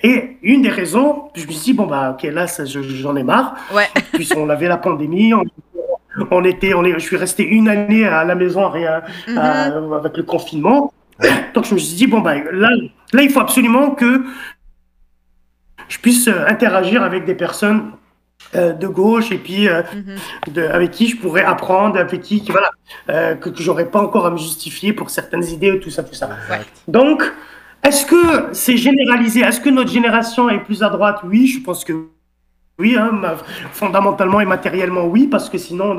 Et 0.03 0.38
une 0.41 0.63
des 0.63 0.69
raisons, 0.69 1.29
je 1.35 1.45
me 1.45 1.51
suis 1.51 1.61
dit, 1.61 1.73
bon, 1.73 1.85
bah, 1.85 2.15
ok, 2.17 2.23
là, 2.31 2.47
j'en 2.65 3.15
ai 3.15 3.23
marre. 3.23 3.55
Ouais. 3.73 3.88
Puisqu'on 4.13 4.49
avait 4.49 4.67
la 4.67 4.77
pandémie, 4.77 5.33
on, 5.33 5.43
était, 6.45 6.73
on 6.73 6.83
est, 6.83 6.93
je 6.93 6.99
suis 6.99 7.17
resté 7.17 7.43
une 7.43 7.67
année 7.69 8.05
à 8.05 8.23
la 8.23 8.35
maison 8.35 8.69
rien, 8.69 9.01
mm-hmm. 9.27 9.97
avec 9.97 10.17
le 10.17 10.23
confinement. 10.23 10.93
Donc, 11.53 11.65
je 11.65 11.73
me 11.73 11.79
suis 11.79 11.95
dit, 11.95 12.07
bon, 12.07 12.21
bah, 12.21 12.35
là, 12.35 12.69
là, 13.13 13.21
il 13.21 13.29
faut 13.29 13.41
absolument 13.41 13.91
que 13.91 14.23
je 15.89 15.97
puisse 15.97 16.27
interagir 16.27 17.03
avec 17.03 17.25
des 17.25 17.35
personnes 17.35 17.91
euh, 18.55 18.73
de 18.73 18.88
gauche 18.88 19.31
et 19.31 19.38
puis 19.38 19.67
euh, 19.67 19.83
mhm. 19.93 20.53
de, 20.53 20.63
avec 20.63 20.89
qui 20.89 21.07
je 21.07 21.17
pourrais 21.17 21.43
apprendre, 21.43 21.99
avec 21.99 22.21
qui, 22.21 22.43
voilà, 22.49 22.71
euh, 23.09 23.35
que, 23.35 23.49
que 23.49 23.61
j'aurais 23.61 23.91
pas 23.91 24.01
encore 24.01 24.25
à 24.25 24.31
me 24.31 24.38
justifier 24.38 24.91
pour 24.91 25.11
certaines 25.11 25.43
idées, 25.43 25.79
tout 25.79 25.91
ça, 25.91 26.01
tout 26.01 26.15
ça. 26.15 26.29
Donc, 26.88 27.21
est-ce 27.83 28.07
que 28.07 28.47
c'est 28.53 28.77
généralisé? 28.77 29.41
Est-ce 29.41 29.61
que 29.61 29.69
notre 29.69 29.91
génération 29.91 30.49
est 30.49 30.59
plus 30.59 30.81
à 30.81 30.89
droite? 30.89 31.19
Oui, 31.25 31.45
je 31.45 31.59
pense 31.59 31.83
que 31.85 32.07
oui, 32.79 32.95
hein, 32.98 33.12
fondamentalement 33.71 34.39
et 34.39 34.45
matériellement 34.45 35.06
oui, 35.06 35.27
parce 35.27 35.49
que 35.49 35.58
sinon 35.58 35.97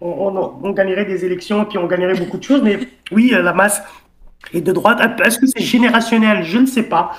on, 0.00 0.70
gagnerait 0.72 1.04
des 1.04 1.24
élections 1.24 1.62
et 1.62 1.66
puis 1.66 1.78
on 1.78 1.86
gagnerait 1.86 2.14
beaucoup 2.14 2.38
de 2.38 2.42
choses. 2.42 2.62
Mais 2.62 2.78
oui, 3.12 3.30
la 3.30 3.52
masse 3.52 3.82
est 4.52 4.60
de 4.60 4.72
droite. 4.72 5.00
Est-ce 5.24 5.38
que 5.38 5.46
c'est 5.46 5.62
générationnel? 5.62 6.42
Je 6.42 6.58
ne 6.58 6.66
sais 6.66 6.82
pas. 6.82 7.12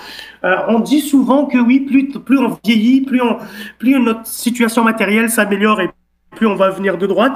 Euh, 0.43 0.55
on 0.67 0.79
dit 0.79 1.01
souvent 1.01 1.45
que 1.45 1.57
oui, 1.57 1.79
plus, 1.79 2.37
on 2.37 2.57
vieillit, 2.63 3.01
plus, 3.01 3.99
notre 3.99 4.27
situation 4.27 4.83
matérielle 4.83 5.29
s'améliore 5.29 5.81
et 5.81 5.89
plus 6.35 6.47
on 6.47 6.55
va 6.55 6.69
venir 6.69 6.97
de 6.97 7.07
droite. 7.07 7.33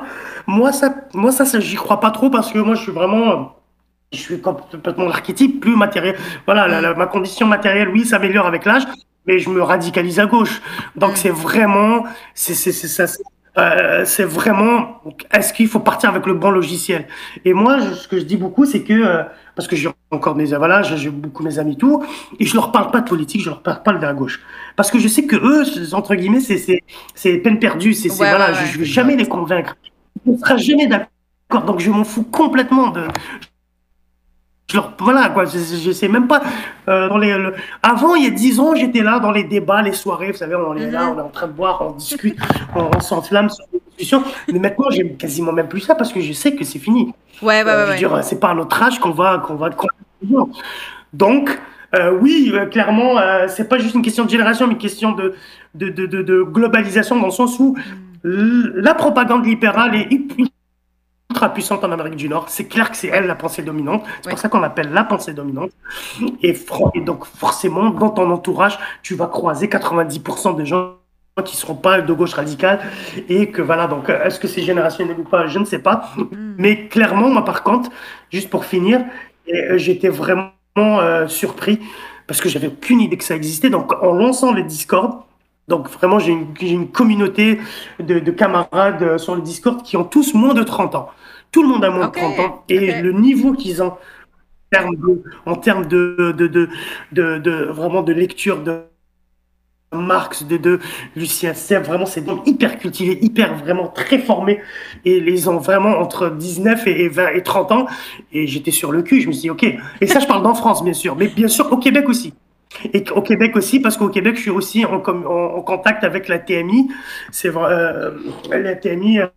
Moi, 0.48 0.72
ça, 0.72 0.94
moi, 1.14 1.32
ça 1.32 1.60
j'y 1.60 1.76
crois 1.76 2.00
pas 2.00 2.12
trop 2.12 2.30
parce 2.30 2.52
que 2.52 2.60
moi, 2.60 2.76
je 2.76 2.82
suis 2.82 2.92
vraiment, 2.92 3.56
je 4.12 4.18
suis 4.18 4.42
complètement 4.42 5.06
l'archétype, 5.06 5.60
plus 5.62 5.76
matériel. 5.76 6.16
Voilà, 6.46 6.94
ma 6.96 7.06
condition 7.06 7.48
matérielle, 7.48 7.90
oui, 7.90 8.06
s'améliore 8.06 8.48
avec 8.48 8.66
l'âge, 8.66 8.84
mais 9.28 9.40
je 9.40 9.50
me 9.50 9.62
radicalise 9.62 10.20
à 10.20 10.26
gauche. 10.26 10.62
Donc, 10.96 11.18
c'est 11.18 11.30
vraiment, 11.30 12.04
c'est, 12.34 12.54
c'est, 12.54 12.72
ça, 12.72 13.06
euh, 13.58 14.04
c'est 14.06 14.24
vraiment, 14.24 15.02
est-ce 15.32 15.54
qu'il 15.54 15.68
faut 15.68 15.80
partir 15.80 16.10
avec 16.10 16.26
le 16.26 16.34
bon 16.34 16.52
logiciel? 16.52 17.08
Et 17.46 17.54
moi, 17.54 17.80
ce 17.94 18.08
que 18.08 18.20
je 18.20 18.24
dis 18.24 18.36
beaucoup, 18.36 18.66
c'est 18.66 18.84
que, 18.84 18.94
euh, 18.94 19.24
parce 19.56 19.68
que 19.68 19.78
j'ai 19.78 19.90
encore 20.12 20.36
mes, 20.36 20.48
voilà, 20.48 20.82
j'ai 20.82 21.10
beaucoup 21.10 21.42
mes 21.42 21.58
amis 21.58 21.78
tout, 21.78 22.04
et 22.38 22.46
je 22.46 22.54
leur 22.54 22.74
parle 22.74 22.92
pas 22.92 23.00
de 23.00 23.08
politique, 23.08 23.42
je 23.42 23.50
leur 23.50 23.62
parle 23.62 23.82
pas 23.82 23.94
de 23.94 24.02
la 24.02 24.14
gauche, 24.14 24.42
parce 24.76 24.92
que 24.92 25.00
je 25.00 25.08
sais 25.08 25.26
que 25.26 25.38
eux, 25.38 25.94
entre 25.94 26.16
guillemets, 26.16 26.42
c'est 26.42 26.82
c'est 27.14 27.38
peine 27.38 27.60
perdue, 27.60 27.94
c'est 27.94 28.10
voilà, 28.10 28.52
je, 28.52 28.66
je 28.66 28.80
vais 28.80 28.86
jamais 28.86 29.16
les 29.16 29.26
convaincre, 29.26 29.78
on 30.26 30.34
ne 30.34 30.38
sera 30.38 30.58
jamais 30.58 30.88
d'accord, 30.88 31.64
donc 31.64 31.80
je 31.80 31.90
m'en 31.90 32.04
fous 32.04 32.24
complètement 32.24 32.90
de, 32.90 33.04
je 34.68 34.78
leur, 34.78 34.94
voilà, 35.00 35.30
quoi, 35.30 35.46
je, 35.46 35.60
je, 35.60 35.92
sais 35.92 36.08
même 36.08 36.28
pas. 36.28 36.42
Euh, 36.88 37.08
dans 37.08 37.18
les, 37.18 37.36
Avant, 37.84 38.16
il 38.16 38.24
y 38.24 38.28
a 38.28 38.32
dix 38.32 38.60
ans, 38.60 38.74
j'étais 38.76 39.04
là 39.04 39.20
dans 39.20 39.32
les 39.32 39.44
débats, 39.44 39.82
les 39.82 39.94
soirées, 39.94 40.32
vous 40.32 40.38
savez, 40.38 40.56
on 40.56 40.76
est 40.76 40.90
là, 40.90 41.06
mhm. 41.06 41.10
on 41.10 41.20
est 41.20 41.24
en 41.24 41.30
train 41.30 41.48
de 41.48 41.54
boire, 41.54 41.82
on 41.82 41.92
discute, 41.92 42.38
on, 42.76 43.00
s'enflamme 43.00 43.50
sur 43.50 43.66
les 43.72 43.80
discussions. 43.90 44.24
Mais 44.52 44.60
maintenant, 44.60 44.90
j'aime 44.90 45.18
quasiment 45.18 45.52
même 45.52 45.68
plus 45.68 45.82
ça 45.82 45.94
parce 45.94 46.12
que 46.12 46.20
je 46.20 46.34
sais 46.34 46.56
que 46.56 46.64
c'est 46.64 46.80
fini. 46.80 47.14
Ouais, 47.42 47.64
ouais, 47.64 47.70
euh, 47.70 47.86
Je 47.86 47.92
veux 47.92 47.98
dire, 47.98 48.24
c'est 48.24 48.40
pas 48.40 48.50
à 48.50 48.56
notre 48.56 48.82
âge 48.82 49.00
qu'on 49.00 49.12
va, 49.12 49.38
qu'on 49.38 49.56
va. 49.56 49.70
Donc, 51.14 51.60
euh, 51.96 52.18
oui, 52.20 52.52
euh, 52.54 52.66
clairement, 52.66 53.18
euh, 53.18 53.48
c'est 53.48 53.70
pas 53.70 53.78
juste 53.78 53.96
une 53.96 54.02
question 54.02 54.26
de 54.26 54.30
génération, 54.30 54.68
mais 54.68 54.74
une 54.74 54.80
question 54.80 55.12
de, 55.14 55.34
de, 55.76 55.90
de, 55.90 56.06
de, 56.06 56.22
de 56.24 56.42
globalisation 56.42 57.20
dans 57.20 57.28
le 57.28 57.32
sens 57.32 57.60
où 57.60 57.76
mhm. 58.24 58.74
la 58.76 58.94
propagande 58.94 59.46
libérale 59.46 59.96
est 59.96 60.08
ultra 61.36 61.54
puissante 61.54 61.84
en 61.84 61.92
Amérique 61.92 62.16
du 62.16 62.30
Nord. 62.30 62.46
C'est 62.48 62.66
clair 62.66 62.90
que 62.90 62.96
c'est 62.96 63.10
elle 63.10 63.28
la 63.28 63.36
pensée 63.36 63.62
dominante. 63.62 64.04
C'est 64.22 64.30
pour 64.30 64.40
ça 64.40 64.48
qu'on 64.48 64.62
l'appelle 64.62 64.92
la 64.94 65.04
pensée 65.04 65.34
dominante. 65.34 65.72
Et, 66.42 66.56
et, 66.94 67.02
donc 67.02 67.26
forcément, 67.26 67.90
dans 67.90 68.10
ton 68.10 68.30
entourage, 68.32 68.80
tu 69.04 69.16
vas 69.16 69.28
croiser 69.28 69.68
90% 69.68 70.56
des 70.56 70.66
gens 70.66 70.94
qui 71.44 71.58
seront 71.58 71.76
pas 71.76 72.00
de 72.00 72.14
gauche 72.14 72.34
radicale 72.34 72.80
et 73.28 73.52
que 73.52 73.62
voilà 73.62 73.88
donc 73.88 74.08
est-ce 74.08 74.40
que 74.40 74.48
c'est 74.48 74.62
générationnel 74.62 75.18
ou 75.20 75.26
pas 75.26 75.48
je 75.48 75.60
ne 75.60 75.66
sais 75.66 75.80
pas 75.80 76.10
mm. 76.16 76.24
mais 76.58 76.88
clairement 76.88 77.28
moi 77.28 77.44
par 77.44 77.62
contre 77.62 77.90
juste 78.32 78.50
pour 78.50 78.64
finir 78.64 79.04
euh, 79.54 79.78
j'étais 79.78 80.08
vraiment 80.08 80.54
euh, 80.78 81.28
surpris 81.28 81.82
parce 82.26 82.40
que 82.40 82.48
j'avais 82.48 82.68
aucune 82.68 83.02
idée 83.02 83.18
que 83.18 83.26
ça 83.26 83.36
existait 83.36 83.70
donc 83.70 84.02
en 84.02 84.14
lançant 84.14 84.54
le 84.54 84.64
Discord 84.64 85.24
donc 85.68 85.90
vraiment, 85.90 86.20
j'ai 86.20 86.32
une, 86.32 86.54
une, 86.62 86.92
communauté 86.92 87.60
de, 88.00 88.20
de, 88.20 88.32
camarades 88.32 89.02
euh, 89.02 89.18
sur 89.18 89.36
le 89.36 89.42
Discord 89.42 89.82
qui 89.82 89.98
ont 89.98 90.04
tous 90.04 90.34
moins 90.36 90.54
de 90.54 90.62
30 90.62 90.94
ans. 90.96 91.10
Tout 91.52 91.64
le 91.64 91.70
monde 91.70 91.84
a 91.84 91.90
moins 91.90 92.08
de 92.08 92.12
30 92.12 92.40
ans. 92.40 92.64
Et 92.70 93.02
le 93.02 93.12
niveau 93.12 93.54
qu'ils 93.54 93.82
ont 93.82 93.94
en 95.46 95.56
termes 95.56 95.86
de, 95.88 96.34
de, 96.38 96.48
de, 96.48 96.70
de, 97.14 97.38
de 97.38 97.52
vraiment 97.72 98.04
de 98.04 98.12
lecture 98.14 98.62
de 98.62 98.82
Marx, 99.94 100.44
de, 100.44 100.58
de 100.58 100.80
Lucien 101.16 101.54
Serre, 101.54 101.84
vraiment, 101.84 102.06
c'est 102.06 102.26
hyper 102.46 102.78
cultivé, 102.78 103.18
hyper 103.22 103.56
vraiment 103.56 103.88
très 103.88 104.20
formé. 104.20 104.60
Et 105.06 105.20
les 105.20 105.48
ont 105.48 105.58
vraiment 105.58 105.98
entre 106.00 106.30
19 106.30 106.86
et 106.88 107.08
20 107.08 107.30
et 107.30 107.44
30 107.44 107.72
ans. 107.72 107.86
Et 108.32 108.46
j'étais 108.46 108.72
sur 108.72 108.92
le 108.92 109.02
cul, 109.02 109.22
je 109.22 109.28
me 109.28 109.32
suis 109.32 109.44
dit, 109.44 109.50
OK. 109.50 109.66
Et 110.02 110.08
ça, 110.08 110.20
je 110.20 110.28
parle 110.28 110.44
d'en 110.44 110.54
France, 110.54 110.84
bien 110.84 110.94
sûr, 110.94 111.16
mais 111.16 111.28
bien 111.28 111.48
sûr 111.48 111.72
au 111.72 111.78
Québec 111.78 112.08
aussi. 112.10 112.34
Et 112.94 113.04
au 113.12 113.22
Québec 113.22 113.56
aussi, 113.56 113.80
parce 113.80 113.98
qu'au 113.98 114.10
Québec, 114.10 114.36
je 114.36 114.42
suis 114.42 114.50
aussi 114.50 114.86
en, 114.86 114.96
en, 114.96 115.62
contact 115.62 116.04
avec 116.04 116.28
la 116.28 116.40
TMI. 116.40 116.90
C'est 117.32 117.50
vrai, 117.50 117.72
euh, 117.72 118.12
la 118.52 118.76
TMI. 118.76 119.20
Euh, 119.20 119.28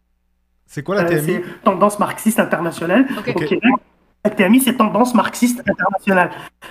c'est 0.67 0.83
quoi 0.83 0.97
la 0.97 1.05
TMI 1.05 1.21
C'est 1.21 1.43
Tendance 1.63 1.99
marxiste 1.99 2.41
internationale. 2.41 3.07
Au 3.17 3.23
Québec, 3.23 3.61
la 4.25 4.31
TMI, 4.31 4.61
c'est 4.61 4.77
Tendance 4.77 5.15
marxiste 5.15 5.63
internationale. 5.67 6.31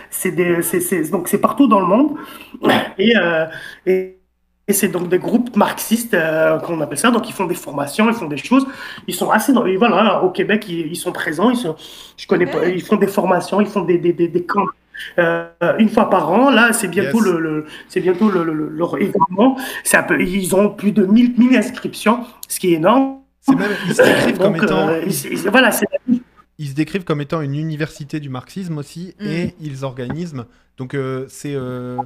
C'est 0.10 0.32
donc 1.10 1.28
c'est 1.28 1.41
partout 1.41 1.67
dans 1.67 1.80
le 1.80 1.86
monde. 1.86 2.17
Et, 2.98 3.15
euh, 3.15 3.46
et 3.86 4.17
et 4.70 4.74
c'est 4.74 4.89
donc 4.89 5.08
des 5.08 5.17
groupes 5.17 5.56
marxistes, 5.56 6.13
euh, 6.13 6.60
qu'on 6.60 6.82
appelle 6.82 6.98
ça. 6.98 7.10
Donc, 7.10 7.30
ils 7.30 7.34
font 7.34 7.46
des 7.46 7.56
formations, 7.56 8.10
ils 8.10 8.13
font 8.13 8.28
des 8.28 8.36
choses. 8.36 8.67
Ils 9.08 9.15
sont 9.15 9.32
assez 9.32 9.54
dans, 9.54 9.63
voilà, 9.78 10.22
au 10.24 10.30
Québec, 10.30 10.65
ils, 10.67 10.88
ils 10.88 10.96
sont 10.98 11.13
présents. 11.13 11.50
Ils 11.50 11.58
sont, 11.58 11.76
je 12.17 12.28
connais 12.28 12.46
pas, 12.48 12.67
ils 12.67 12.84
font 12.84 12.98
des 12.98 13.08
formations, 13.08 13.62
ils 13.62 13.67
font 13.67 13.84
des, 13.84 13.98
des, 13.98 14.12
des, 14.12 14.28
des 14.28 14.43
camps 14.43 14.65
euh, 15.19 15.49
une 15.79 15.89
fois 15.89 16.10
par 16.10 16.31
an. 16.31 16.49
Là, 16.49 16.73
c'est 16.73 16.88
bientôt 16.88 17.19
le, 17.19 17.39
le 17.39 17.65
c'est 17.88 18.01
bientôt 18.01 18.29
le, 18.29 18.43
le, 18.43 18.69
leur 18.69 18.95
événement. 18.97 19.57
C'est 19.83 19.97
un 19.97 20.03
peu, 20.03 20.21
ils 20.21 20.55
ont 20.55 20.69
plus 20.69 20.91
de 20.91 21.05
1000, 21.05 21.36
1000 21.38 21.57
inscriptions, 21.57 22.25
ce 22.47 22.60
qui 22.60 22.73
est 22.73 22.77
énorme. 22.77 23.19
C'est 23.41 23.55
même, 23.55 23.71
ils 23.88 23.95
s'inscrivent 23.95 24.38
comme 24.38 24.55
étant. 24.55 24.89
Euh, 24.89 25.01
voilà, 25.51 25.71
c'est 25.71 25.86
ils 26.60 26.69
se 26.69 26.73
décrivent 26.73 27.03
comme 27.03 27.21
étant 27.21 27.41
une 27.41 27.55
université 27.55 28.19
du 28.19 28.29
marxisme 28.29 28.77
aussi, 28.77 29.13
Mm. 29.19 29.25
et 29.25 29.55
ils 29.62 29.86
organisent. 29.86 30.43
Donc 30.77 30.93
euh, 30.95 31.25
c'est, 31.29 31.53
euh, 31.55 31.97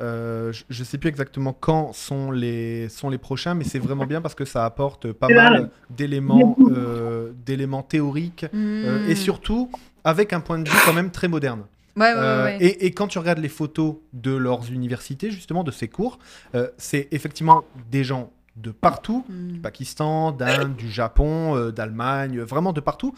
euh, 0.00 0.52
je 0.68 0.80
ne 0.80 0.84
sais 0.84 0.98
plus 0.98 1.08
exactement 1.08 1.54
quand 1.54 1.92
sont 1.94 2.30
les 2.30 2.88
sont 2.90 3.08
les 3.08 3.18
prochains, 3.18 3.54
mais 3.54 3.64
c'est 3.64 3.78
vraiment 3.78 4.04
bien 4.06 4.20
parce 4.20 4.34
que 4.34 4.44
ça 4.44 4.64
apporte 4.66 5.12
pas 5.12 5.28
Et 5.30 5.34
là, 5.34 5.50
mal 5.50 5.70
d'éléments 5.90 6.56
euh, 6.60 7.32
d'éléments 7.46 7.82
théoriques 7.82 8.44
euh, 8.54 9.06
Hmm. 9.06 9.10
et 9.10 9.14
surtout 9.14 9.70
avec 10.04 10.32
un 10.32 10.40
point 10.40 10.58
de 10.58 10.68
vue 10.68 10.76
quand 10.84 10.92
même 10.92 11.10
très 11.10 11.28
moderne. 11.28 11.62
Ouais, 11.96 12.02
ouais, 12.02 12.12
ouais, 12.12 12.18
Euh, 12.18 12.44
ouais. 12.44 12.58
et, 12.60 12.86
et 12.86 12.90
quand 12.92 13.06
tu 13.08 13.18
regardes 13.18 13.38
les 13.38 13.48
photos 13.48 13.96
de 14.12 14.34
leurs 14.34 14.70
universités, 14.70 15.30
justement, 15.30 15.64
de 15.64 15.70
ces 15.70 15.88
cours, 15.88 16.18
euh, 16.54 16.68
c'est 16.76 17.08
effectivement 17.10 17.64
des 17.90 18.04
gens 18.04 18.32
de 18.56 18.70
partout, 18.70 19.24
Hmm. 19.28 19.52
du 19.52 19.60
Pakistan, 19.60 20.32
d'Inde, 20.32 20.76
du 20.76 20.90
Japon, 20.90 21.56
euh, 21.56 21.70
d'Allemagne, 21.72 22.40
vraiment 22.40 22.72
de 22.72 22.80
partout, 22.80 23.14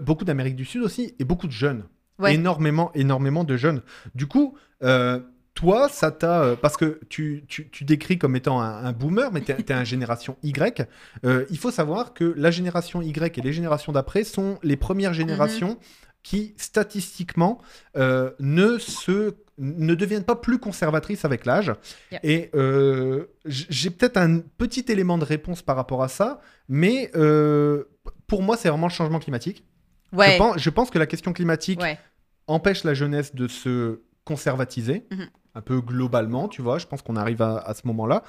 beaucoup 0.00 0.24
d'Amérique 0.24 0.56
du 0.56 0.64
Sud 0.64 0.82
aussi, 0.82 1.14
et 1.18 1.24
beaucoup 1.24 1.46
de 1.46 1.52
jeunes. 1.52 1.84
Énormément, 2.28 2.90
énormément 2.94 3.44
de 3.44 3.56
jeunes. 3.56 3.82
Du 4.14 4.26
coup, 4.26 4.56
toi, 5.54 5.88
ça 5.88 6.10
t'a... 6.10 6.54
parce 6.60 6.76
que 6.76 7.00
tu, 7.08 7.44
tu, 7.48 7.68
tu 7.70 7.84
décris 7.84 8.18
comme 8.18 8.36
étant 8.36 8.60
un, 8.60 8.84
un 8.84 8.92
boomer, 8.92 9.32
mais 9.32 9.40
tu 9.40 9.52
es, 9.52 9.72
un 9.72 9.84
génération 9.84 10.36
Y. 10.42 10.86
Euh, 11.24 11.46
il 11.50 11.58
faut 11.58 11.70
savoir 11.70 12.12
que 12.14 12.34
la 12.36 12.50
génération 12.50 13.00
Y 13.02 13.38
et 13.38 13.42
les 13.42 13.52
générations 13.54 13.92
d'après 13.92 14.22
sont 14.24 14.58
les 14.62 14.76
premières 14.76 15.14
générations 15.14 15.78
qui, 16.26 16.54
statistiquement, 16.56 17.60
euh, 17.96 18.32
ne 18.40 18.78
se 18.78 19.34
ne 19.58 19.94
deviennent 19.94 20.24
pas 20.24 20.34
plus 20.36 20.58
conservatrices 20.58 21.24
avec 21.24 21.46
l'âge. 21.46 21.72
Yeah. 22.12 22.20
Et 22.24 22.50
euh, 22.54 23.26
j'ai 23.46 23.88
peut-être 23.90 24.18
un 24.18 24.40
petit 24.58 24.84
élément 24.88 25.16
de 25.18 25.24
réponse 25.24 25.62
par 25.62 25.76
rapport 25.76 26.02
à 26.02 26.08
ça, 26.08 26.40
mais 26.68 27.10
euh, 27.14 27.84
pour 28.26 28.42
moi, 28.42 28.56
c'est 28.58 28.68
vraiment 28.68 28.88
le 28.88 28.92
changement 28.92 29.18
climatique. 29.20 29.64
Ouais. 30.12 30.32
Je, 30.32 30.36
pense, 30.38 30.58
je 30.58 30.68
pense 30.70 30.90
que 30.90 30.98
la 30.98 31.06
question 31.06 31.32
climatique 31.32 31.80
Ouais. 31.80 31.98
empêche 32.48 32.84
la 32.84 32.92
jeunesse 32.92 33.34
de 33.34 33.48
se 33.48 34.00
conservatiser, 34.24 35.06
Mhm. 35.10 35.28
un 35.54 35.60
peu 35.62 35.80
globalement, 35.80 36.48
tu 36.48 36.60
vois. 36.60 36.76
Je 36.78 36.86
pense 36.86 37.00
qu'on 37.00 37.16
arrive 37.16 37.40
à, 37.40 37.56
à 37.58 37.72
ce 37.72 37.86
moment-là. 37.86 38.24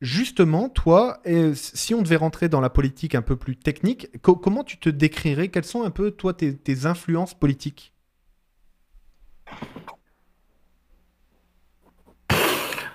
Justement, 0.00 0.68
toi, 0.68 1.20
si 1.54 1.94
on 1.94 2.02
devait 2.02 2.16
rentrer 2.16 2.48
dans 2.48 2.60
la 2.60 2.70
politique 2.70 3.14
un 3.14 3.22
peu 3.22 3.36
plus 3.36 3.56
technique, 3.56 4.08
co- 4.22 4.36
comment 4.36 4.62
tu 4.64 4.78
te 4.78 4.88
décrirais? 4.90 5.48
Quelles 5.48 5.64
sont 5.64 5.84
un 5.84 5.90
peu, 5.90 6.10
toi, 6.10 6.34
tes, 6.34 6.86
influences 6.86 7.34
politiques? 7.34 7.92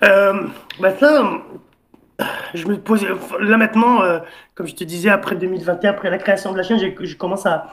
Euh, 0.04 0.48
maintenant, 0.80 1.42
je 2.54 2.68
me 2.68 2.78
pose. 2.80 3.06
Là 3.40 3.58
maintenant, 3.58 4.02
euh, 4.04 4.20
comme 4.56 4.68
je 4.68 4.76
te 4.76 4.84
disais, 4.84 5.10
après 5.10 5.36
2021, 5.36 5.92
après 5.92 6.10
la 6.10 6.18
création 6.18 6.52
de 6.52 6.58
la 6.58 6.64
chaîne, 6.64 6.80
je 6.80 7.16
commence 7.16 7.46
à, 7.46 7.68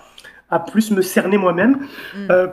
à 0.51 0.59
plus 0.61 0.91
me 0.91 1.03
cerner 1.03 1.39
moi-même. 1.39 1.79
Mm. 2.15 2.27
Euh, 2.31 2.47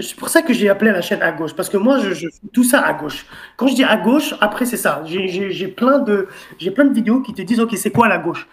c'est 0.00 0.16
pour 0.16 0.28
ça 0.30 0.40
que 0.42 0.52
j'ai 0.54 0.68
appelé 0.70 0.90
la 0.90 1.02
chaîne 1.02 1.20
à 1.22 1.32
gauche, 1.32 1.54
parce 1.54 1.68
que 1.68 1.76
moi, 1.76 1.98
je, 1.98 2.12
je 2.14 2.28
fais 2.28 2.48
tout 2.52 2.64
ça 2.64 2.80
à 2.80 2.94
gauche. 2.94 3.26
Quand 3.58 3.66
je 3.66 3.74
dis 3.74 3.84
à 3.84 3.96
gauche, 3.98 4.34
après 4.40 4.64
c'est 4.64 4.78
ça. 4.78 5.02
J'ai- 5.04 5.68
plein 5.68 5.98
de, 5.98 6.28
plein 6.74 6.84
de 6.86 6.94
vidéos 6.94 7.20
qui 7.20 7.34
te 7.34 7.42
disent, 7.42 7.60
ok, 7.60 7.76
c'est 7.76 7.90
quoi 7.90 8.08
la 8.08 8.18
gauche? 8.18 8.46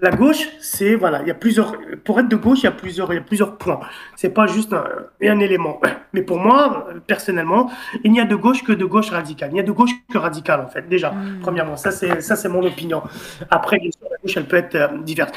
La 0.00 0.10
gauche, 0.12 0.46
c'est 0.60 0.94
voilà, 0.94 1.22
il 1.22 1.26
y 1.26 1.30
a 1.32 1.34
plusieurs. 1.34 1.74
Pour 2.04 2.20
être 2.20 2.28
de 2.28 2.36
gauche, 2.36 2.60
il 2.60 2.64
y 2.66 2.68
a 2.68 2.70
plusieurs, 2.70 3.12
il 3.12 3.16
y 3.16 3.18
a 3.18 3.22
plusieurs 3.22 3.58
points. 3.58 3.80
C'est 4.14 4.28
pas 4.32 4.46
juste 4.46 4.72
un, 4.72 4.84
un 5.24 5.40
élément. 5.40 5.80
Mais 6.12 6.22
pour 6.22 6.38
moi, 6.38 6.86
personnellement, 7.08 7.68
il 8.04 8.12
n'y 8.12 8.20
a 8.20 8.24
de 8.24 8.36
gauche 8.36 8.62
que 8.62 8.70
de 8.72 8.84
gauche 8.84 9.10
radicale. 9.10 9.50
Il 9.50 9.54
n'y 9.54 9.60
a 9.60 9.64
de 9.64 9.72
gauche 9.72 9.90
que 10.12 10.18
radicale 10.18 10.60
en 10.60 10.68
fait. 10.68 10.88
Déjà, 10.88 11.10
Mm. 11.10 11.40
premièrement, 11.42 11.76
ça 11.76 11.90
c'est 11.90 12.20
ça 12.20 12.36
c'est 12.36 12.48
mon 12.48 12.62
opinion. 12.64 13.02
Après, 13.50 13.78
la 13.78 14.16
gauche, 14.22 14.36
elle 14.36 14.44
peut 14.46 14.58
être 14.58 14.76
euh, 14.76 14.98
diverse. 15.02 15.32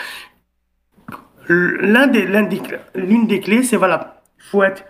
L'un 1.50 2.08
des, 2.08 2.26
des, 2.26 2.62
l'une 2.96 3.28
des 3.28 3.40
clés, 3.40 3.64
c'est 3.64 3.78
voilà, 3.78 4.22
il 4.40 4.44
faut 4.44 4.64
être 4.64 4.84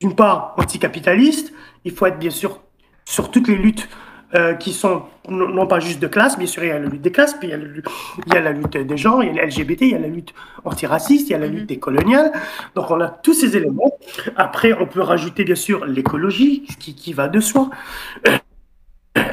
d'une 0.00 0.14
part 0.14 0.54
anticapitaliste, 0.58 1.52
il 1.84 1.92
faut 1.92 2.06
être 2.06 2.18
bien 2.18 2.30
sûr 2.30 2.60
sur 3.04 3.30
toutes 3.30 3.48
les 3.48 3.56
luttes 3.56 3.88
euh, 4.34 4.54
qui 4.54 4.72
sont 4.72 5.02
non 5.28 5.66
pas 5.66 5.78
juste 5.78 6.00
de 6.00 6.06
classe, 6.06 6.38
bien 6.38 6.46
sûr, 6.46 6.64
il 6.64 6.68
y 6.68 6.70
a 6.72 6.78
la 6.78 6.86
lutte 6.86 7.02
des 7.02 7.12
classes, 7.12 7.34
puis 7.34 7.48
il 7.48 7.50
y 7.50 7.54
a, 7.54 7.58
le- 7.58 7.82
il 8.26 8.34
y 8.34 8.36
a 8.36 8.40
la 8.40 8.52
lutte 8.52 8.76
des 8.78 8.96
genres, 8.96 9.22
il 9.22 9.34
y 9.34 9.38
a 9.38 9.42
les 9.44 9.48
LGBT, 9.48 9.82
il 9.82 9.90
y 9.90 9.94
a 9.94 9.98
la 9.98 10.08
lutte 10.08 10.32
antiraciste, 10.64 11.28
il 11.28 11.32
y 11.32 11.34
a 11.34 11.38
la 11.38 11.48
Mhm. 11.48 11.54
lutte 11.54 11.68
décoloniale. 11.68 12.32
Donc 12.74 12.90
on 12.90 13.00
a 13.00 13.08
tous 13.08 13.34
ces 13.34 13.56
éléments. 13.56 13.92
Après, 14.36 14.72
on 14.72 14.86
peut 14.86 15.02
rajouter 15.02 15.44
bien 15.44 15.54
sûr 15.54 15.84
l'écologie, 15.84 16.64
ce 16.70 16.76
qui, 16.76 16.94
qui 16.94 17.12
va 17.12 17.28
de 17.28 17.40
soi. 17.40 17.70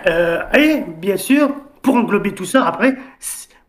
Euh, 0.08 0.42
et 0.54 0.84
bien 1.00 1.18
sûr, 1.18 1.50
pour 1.82 1.96
englober 1.96 2.34
tout 2.34 2.46
ça, 2.46 2.66
après, 2.66 2.96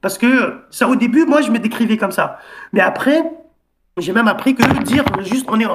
parce 0.01 0.19
que 0.19 0.61
ça 0.71 0.89
au 0.89 0.97
début, 0.97 1.25
moi, 1.25 1.41
je 1.43 1.51
me 1.51 1.59
décrivais 1.59 1.97
comme 1.97 2.13
ça. 2.13 2.39
Mais 2.73 2.81
après, 2.81 3.23
j'ai 3.99 4.13
même 4.13 4.29
appris 4.29 4.55
que 4.55 4.83
dire 4.85 5.05
juste 5.23 5.47
on 5.51 5.61
est 5.61 5.67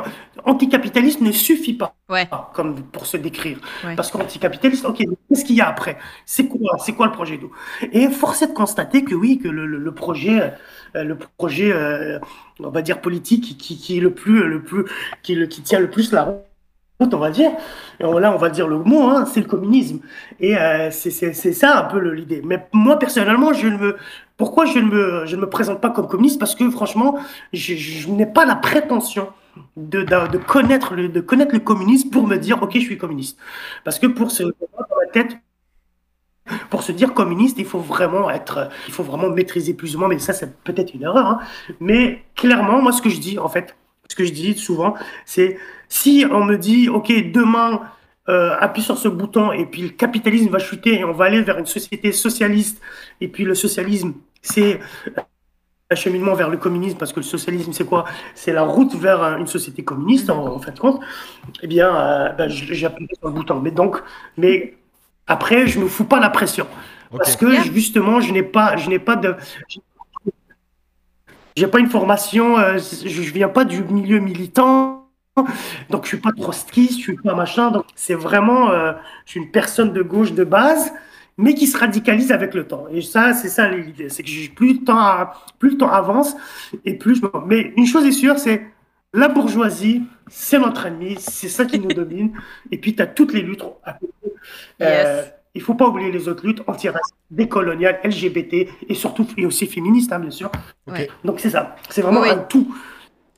anticapitaliste 0.45 1.21
ne 1.21 1.31
suffit 1.31 1.73
pas 1.73 1.93
Ouais. 2.09 2.27
comme 2.53 2.81
pour 2.83 3.05
se 3.05 3.17
décrire. 3.17 3.57
Ouais. 3.83 3.95
Parce 3.95 4.09
qu'anticapitaliste, 4.11 4.85
ok, 4.85 4.97
qu'est-ce 4.97 5.43
qu'il 5.45 5.55
y 5.55 5.61
a 5.61 5.67
après? 5.67 5.97
C'est 6.25 6.47
quoi 6.47 6.77
C'est 6.79 6.93
quoi 6.93 7.05
le 7.07 7.11
projet 7.11 7.37
d'eau 7.37 7.51
Et 7.91 8.09
force 8.09 8.41
est 8.41 8.47
de 8.47 8.53
constater 8.53 9.03
que 9.03 9.13
oui, 9.15 9.37
que 9.39 9.47
le, 9.47 9.65
le- 9.65 9.77
le 9.79 9.91
projet, 9.93 10.53
euh, 10.95 11.03
le 11.03 11.17
projet, 11.37 11.71
euh, 11.71 12.19
on 12.59 12.69
va 12.69 12.81
dire 12.81 13.01
politique, 13.01 13.57
qui, 13.57 13.77
qui 13.77 13.97
est 13.97 14.01
le 14.01 14.13
plus, 14.13 14.47
le 14.47 14.61
plus, 14.63 14.85
qui, 15.23 15.35
le- 15.35 15.47
qui 15.47 15.61
tient 15.61 15.79
le 15.79 15.89
plus 15.89 16.11
la 16.11 16.23
route, 16.23 16.41
on 16.99 17.17
va 17.17 17.29
dire. 17.29 17.51
Et 17.99 18.03
là, 18.03 18.33
on 18.33 18.37
va 18.37 18.49
dire 18.49 18.67
le 18.67 18.79
mot, 18.79 19.03
hein, 19.09 19.25
c'est 19.25 19.41
le 19.41 19.47
communisme. 19.47 19.99
Et 20.39 20.57
euh, 20.57 20.89
c'est 20.91 21.11
ça 21.33 21.79
un 21.79 21.83
peu 21.83 21.99
l'idée. 21.99 22.41
Mais 22.43 22.67
moi, 22.73 22.97
personnellement, 22.97 23.53
je 23.53 23.67
me, 23.67 23.97
pourquoi 24.37 24.65
je 24.65 24.79
ne 24.79 24.89
me, 24.89 25.25
je 25.25 25.35
ne 25.35 25.41
me 25.41 25.49
présente 25.49 25.81
pas 25.81 25.89
comme 25.89 26.07
communiste? 26.07 26.39
Parce 26.39 26.55
que 26.55 26.69
franchement, 26.71 27.17
je, 27.53 28.09
n'ai 28.09 28.25
pas 28.25 28.45
la 28.45 28.55
prétention 28.55 29.29
de, 29.77 30.03
de, 30.03 30.37
connaître 30.37 30.95
le, 30.95 31.09
de 31.09 31.21
connaître 31.21 31.53
le 31.53 31.59
communisme 31.59 32.09
pour 32.09 32.27
me 32.27 32.37
dire, 32.37 32.61
ok, 32.61 32.71
je 32.73 32.79
suis 32.79 32.97
communiste. 32.97 33.37
Parce 33.83 33.99
que 33.99 34.07
pour 34.07 34.31
se 34.31 34.43
pour 36.69 36.83
se 36.83 36.91
dire 36.91 37.13
communiste, 37.13 37.57
il 37.57 37.65
faut 37.65 37.79
vraiment 37.79 38.29
être, 38.29 38.69
il 38.87 38.93
faut 38.93 39.01
vraiment 39.03 39.29
maîtriser 39.29 39.73
plus 39.73 39.95
ou 39.95 39.99
moins, 39.99 40.07
mais 40.07 40.19
ça, 40.19 40.31
c'est 40.31 40.55
peut-être 40.63 40.93
une 40.93 41.01
erreur. 41.01 41.25
hein. 41.25 41.39
Mais 41.79 42.23
clairement, 42.35 42.81
moi, 42.81 42.91
ce 42.91 43.01
que 43.01 43.09
je 43.09 43.19
dis, 43.19 43.39
en 43.39 43.49
fait, 43.49 43.75
ce 44.07 44.15
que 44.15 44.25
je 44.25 44.31
dis 44.31 44.55
souvent, 44.55 44.93
c'est 45.25 45.57
si 45.89 46.25
on 46.29 46.43
me 46.43 46.57
dit, 46.57 46.89
ok, 46.89 47.31
demain, 47.31 47.81
euh, 48.27 48.55
appuie 48.59 48.81
sur 48.81 48.97
ce 48.97 49.07
bouton 49.07 49.51
et 49.51 49.65
puis 49.65 49.83
le 49.83 49.89
capitalisme 49.89 50.49
va 50.49 50.59
chuter 50.59 50.99
et 50.99 51.03
on 51.03 51.11
va 51.13 51.25
aller 51.25 51.41
vers 51.41 51.59
une 51.59 51.65
société 51.65 52.11
socialiste, 52.11 52.81
et 53.21 53.27
puis 53.27 53.43
le 53.43 53.53
socialisme, 53.55 54.13
c'est 54.41 54.79
acheminement 55.89 56.33
vers 56.33 56.49
le 56.49 56.57
communisme, 56.57 56.97
parce 56.97 57.13
que 57.13 57.19
le 57.19 57.25
socialisme, 57.25 57.71
c'est 57.71 57.85
quoi? 57.85 58.05
C'est 58.33 58.51
la 58.51 58.63
route 58.63 58.95
vers 58.95 59.21
euh, 59.21 59.37
une 59.37 59.45
société 59.47 59.83
communiste, 59.83 60.29
en, 60.31 60.55
en 60.55 60.59
fin 60.59 60.71
de 60.71 60.79
compte. 60.79 60.99
Eh 61.61 61.67
bien, 61.67 61.95
euh, 61.95 62.29
ben, 62.29 62.49
j'ai 62.49 62.87
appuyé 62.87 63.09
sur 63.19 63.27
le 63.27 63.33
bouton. 63.35 63.59
Mais 63.59 63.69
donc, 63.71 64.01
mais 64.35 64.75
après, 65.27 65.67
je 65.67 65.77
ne 65.77 65.83
me 65.83 65.89
fous 65.89 66.05
pas 66.05 66.19
la 66.19 66.31
pression. 66.31 66.67
Parce 67.15 67.35
que 67.35 67.45
Yeah. 67.45 67.61
justement, 67.71 68.19
je 68.19 68.33
n'ai 68.33 68.41
pas, 68.43 68.75
je 68.77 68.89
n'ai 68.89 68.97
pas 68.97 69.15
de, 69.15 69.35
j'ai 71.55 71.67
pas 71.67 71.79
une 71.79 71.89
formation, 71.89 72.57
euh, 72.57 72.77
je, 72.79 73.07
je 73.07 73.31
viens 73.31 73.47
pas 73.47 73.63
du 73.63 73.83
milieu 73.83 74.19
militant, 74.19 74.94
donc 75.89 76.03
je 76.03 76.09
suis 76.09 76.17
pas 76.17 76.31
trotskiste, 76.31 76.97
je 76.99 77.03
suis 77.03 77.15
pas 77.17 77.35
machin. 77.35 77.71
Donc 77.71 77.85
c'est 77.95 78.13
vraiment, 78.15 78.71
euh, 78.71 78.93
je 79.25 79.31
suis 79.31 79.39
une 79.39 79.51
personne 79.51 79.93
de 79.93 80.01
gauche 80.01 80.33
de 80.33 80.43
base, 80.43 80.93
mais 81.37 81.53
qui 81.53 81.67
se 81.67 81.77
radicalise 81.77 82.31
avec 82.31 82.53
le 82.53 82.65
temps. 82.67 82.85
Et 82.91 83.01
ça, 83.01 83.33
c'est 83.33 83.49
ça 83.49 83.67
l'idée, 83.69 84.09
c'est 84.09 84.23
que 84.23 84.53
plus 84.53 84.73
le 84.79 84.83
temps, 84.85 85.27
plus 85.59 85.71
le 85.71 85.77
temps 85.77 85.91
avance 85.91 86.35
et 86.85 86.93
plus 86.95 87.15
je. 87.15 87.21
Mais 87.45 87.73
une 87.75 87.85
chose 87.85 88.05
est 88.05 88.11
sûre, 88.13 88.39
c'est 88.39 88.65
la 89.13 89.27
bourgeoisie, 89.27 90.03
c'est 90.27 90.59
notre 90.59 90.85
ennemi, 90.85 91.15
c'est 91.19 91.49
ça 91.49 91.65
qui 91.65 91.79
nous 91.79 91.87
domine. 91.93 92.31
Et 92.71 92.77
puis 92.77 92.95
tu 92.95 93.01
as 93.01 93.07
toutes 93.07 93.33
les 93.33 93.41
luttes 93.41 93.63
à 93.83 93.93
côté. 93.93 94.13
Euh, 94.81 95.21
Yes. 95.21 95.31
il 95.55 95.61
faut 95.61 95.73
pas 95.73 95.87
oublier 95.87 96.11
les 96.11 96.27
autres 96.27 96.45
luttes 96.45 96.61
antiracistes, 96.67 97.15
décoloniales, 97.31 97.99
LGBT 98.03 98.67
et 98.87 98.93
surtout 98.93 99.25
et 99.37 99.45
aussi 99.45 99.65
féministes, 99.67 100.11
hein, 100.13 100.19
bien 100.19 100.29
sûr. 100.29 100.51
Ouais. 100.87 101.09
Donc 101.23 101.39
c'est 101.39 101.49
ça, 101.49 101.75
c'est 101.89 102.01
vraiment 102.01 102.21
Oui. 102.21 102.29
un 102.29 102.37
tout. 102.37 102.75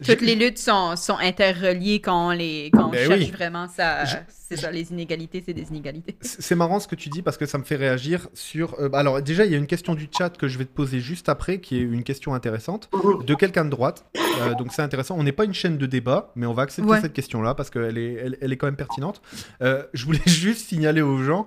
Toutes 0.05 0.21
les 0.21 0.36
luttes 0.36 0.60
sont, 0.60 0.95
sont 0.95 1.17
interreliées 1.17 1.99
quand 2.01 2.27
on, 2.27 2.31
les, 2.31 2.69
quand 2.71 2.88
on 2.89 2.91
Ben 2.91 3.07
cherche 3.07 3.19
oui. 3.25 3.31
vraiment 3.31 3.67
ça. 3.67 4.05
Je- 4.05 4.15
C'est 4.29 4.55
ça, 4.55 4.69
les 4.71 4.91
inégalités, 4.91 5.43
c'est 5.45 5.53
des 5.53 5.67
inégalités. 5.69 6.15
C'est 6.21 6.55
marrant 6.55 6.79
ce 6.79 6.88
que 6.88 6.95
tu 6.95 7.10
dis 7.10 7.21
parce 7.21 7.36
que 7.36 7.45
ça 7.45 7.57
me 7.57 7.63
fait 7.63 7.75
réagir 7.75 8.27
sur. 8.33 8.79
euh, 8.79 8.88
bah 8.89 8.99
alors 8.99 9.21
déjà, 9.21 9.43
il 9.45 9.51
y 9.51 9.55
a 9.55 9.57
une 9.57 9.67
question 9.67 9.93
du 9.95 10.07
chat 10.15 10.29
que 10.38 10.47
je 10.47 10.57
vais 10.57 10.65
te 10.65 10.73
poser 10.73 10.99
juste 10.99 11.27
après, 11.29 11.60
qui 11.60 11.75
est 11.77 11.81
une 11.81 12.03
question 12.03 12.33
intéressante 12.33 12.89
de 13.25 13.33
quelqu'un 13.36 13.65
de 13.65 13.69
droite. 13.71 14.05
Euh, 14.41 14.53
donc 14.53 14.71
c'est 14.71 14.81
intéressant. 14.83 15.17
On 15.17 15.23
n'est 15.23 15.31
pas 15.31 15.43
une 15.45 15.53
chaîne 15.53 15.77
de 15.77 15.86
débat, 15.88 16.31
mais 16.36 16.45
on 16.45 16.53
va 16.53 16.62
accepter 16.63 16.89
Ouais. 16.91 17.01
cette 17.01 17.13
question-là 17.13 17.55
parce 17.55 17.69
qu'elle 17.71 17.97
est, 17.97 18.13
elle, 18.13 18.38
elle 18.39 18.53
est 18.53 18.57
quand 18.57 18.67
même 18.67 18.75
pertinente. 18.77 19.21
Euh, 19.63 19.83
je 19.93 20.05
voulais 20.05 20.21
juste 20.27 20.69
signaler 20.69 21.01
aux 21.01 21.17
gens, 21.23 21.45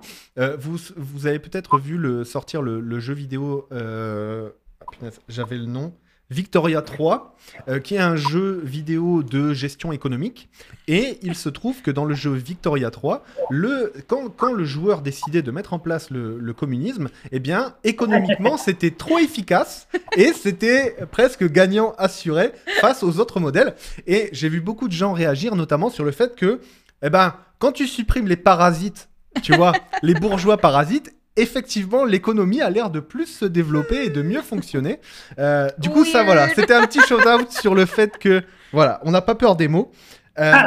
vous, 0.59 0.77
vous 0.97 1.25
avez 1.25 1.39
peut-être 1.39 1.77
vu 1.79 1.97
le, 1.97 2.23
sortir 2.25 2.61
le, 2.61 2.79
le 2.81 2.99
jeu 2.99 3.13
vidéo. 3.13 3.67
ah, 3.71 5.07
J'avais 5.29 5.57
le 5.57 5.65
nom. 5.65 5.93
Victoria 6.31 6.81
3, 6.81 7.35
euh, 7.67 7.79
qui 7.79 7.95
est 7.95 7.99
un 7.99 8.15
jeu 8.15 8.61
vidéo 8.63 9.21
de 9.21 9.53
gestion 9.53 9.91
économique. 9.91 10.49
Et 10.87 11.19
il 11.21 11.35
se 11.35 11.49
trouve 11.49 11.81
que 11.81 11.91
dans 11.91 12.05
le 12.05 12.15
jeu 12.15 12.31
Victoria 12.31 12.89
3, 12.89 13.23
le, 13.49 13.91
quand, 14.07 14.29
quand 14.29 14.53
le 14.53 14.63
joueur 14.63 15.01
décidait 15.01 15.41
de 15.41 15.51
mettre 15.51 15.73
en 15.73 15.79
place 15.79 16.09
le, 16.09 16.39
le 16.39 16.53
communisme, 16.53 17.09
eh 17.33 17.39
bien, 17.39 17.75
économiquement, 17.83 18.57
c'était 18.65 18.91
trop 18.91 19.19
efficace 19.19 19.89
et 20.15 20.31
c'était 20.31 20.95
presque 21.11 21.43
gagnant 21.51 21.93
assuré 21.97 22.53
face 22.79 23.03
aux 23.03 23.19
autres 23.19 23.41
modèles. 23.41 23.75
Et 24.07 24.29
j'ai 24.31 24.47
vu 24.47 24.61
beaucoup 24.61 24.87
de 24.87 24.93
gens 24.93 25.11
réagir, 25.11 25.55
notamment 25.57 25.89
sur 25.89 26.05
le 26.05 26.11
fait 26.11 26.35
que, 26.35 26.61
eh 27.03 27.09
ben, 27.09 27.35
quand 27.59 27.73
tu 27.73 27.87
supprimes 27.87 28.27
les 28.27 28.37
parasites, 28.37 29.09
tu 29.43 29.53
vois, 29.53 29.73
les 30.01 30.13
bourgeois 30.13 30.57
parasites, 30.57 31.13
effectivement, 31.37 32.05
l'économie 32.05 32.61
a 32.61 32.69
l'air 32.69 32.89
de 32.89 32.99
plus 32.99 33.25
se 33.27 33.45
développer 33.45 34.05
et 34.05 34.09
de 34.09 34.21
mieux 34.21 34.41
fonctionner. 34.41 34.99
Euh, 35.39 35.69
du 35.77 35.89
coup, 35.89 36.05
ça, 36.05 36.23
voilà, 36.23 36.49
c'était 36.49 36.73
un 36.73 36.85
petit 36.85 36.99
shout-out 37.01 37.51
sur 37.51 37.75
le 37.75 37.85
fait 37.85 38.17
que, 38.17 38.43
voilà, 38.71 38.99
on 39.03 39.11
n'a 39.11 39.21
pas 39.21 39.35
peur 39.35 39.55
des 39.55 39.67
mots. 39.67 39.91
Euh, 40.39 40.51
Ah, 40.55 40.65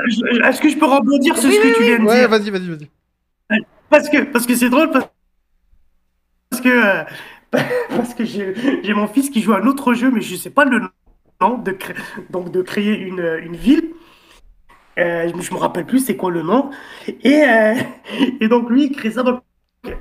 Est-ce 0.49 0.61
que 0.61 0.69
je 0.69 0.77
peux 0.77 0.87
rebondir 0.87 1.37
sur 1.39 1.49
Oui, 1.49 1.57
ce 1.57 1.61
que 1.61 1.69
oui, 1.69 1.75
tu 1.77 1.83
viens 1.85 1.99
de 1.99 2.05
ouais, 2.05 2.21
dire 2.21 2.29
vas-y, 2.29 2.51
vas-y, 2.51 2.69
vas-y. 2.69 2.91
Parce 3.91 4.09
que 4.09 4.25
parce 4.25 4.47
que 4.47 4.55
c'est 4.57 4.71
drôle 4.71 4.91
parce 4.91 5.09
que 6.63 6.69
euh, 6.69 7.05
parce 7.91 8.15
que 8.15 8.25
j'ai 8.25 8.95
mon 8.95 9.07
fils 9.07 9.31
qui 9.31 9.41
joue 9.43 9.53
à 9.53 9.59
un 9.61 9.67
autre 9.67 9.95
jeu 9.95 10.11
mais 10.11 10.21
je 10.21 10.35
sais 10.37 10.51
pas 10.51 10.65
le 10.65 10.81
nom 11.41 11.59
de 11.59 11.73
cré- 11.73 11.95
donc 12.31 12.51
de 12.51 12.63
créer 12.63 12.97
une, 12.99 13.39
une 13.43 13.57
ville. 13.57 13.91
Euh, 14.99 15.29
je, 15.29 15.35
me- 15.35 15.43
je 15.43 15.53
me 15.53 15.59
rappelle 15.59 15.87
plus 15.87 16.01
c'est 16.05 16.17
quoi 16.17 16.31
le 16.31 16.43
nom 16.43 16.71
et 17.07 17.43
euh, 17.45 17.75
et 18.41 18.49
donc 18.49 18.71
lui 18.71 18.85
il 18.85 18.93
crée 18.97 19.11
ça 19.11 19.23
donc, 19.23 19.41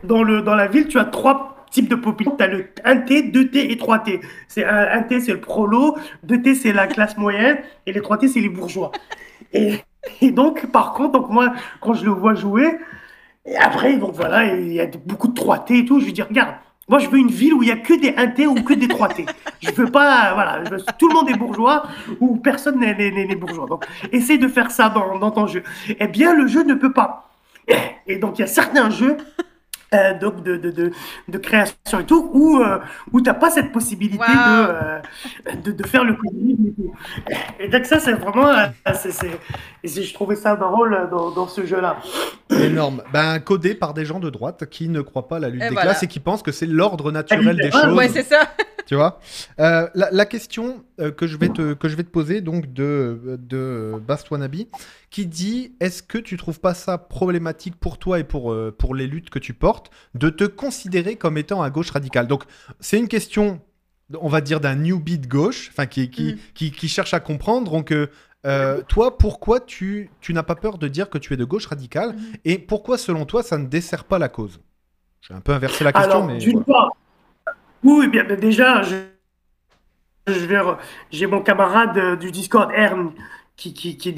dans 0.04 0.24
le 0.24 0.42
dans 0.42 0.56
la 0.56 0.68
ville 0.68 0.88
tu 0.88 0.98
as 1.00 1.06
trois 1.06 1.66
types 1.72 1.90
de 1.90 1.96
population 1.96 2.38
tu 2.38 2.44
as 2.44 2.48
le 2.48 2.66
1T, 2.86 3.32
2T 3.32 3.58
et 3.72 3.76
3T. 3.76 4.22
C'est 4.48 4.64
un 4.66 5.02
1T 5.02 5.22
c'est 5.22 5.34
le 5.34 5.42
prolo, 5.42 5.98
2T 6.28 6.56
c'est 6.56 6.74
la 6.74 6.88
classe 6.88 7.18
moyenne 7.18 7.58
et 7.86 7.94
les 7.94 8.00
3T 8.02 8.28
c'est 8.28 8.40
les 8.42 8.50
bourgeois. 8.50 8.92
Et, 9.54 9.80
et 10.22 10.32
donc 10.32 10.68
par 10.72 10.94
contre 10.94 11.14
donc 11.20 11.30
moi 11.30 11.54
quand 11.82 11.94
je 11.94 12.06
le 12.06 12.12
vois 12.12 12.34
jouer 12.36 12.78
et 13.46 13.58
après, 13.58 13.98
donc 13.98 14.14
voilà, 14.16 14.46
il 14.56 14.72
y 14.72 14.80
a 14.80 14.88
beaucoup 15.06 15.28
de 15.28 15.34
3T 15.34 15.74
et 15.80 15.86
tout. 15.86 16.00
Je 16.00 16.06
lui 16.06 16.14
dis, 16.14 16.22
regarde, 16.22 16.56
moi 16.88 17.00
je 17.00 17.10
veux 17.10 17.18
une 17.18 17.28
ville 17.28 17.54
où 17.54 17.62
il 17.62 17.68
y 17.68 17.74
a 17.74 17.76
que 17.76 17.94
des 18.00 18.12
1T 18.12 18.48
ou 18.48 18.54
que 18.64 18.74
des 18.74 18.88
3T. 18.88 19.26
Je 19.60 19.72
veux 19.72 19.92
pas, 19.92 20.34
voilà, 20.34 20.64
je 20.64 20.70
veux- 20.70 20.78
tout 20.98 21.10
le 21.10 21.14
monde 21.14 21.30
est 21.30 21.38
bourgeois 21.38 21.84
ou 22.22 22.38
personne 22.38 22.80
n'est 22.80 23.36
bourgeois. 23.36 23.66
Donc, 23.68 23.86
essaye 24.14 24.40
de 24.40 24.48
faire 24.48 24.72
ça 24.72 24.88
dans, 24.88 25.20
dans 25.20 25.32
ton 25.32 25.46
jeu. 25.48 25.62
Eh 26.00 26.08
bien, 26.08 26.34
le 26.34 26.48
jeu 26.48 26.64
ne 26.64 26.74
peut 26.74 26.94
pas. 26.94 27.32
Et 28.08 28.16
donc, 28.18 28.40
il 28.40 28.42
y 28.42 28.46
a 28.46 28.48
certains 28.48 28.90
jeux. 28.90 29.18
Euh, 29.94 30.18
donc 30.20 30.44
de, 30.44 30.58
de, 30.58 30.72
de, 30.72 30.92
de 31.28 31.38
création 31.38 32.00
et 32.00 32.06
tout, 32.06 32.30
où, 32.34 32.60
euh, 32.60 32.80
où 33.12 33.22
tu 33.22 33.30
n'as 33.30 33.34
pas 33.36 33.50
cette 33.50 33.72
possibilité 33.72 34.18
Wow. 34.18 34.26
de, 34.28 34.70
euh, 34.70 35.00
de, 35.64 35.72
de 35.72 35.88
faire 35.88 36.04
le 36.04 36.14
communisme 36.16 36.68
et 36.68 36.74
tout. 36.74 36.94
Et 37.60 37.68
donc 37.68 37.86
ça, 37.86 38.00
c'est 38.00 38.14
vraiment... 38.14 38.52
c'est- 38.96 39.12
c'est- 39.12 39.40
et 39.84 39.88
c'est- 39.88 40.04
je 40.04 40.14
trouvais 40.14 40.36
ça 40.36 40.56
drôle 40.56 41.08
dans, 41.12 41.32
dans 41.32 41.48
ce 41.48 41.66
jeu-là. 41.66 41.98
Énorme. 42.50 43.02
Ben, 43.12 43.40
codé 43.40 43.74
par 43.76 43.94
des 43.94 44.06
gens 44.06 44.20
de 44.20 44.30
droite 44.30 44.66
qui 44.70 44.88
ne 44.90 45.02
croient 45.02 45.28
pas 45.28 45.38
à 45.38 45.40
la 45.40 45.50
lutte 45.50 45.62
Et 45.64 45.68
des 45.70 45.74
voilà. 45.74 45.92
classes 45.92 46.04
et 46.04 46.08
qui 46.08 46.20
pensent 46.20 46.44
que 46.44 46.52
c'est 46.52 46.66
l'ordre 46.68 47.12
naturel 47.12 47.58
des 47.58 47.70
Ah, 47.74 47.82
choses. 47.86 47.98
Ouais, 47.98 48.10
c'est 48.10 48.24
ça. 48.24 48.42
Tu 48.86 48.96
vois 48.96 49.20
Euh, 49.62 49.88
la, 49.96 50.10
la 50.12 50.26
question 50.26 50.84
que, 51.16 51.26
je 51.26 51.38
vais 51.38 51.48
te, 51.48 51.74
que 51.74 51.88
je 51.88 51.96
vais 51.96 52.04
te 52.04 52.10
poser, 52.10 52.42
donc 52.42 52.74
de, 52.74 53.40
de 53.40 53.94
Bastwanabi, 54.06 54.68
qui 55.14 55.28
dit 55.28 55.76
Est-ce 55.80 56.02
que 56.02 56.18
tu 56.18 56.38
trouves 56.38 56.60
pas 56.60 56.74
ça 56.74 56.98
problématique 56.98 57.76
pour 57.80 58.00
toi 58.00 58.18
et 58.20 58.24
pour, 58.24 58.52
euh, 58.52 58.76
pour 58.76 58.96
les 58.96 59.06
luttes 59.06 59.30
que 59.30 59.38
tu 59.38 59.54
portes 59.54 59.92
de 60.16 60.30
te 60.32 60.44
considérer 60.44 61.18
comme 61.18 61.38
étant 61.38 61.62
à 61.62 61.70
gauche 61.70 61.92
radicale 61.92 62.28
Donc, 62.28 62.44
c'est 62.80 62.98
une 62.98 63.08
question, 63.08 63.62
on 64.20 64.28
va 64.28 64.42
dire, 64.42 64.60
d'un 64.60 64.74
newbie 64.76 65.20
de 65.20 65.28
gauche, 65.28 65.70
enfin, 65.72 65.86
qui, 65.86 66.10
qui, 66.10 66.34
Mhm. 66.34 66.38
qui, 66.56 66.72
qui 66.72 66.88
cherche 66.90 67.14
à 67.14 67.20
comprendre. 67.20 67.72
Donc, 67.72 67.92
euh, 67.92 68.08
euh, 68.48 68.82
toi, 68.88 69.20
pourquoi 69.20 69.60
tu, 69.60 70.10
tu 70.20 70.34
n'as 70.34 70.42
pas 70.42 70.56
peur 70.56 70.80
de 70.80 70.88
dire 70.88 71.12
que 71.12 71.20
tu 71.20 71.34
es 71.34 71.38
de 71.38 71.46
gauche 71.46 71.68
radicale 71.68 72.14
Mhm. 72.16 72.34
Et 72.44 72.58
pourquoi, 72.58 72.98
selon 72.98 73.26
toi, 73.26 73.44
ça 73.44 73.60
ne 73.60 73.68
dessert 73.68 74.06
pas 74.06 74.18
la 74.18 74.30
cause? 74.30 74.60
J'ai 75.22 75.36
un 75.36 75.42
peu 75.42 75.54
inversé 75.54 75.84
la 75.84 75.94
question, 75.94 76.12
Alors, 76.12 76.26
mais. 76.28 76.40
d'une 76.40 76.64
voilà. 76.66 76.66
part, 76.66 76.90
oui, 77.84 78.08
bien, 78.08 78.24
déjà, 78.24 78.82
j'ai 81.12 81.28
mon 81.28 81.42
camarade 81.42 82.18
du 82.20 82.32
Discord, 82.32 82.72
Ern, 82.74 83.14
qui, 83.56 83.76
qui, 83.76 83.96
qui 83.98 84.12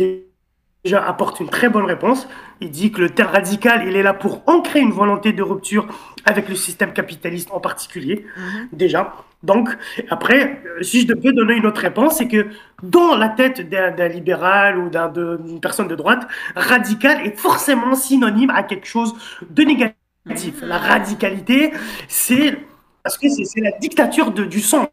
déjà 0.86 1.04
apporte 1.04 1.40
une 1.40 1.50
très 1.50 1.68
bonne 1.68 1.84
réponse. 1.86 2.28
Il 2.62 2.70
dit 2.70 2.92
que 2.92 3.02
le 3.02 3.10
terme 3.10 3.32
radical, 3.32 3.84
il 3.88 3.96
est 3.96 4.04
là 4.04 4.14
pour 4.14 4.44
ancrer 4.46 4.80
une 4.80 4.92
volonté 4.92 5.34
de 5.34 5.42
rupture 5.42 5.88
avec 6.26 6.48
le 6.48 6.56
système 6.56 6.94
capitaliste 6.94 7.50
en 7.52 7.60
particulier, 7.60 8.26
Mhm. 8.38 8.68
déjà. 8.72 9.14
Donc, 9.44 9.70
après, 10.10 10.62
euh, 10.66 10.84
si 10.84 11.02
je 11.02 11.08
devais 11.08 11.34
donner 11.34 11.56
une 11.56 11.66
autre 11.66 11.82
réponse, 11.82 12.18
c'est 12.18 12.28
que 12.28 12.48
dans 12.84 13.16
la 13.16 13.30
tête 13.30 13.68
d'un 13.70 14.08
libéral 14.08 14.78
ou 14.78 14.90
d'une 14.90 15.60
personne 15.60 15.88
de 15.88 15.96
droite, 15.96 16.28
radical 16.56 17.26
est 17.26 17.38
forcément 17.38 17.96
synonyme 17.96 18.52
à 18.52 18.64
quelque 18.64 18.88
chose 18.88 19.14
de 19.50 19.64
négatif. 19.64 20.62
La 20.62 20.78
radicalité, 20.78 21.72
c'est 22.08 22.58
parce 23.04 23.18
que 23.18 23.28
c'est 23.30 23.46
c'est 23.46 23.62
la 23.62 23.72
dictature 23.80 24.32
de- 24.32 24.46
du 24.46 24.62
centre. 24.62 24.92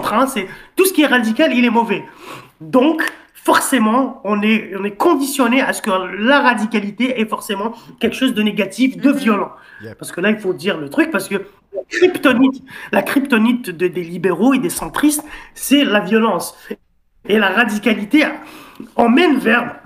hein. 0.00 0.26
C'est 0.26 0.46
tout 0.76 0.84
ce 0.84 0.92
qui 0.92 1.02
est 1.02 1.06
radical, 1.06 1.52
il 1.54 1.64
est 1.64 1.70
mauvais. 1.70 2.02
Donc, 2.60 3.02
forcément, 3.44 4.20
on 4.24 4.40
est, 4.42 4.72
on 4.78 4.84
est 4.84 4.96
conditionné 4.96 5.60
à 5.60 5.72
ce 5.72 5.82
que 5.82 5.90
la 5.90 6.40
radicalité 6.40 7.20
est 7.20 7.26
forcément 7.28 7.72
quelque 8.00 8.14
chose 8.16 8.34
de 8.34 8.42
négatif, 8.42 8.96
de 8.96 9.10
Mhm. 9.10 9.16
violent. 9.16 9.52
Yep. 9.82 9.98
Parce 9.98 10.12
que 10.12 10.20
là, 10.20 10.30
il 10.30 10.38
faut 10.38 10.52
dire 10.52 10.78
le 10.78 10.88
truc, 10.88 11.10
parce 11.10 11.28
que 11.28 11.34
la 11.74 11.82
kryptonite, 11.90 12.62
la 12.92 13.02
kryptonite 13.02 13.70
de- 13.70 13.88
des 13.88 14.04
libéraux 14.04 14.54
et 14.54 14.58
des 14.58 14.70
centristes, 14.70 15.24
c'est 15.54 15.84
la 15.84 16.00
violence. 16.00 16.54
Et 17.28 17.38
la 17.38 17.48
radicalité 17.50 18.24
emmène 18.96 19.38
vers, 19.38 19.76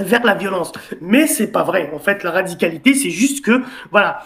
vers 0.00 0.24
la 0.24 0.34
violence. 0.34 0.72
Mais 1.00 1.26
c'est 1.26 1.50
pas 1.52 1.62
vrai. 1.62 1.90
En 1.94 1.98
fait, 1.98 2.22
la 2.22 2.30
radicalité, 2.32 2.94
c'est 2.94 3.10
juste 3.10 3.44
que, 3.44 3.62
voilà, 3.90 4.22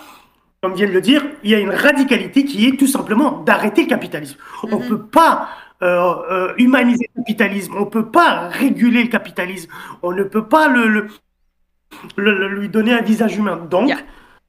comme 0.62 0.74
vient 0.74 0.86
de 0.88 0.92
le 0.92 1.00
dire, 1.00 1.22
il 1.44 1.50
y 1.50 1.54
a 1.54 1.58
une 1.58 1.70
radicalité 1.70 2.44
qui 2.44 2.66
est 2.66 2.76
tout 2.78 2.86
simplement 2.86 3.38
d'arrêter 3.44 3.82
le 3.82 3.88
capitalisme. 3.88 4.36
On 4.64 4.78
Mhm. 4.80 4.88
peut 4.88 5.02
pas 5.06 5.48
euh, 5.82 6.14
euh, 6.30 6.54
humaniser 6.58 7.08
le 7.14 7.22
capitalisme, 7.22 7.74
on 7.78 7.86
peut 7.86 8.10
pas 8.10 8.48
réguler 8.48 9.02
le 9.04 9.08
capitalisme, 9.08 9.70
on 10.02 10.12
ne 10.12 10.22
peut 10.24 10.46
pas 10.46 10.68
le, 10.68 10.86
le- 10.88 11.08
le- 12.16 12.38
le- 12.38 12.48
lui 12.48 12.68
donner 12.68 12.92
un 12.92 13.02
visage 13.02 13.36
humain. 13.36 13.56
Donc, 13.70 13.88
Yeah. 13.88 13.98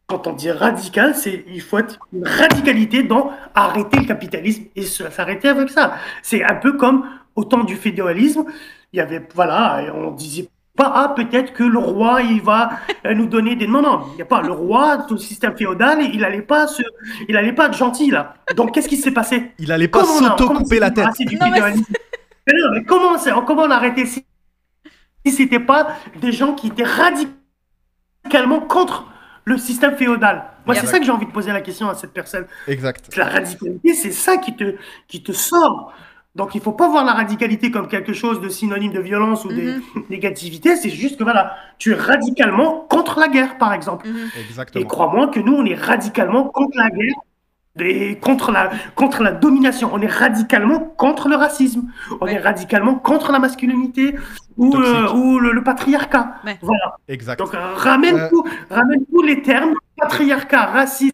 quand 0.07 0.27
on 0.27 0.33
dit 0.33 0.51
radical, 0.51 1.15
c'est 1.15 1.45
il 1.47 1.61
faut 1.61 1.79
être 1.79 1.99
une 2.13 2.27
radicalité 2.27 3.03
dans 3.03 3.31
arrêter 3.55 3.99
le 3.99 4.05
capitalisme 4.05 4.63
et 4.75 4.83
s'arrêter 4.83 5.47
avec 5.47 5.69
ça. 5.69 5.95
C'est 6.21 6.43
un 6.43 6.55
peu 6.55 6.73
comme 6.73 7.05
au 7.35 7.43
temps 7.45 7.63
du 7.63 7.75
fédéralisme, 7.77 8.43
il 8.93 8.97
y 8.97 8.99
avait 8.99 9.25
voilà, 9.33 9.85
on 9.95 10.11
disait 10.11 10.49
pas 10.81 10.91
ah 10.95 11.13
peut-être 11.15 11.53
que 11.53 11.63
le 11.63 11.77
roi 11.77 12.21
il 12.21 12.41
va 12.41 12.71
euh, 13.05 13.13
nous 13.13 13.27
donner 13.27 13.55
des 13.55 13.67
non 13.67 13.81
non, 13.81 14.01
il 14.13 14.19
y 14.19 14.21
a 14.21 14.25
pas 14.25 14.41
le 14.41 14.51
roi, 14.51 15.05
tout 15.07 15.13
le 15.15 15.19
système 15.19 15.55
féodal, 15.55 16.01
il 16.13 16.23
allait 16.23 16.41
pas 16.41 16.67
se 16.67 16.81
il 17.27 17.37
allait 17.37 17.53
pas 17.53 17.67
être 17.67 17.77
gentil 17.77 18.09
là. 18.09 18.33
Donc 18.55 18.73
qu'est-ce 18.73 18.87
qui 18.87 18.97
s'est 18.97 19.11
passé? 19.11 19.51
Il 19.59 19.71
allait 19.71 19.87
pas 19.87 20.03
s'auto-couper 20.03 20.79
la 20.79 20.89
tête. 20.89 20.97
débarrassé 20.97 21.25
du 21.25 21.35
Non, 21.35 21.45
mais 21.45 21.51
fédéralisme 21.51 21.93
Mais 22.47 22.53
non, 22.59 22.71
mais 22.73 22.83
comment, 22.83 23.17
c'est- 23.17 23.31
comment 23.45 23.63
on 23.63 23.71
a 23.71 23.75
arrêté 23.75 24.05
si, 24.05 24.25
si 25.25 25.31
c'était 25.31 25.59
pas 25.59 25.89
des 26.19 26.31
gens 26.31 26.53
qui 26.53 26.67
étaient 26.67 26.83
radicalement 26.83 28.59
contre 28.61 29.05
le 29.45 29.57
système 29.57 29.95
féodal? 29.95 30.45
Moi, 30.65 30.75
c'est 30.75 30.85
ça 30.87 30.99
que 30.99 31.05
j'ai 31.05 31.11
envie 31.11 31.25
de 31.25 31.31
poser 31.31 31.51
la 31.51 31.61
question 31.61 31.89
à 31.89 31.95
cette 31.95 32.13
personne. 32.13 32.45
Exact. 32.67 33.15
La 33.17 33.25
radicalité, 33.25 33.93
c'est 33.93 34.11
ça 34.11 34.37
qui 34.37 34.55
te, 34.55 34.75
qui 35.07 35.23
te 35.23 35.31
sort. 35.31 35.93
Donc, 36.35 36.55
il 36.55 36.61
faut 36.61 36.71
pas 36.71 36.87
voir 36.87 37.03
la 37.03 37.11
radicalité 37.13 37.71
comme 37.71 37.87
quelque 37.89 38.13
chose 38.13 38.39
de 38.39 38.47
synonyme 38.47 38.93
de 38.93 39.01
violence 39.01 39.43
ou 39.43 39.49
de 39.49 39.53
Mhm. 39.61 39.81
négativité. 40.09 40.75
C'est 40.77 40.89
juste 40.89 41.17
que 41.17 41.23
voilà, 41.23 41.55
tu 41.77 41.91
es 41.91 41.95
radicalement 41.95 42.85
contre 42.89 43.19
la 43.19 43.27
guerre, 43.27 43.57
par 43.57 43.73
exemple. 43.73 44.07
Mhm. 44.07 44.29
Et 44.37 44.41
Exactement. 44.41 44.85
crois-moi 44.85 45.27
que 45.27 45.39
nous, 45.41 45.53
on 45.53 45.65
est 45.65 45.75
radicalement 45.75 46.45
contre 46.45 46.77
la 46.77 46.89
guerre 46.89 47.15
et 47.79 48.17
contre 48.19 48.51
la, 48.51 48.69
contre 48.95 49.23
la 49.23 49.31
domination. 49.33 49.89
On 49.93 50.01
est 50.01 50.07
radicalement 50.07 50.79
contre 50.79 51.27
le 51.27 51.35
racisme. 51.35 51.83
On 52.21 52.25
Ouais. 52.25 52.33
est 52.35 52.39
radicalement 52.39 52.95
contre 52.95 53.31
la 53.33 53.39
masculinité 53.39 54.15
ou, 54.57 54.73
euh, 54.77 55.11
ou 55.13 55.37
le, 55.39 55.51
le 55.51 55.63
patriarcat. 55.63 56.35
Ouais. 56.45 56.57
Voilà. 56.61 56.95
Exact. 57.09 57.39
Donc, 57.39 57.53
euh, 57.53 57.73
ramène, 57.75 58.15
Euh, 58.17 58.29
tout- 58.29 58.45
ramène 58.69 59.05
tous 59.11 59.21
les 59.23 59.41
termes 59.41 59.73
patriarcat, 59.97 60.65
racisme, 60.67 61.11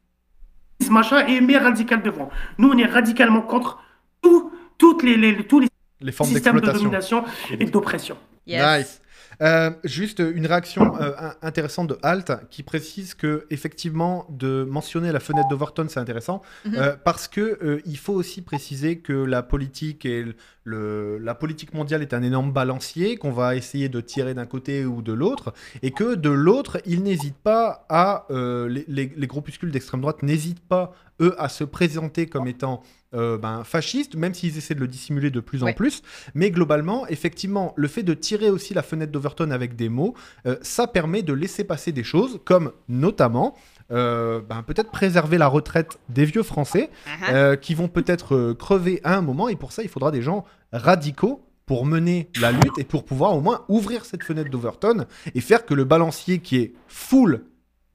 machin, 0.92 1.26
et 1.26 1.42
mets 1.42 1.58
radical 1.58 2.02
devant. 2.04 2.30
Nous, 2.60 2.70
on 2.72 2.78
est 2.78 2.86
radicalement 2.86 3.42
contre 3.42 3.80
tout, 4.22 4.52
toutes 4.78 5.04
les, 5.04 5.18
les- 5.18 5.46
tous 5.48 5.60
les 5.60 5.68
Les 6.02 6.12
formes 6.12 6.30
systèmes 6.30 6.60
de 6.60 6.66
domination 6.72 7.24
et 7.52 7.66
d'oppression. 7.66 8.18
Yes. 8.46 8.78
Nice. 8.80 9.02
Euh, 9.42 9.70
juste 9.84 10.18
une 10.20 10.48
réaction 10.48 10.96
euh, 11.00 11.12
in- 11.20 11.36
intéressante 11.44 11.88
de 11.90 11.98
Halt 12.02 12.32
qui 12.50 12.64
précise 12.64 13.14
que 13.14 13.46
effectivement 13.52 14.26
de 14.30 14.66
mentionner 14.68 15.12
la 15.12 15.20
fenêtre 15.20 15.48
d'Overton 15.50 15.86
c'est 15.90 16.00
intéressant 16.00 16.42
Mhm. 16.66 16.74
euh, 16.76 16.96
parce 17.04 17.28
que 17.28 17.60
euh, 17.62 17.80
il 17.86 17.98
faut 18.00 18.14
aussi 18.14 18.42
préciser 18.42 18.98
que 19.00 19.14
la 19.14 19.44
politique 19.44 20.06
et 20.08 20.26
le, 20.64 21.20
la 21.20 21.36
politique 21.36 21.74
mondiale 21.76 22.02
est 22.02 22.16
un 22.16 22.24
énorme 22.24 22.52
balancier 22.52 23.18
qu'on 23.18 23.32
va 23.32 23.56
essayer 23.56 23.90
de 23.90 24.02
tirer 24.02 24.34
d'un 24.34 24.48
côté 24.48 24.86
ou 24.86 25.04
de 25.04 25.14
l'autre 25.14 25.54
et 25.84 25.92
que 25.92 26.16
de 26.16 26.30
l'autre 26.30 26.80
il 26.88 27.04
n'hésite 27.04 27.38
pas 27.38 27.86
à 27.90 28.26
euh, 28.32 28.68
les, 28.68 28.86
les- 28.88 29.14
les 29.16 29.28
groupuscules 29.28 29.70
d'extrême 29.72 30.02
droite 30.02 30.24
n'hésitent 30.24 30.66
pas 30.68 30.94
eux 31.22 31.36
à 31.38 31.48
se 31.50 31.64
présenter 31.64 32.26
comme 32.26 32.48
étant 32.48 32.82
euh, 33.14 33.38
ben, 33.38 33.64
fasciste, 33.64 34.16
même 34.16 34.34
s'ils 34.34 34.58
essaient 34.58 34.76
de 34.76 34.80
le 34.80 34.88
dissimuler 34.88 35.32
de 35.32 35.40
plus 35.40 35.64
en 35.64 35.74
plus. 35.74 36.02
Mais 36.34 36.52
globalement, 36.52 37.08
effectivement, 37.08 37.74
le 37.78 37.88
fait 37.88 38.04
de 38.04 38.14
tirer 38.14 38.50
aussi 38.50 38.74
la 38.74 38.84
fenêtre 38.84 39.12
d'Overton 39.12 39.52
avec 39.52 39.76
des 39.76 39.90
mots, 39.90 40.14
euh, 40.46 40.58
ça 40.62 40.88
permet 40.88 41.22
de 41.24 41.34
laisser 41.34 41.64
passer 41.64 41.92
des 41.92 42.04
choses, 42.04 42.40
comme 42.46 42.72
notamment 42.90 43.56
euh, 43.92 44.42
ben, 44.42 44.64
peut-être 44.64 44.92
préserver 44.92 45.38
la 45.38 45.48
retraite 45.48 45.98
des 46.10 46.26
vieux 46.26 46.44
Français, 46.44 46.90
Uh-huh. 47.08 47.34
euh, 47.34 47.56
qui 47.56 47.74
vont 47.74 47.88
peut-être 47.88 48.36
euh, 48.36 48.54
crever 48.54 49.00
à 49.04 49.16
un 49.16 49.22
moment, 49.22 49.48
et 49.48 49.56
pour 49.56 49.72
ça, 49.72 49.82
il 49.84 49.90
faudra 49.90 50.12
des 50.12 50.22
gens 50.22 50.44
radicaux 50.74 51.42
pour 51.66 51.86
mener 51.86 52.30
la 52.40 52.52
lutte 52.52 52.78
et 52.78 52.84
pour 52.84 53.04
pouvoir 53.06 53.36
au 53.36 53.42
moins 53.42 53.64
ouvrir 53.68 54.06
cette 54.06 54.24
fenêtre 54.24 54.50
d'Overton 54.50 55.06
et 55.36 55.42
faire 55.42 55.66
que 55.66 55.74
le 55.74 55.84
balancier 55.84 56.40
qui 56.40 56.58
est 56.58 56.74
full 56.88 57.44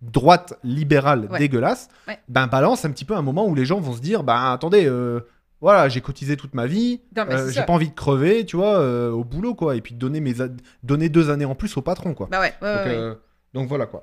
droite 0.02 0.58
libérale 0.64 1.28
Ouais. 1.30 1.38
dégueulasse, 1.38 1.88
Ouais. 2.08 2.18
ben 2.28 2.46
balance 2.48 2.84
un 2.84 2.90
petit 2.90 3.04
peu 3.04 3.14
un 3.14 3.22
moment 3.22 3.46
où 3.46 3.54
les 3.54 3.64
gens 3.64 3.80
vont 3.80 3.92
se 3.94 4.00
dire, 4.00 4.22
ben 4.24 4.52
attendez, 4.52 4.84
euh, 4.86 5.20
voilà, 5.60 5.88
j'ai 5.88 6.00
cotisé 6.00 6.36
toute 6.36 6.54
ma 6.54 6.66
vie, 6.66 7.00
euh, 7.16 7.48
j'ai 7.50 7.62
pas 7.62 7.72
envie 7.72 7.88
de 7.88 7.94
crever, 7.94 8.44
tu 8.44 8.56
vois, 8.56 8.78
euh, 8.80 9.10
au 9.10 9.22
boulot 9.24 9.54
quoi, 9.54 9.76
et 9.76 9.80
puis 9.80 9.94
de 9.94 9.98
donner 10.00 10.20
mes 10.20 10.34
donner 10.82 11.08
deux 11.08 11.30
années 11.30 11.44
en 11.44 11.54
plus 11.54 11.76
au 11.76 11.82
patron 11.82 12.14
quoi. 12.14 12.28
Bah 12.30 12.40
ouais, 12.40 12.52
Donc, 12.60 13.18
donc 13.54 13.68
voilà 13.68 13.86
quoi. 13.86 14.02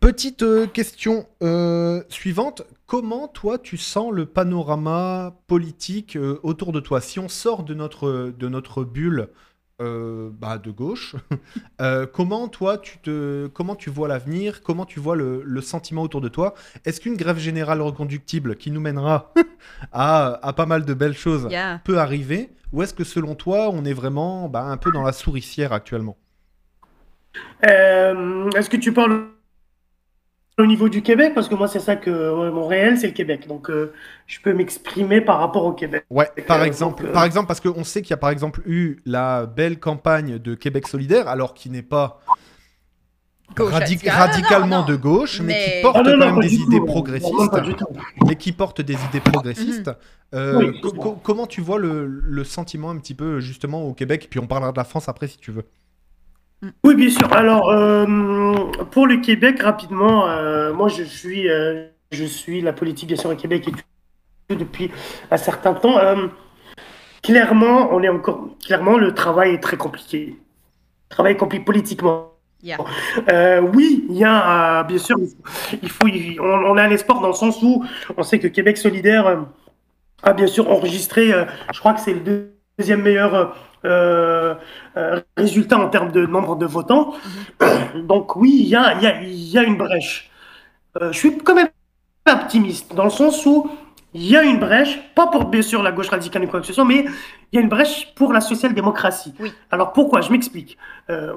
Petite 0.00 0.44
question 0.72 1.26
suivante. 2.08 2.62
Comment 2.86 3.28
toi 3.28 3.58
tu 3.58 3.76
sens 3.76 4.12
le 4.12 4.26
panorama 4.26 5.34
politique 5.46 6.18
autour 6.42 6.72
de 6.72 6.80
toi? 6.80 7.00
Si 7.00 7.18
on 7.18 7.28
sort 7.28 7.62
de 7.62 7.74
notre, 7.74 8.32
de 8.36 8.48
notre 8.48 8.84
bulle 8.84 9.28
euh, 9.82 10.30
bah, 10.32 10.58
de 10.58 10.70
gauche, 10.70 11.16
euh, 11.80 12.06
comment 12.06 12.48
toi 12.48 12.78
tu, 12.78 12.98
te, 12.98 13.48
comment 13.48 13.74
tu 13.74 13.90
vois 13.90 14.08
l'avenir? 14.08 14.62
Comment 14.62 14.86
tu 14.86 15.00
vois 15.00 15.16
le, 15.16 15.42
le 15.44 15.60
sentiment 15.60 16.02
autour 16.02 16.20
de 16.20 16.28
toi? 16.28 16.54
Est-ce 16.84 17.00
qu'une 17.00 17.16
grève 17.16 17.38
générale 17.38 17.80
reconductible 17.82 18.56
qui 18.56 18.70
nous 18.70 18.80
mènera 18.80 19.32
à, 19.92 20.38
à 20.46 20.52
pas 20.52 20.66
mal 20.66 20.84
de 20.84 20.94
belles 20.94 21.16
choses 21.16 21.48
Yeah. 21.50 21.80
peut 21.84 21.98
arriver? 21.98 22.50
Ou 22.72 22.82
est-ce 22.82 22.94
que 22.94 23.04
selon 23.04 23.34
toi, 23.34 23.68
on 23.70 23.84
est 23.84 23.92
vraiment 23.92 24.48
bah, 24.48 24.62
un 24.64 24.76
peu 24.78 24.90
dans 24.92 25.02
la 25.02 25.12
souricière 25.12 25.72
actuellement? 25.72 26.16
Euh, 27.66 28.50
Est-ce 28.56 28.70
que 28.70 28.76
tu 28.76 28.92
parles 28.92 29.26
au 30.62 30.66
niveau 30.66 30.88
du 30.88 31.02
Québec? 31.02 31.32
Parce 31.34 31.48
que 31.48 31.54
moi, 31.54 31.68
c'est 31.68 31.80
ça 31.80 31.96
que 31.96 32.10
ouais, 32.10 32.50
mon 32.50 32.66
réel, 32.66 32.98
c'est 32.98 33.08
le 33.08 33.12
Québec. 33.12 33.46
Donc, 33.48 33.68
euh, 33.70 33.92
je 34.26 34.40
peux 34.40 34.54
m'exprimer 34.54 35.20
par 35.20 35.38
rapport 35.38 35.64
au 35.64 35.72
Québec. 35.72 36.04
Ouais, 36.10 36.28
par 36.46 36.60
Euh, 36.60 36.64
exemple, 36.64 37.02
donc, 37.02 37.10
euh, 37.10 37.12
par 37.12 37.24
exemple, 37.24 37.46
parce 37.48 37.60
qu'on 37.60 37.84
sait 37.84 38.02
qu'il 38.02 38.10
y 38.10 38.14
a 38.14 38.18
par 38.18 38.30
exemple 38.30 38.62
eu 38.66 38.96
la 39.04 39.46
belle 39.46 39.78
campagne 39.78 40.38
de 40.38 40.54
Québec 40.54 40.88
solidaire, 40.88 41.28
alors 41.28 41.54
qui 41.54 41.68
n'est 41.70 41.82
pas 41.82 42.20
radicale. 43.58 44.14
radicalement 44.16 44.66
Non, 44.66 44.80
non. 44.80 44.86
de 44.86 44.96
gauche, 44.96 45.40
mais, 45.40 45.46
Mais- 45.52 45.72
qui 45.76 45.82
porte 45.82 45.96
Ah 45.98 46.02
non, 46.02 46.10
quand 46.12 46.16
non, 46.18 46.32
même 46.32 46.40
des 46.40 46.54
idées 46.54 46.78
tout. 46.78 46.86
Progressistes, 46.86 47.34
mais 48.26 48.36
qui 48.36 48.52
porte 48.52 48.80
des 48.80 48.94
idées 48.94 49.20
progressistes. 49.20 49.90
Euh, 50.34 50.58
Oui, 50.58 50.80
co- 50.80 50.88
c'est 50.90 50.96
co- 50.98 51.18
comment 51.22 51.46
tu 51.46 51.60
vois 51.60 51.78
le, 51.78 52.06
le 52.06 52.44
sentiment 52.44 52.88
un 52.90 52.96
petit 52.96 53.14
peu 53.14 53.40
justement 53.40 53.82
au 53.82 53.92
Québec? 53.92 54.28
Puis 54.30 54.40
on 54.40 54.46
parlera 54.46 54.72
de 54.72 54.78
la 54.78 54.84
France 54.84 55.08
après 55.08 55.28
si 55.28 55.36
tu 55.36 55.50
veux. 55.52 55.64
Oui, 56.84 56.94
bien 56.94 57.10
sûr. 57.10 57.32
Alors, 57.32 57.70
euh, 57.70 58.06
pour 58.90 59.06
le 59.06 59.16
Québec, 59.16 59.62
rapidement, 59.62 60.28
euh, 60.28 60.72
moi, 60.72 60.88
je 60.88 61.02
suis, 61.02 61.48
euh, 61.50 61.86
je 62.12 62.24
suis 62.24 62.60
la 62.60 62.72
politique, 62.72 63.08
bien 63.08 63.16
sûr, 63.16 63.30
au 63.30 63.34
Québec 63.36 63.68
et 64.48 64.54
depuis 64.54 64.90
un 65.30 65.36
certain 65.36 65.74
temps. 65.74 65.98
Clairement, 67.22 67.88
on 67.92 68.02
est 68.02 68.08
encore, 68.08 68.48
clairement, 68.64 68.96
le 68.98 69.14
travail 69.14 69.54
est 69.54 69.60
très 69.62 69.76
compliqué. 69.76 70.36
Le 71.10 71.14
travail 71.14 71.32
est 71.34 71.36
compliqué 71.36 71.64
politiquement. 71.64 72.28
Yeah. 72.62 72.78
Euh, 73.32 73.60
oui, 73.60 74.06
il 74.08 74.16
y 74.16 74.24
a, 74.24 74.80
euh, 74.80 74.82
bien 74.84 74.98
sûr, 74.98 75.16
il 75.82 75.88
faut, 75.88 76.06
il- 76.06 76.40
on, 76.40 76.44
on 76.44 76.76
a 76.76 76.82
un 76.84 76.90
espoir 76.90 77.20
dans 77.20 77.28
le 77.28 77.32
sens 77.34 77.60
où 77.62 77.84
on 78.16 78.22
sait 78.22 78.38
que 78.38 78.46
Québec 78.46 78.76
solidaire 78.78 79.26
euh, 79.26 79.36
a 80.22 80.32
bien 80.32 80.46
sûr 80.46 80.70
enregistré, 80.70 81.32
je 81.72 81.78
crois 81.80 81.92
que 81.94 82.00
c'est 82.00 82.14
le 82.14 82.52
deuxième 82.78 83.02
meilleur 83.02 83.54
euh, 83.84 84.54
euh, 84.96 85.20
résultat 85.36 85.78
en 85.78 85.88
termes 85.88 86.12
de 86.12 86.26
nombre 86.26 86.56
de 86.56 86.66
votants. 86.66 87.14
Donc 87.94 88.36
oui, 88.36 88.56
il 88.60 88.68
y 88.68 88.76
a, 88.76 88.94
il 88.94 89.02
y 89.02 89.06
a, 89.06 89.22
il 89.22 89.48
y 89.50 89.58
a 89.58 89.62
une 89.62 89.76
brèche. 89.76 90.30
Euh, 91.00 91.12
je 91.12 91.18
suis 91.18 91.38
quand 91.38 91.54
même 91.54 91.68
optimiste 92.30 92.94
dans 92.94 93.04
le 93.04 93.10
sens 93.10 93.44
où 93.46 93.70
il 94.14 94.24
y 94.26 94.36
a 94.36 94.42
une 94.44 94.58
brèche, 94.60 95.00
pas 95.14 95.28
pour 95.28 95.46
bien 95.46 95.62
sûr 95.62 95.82
la 95.82 95.92
gauche 95.92 96.08
radicale 96.10 96.44
ou 96.44 96.48
quoi 96.48 96.60
que 96.60 96.66
ce 96.66 96.72
soit, 96.74 96.84
mais 96.84 97.06
il 97.52 97.56
y 97.56 97.58
a 97.58 97.62
une 97.62 97.68
brèche 97.70 98.14
pour 98.14 98.32
la 98.32 98.40
social-démocratie. 98.42 99.34
Oui. 99.40 99.52
Alors 99.70 99.92
pourquoi? 99.92 100.20
Je 100.20 100.30
m'explique. 100.32 100.78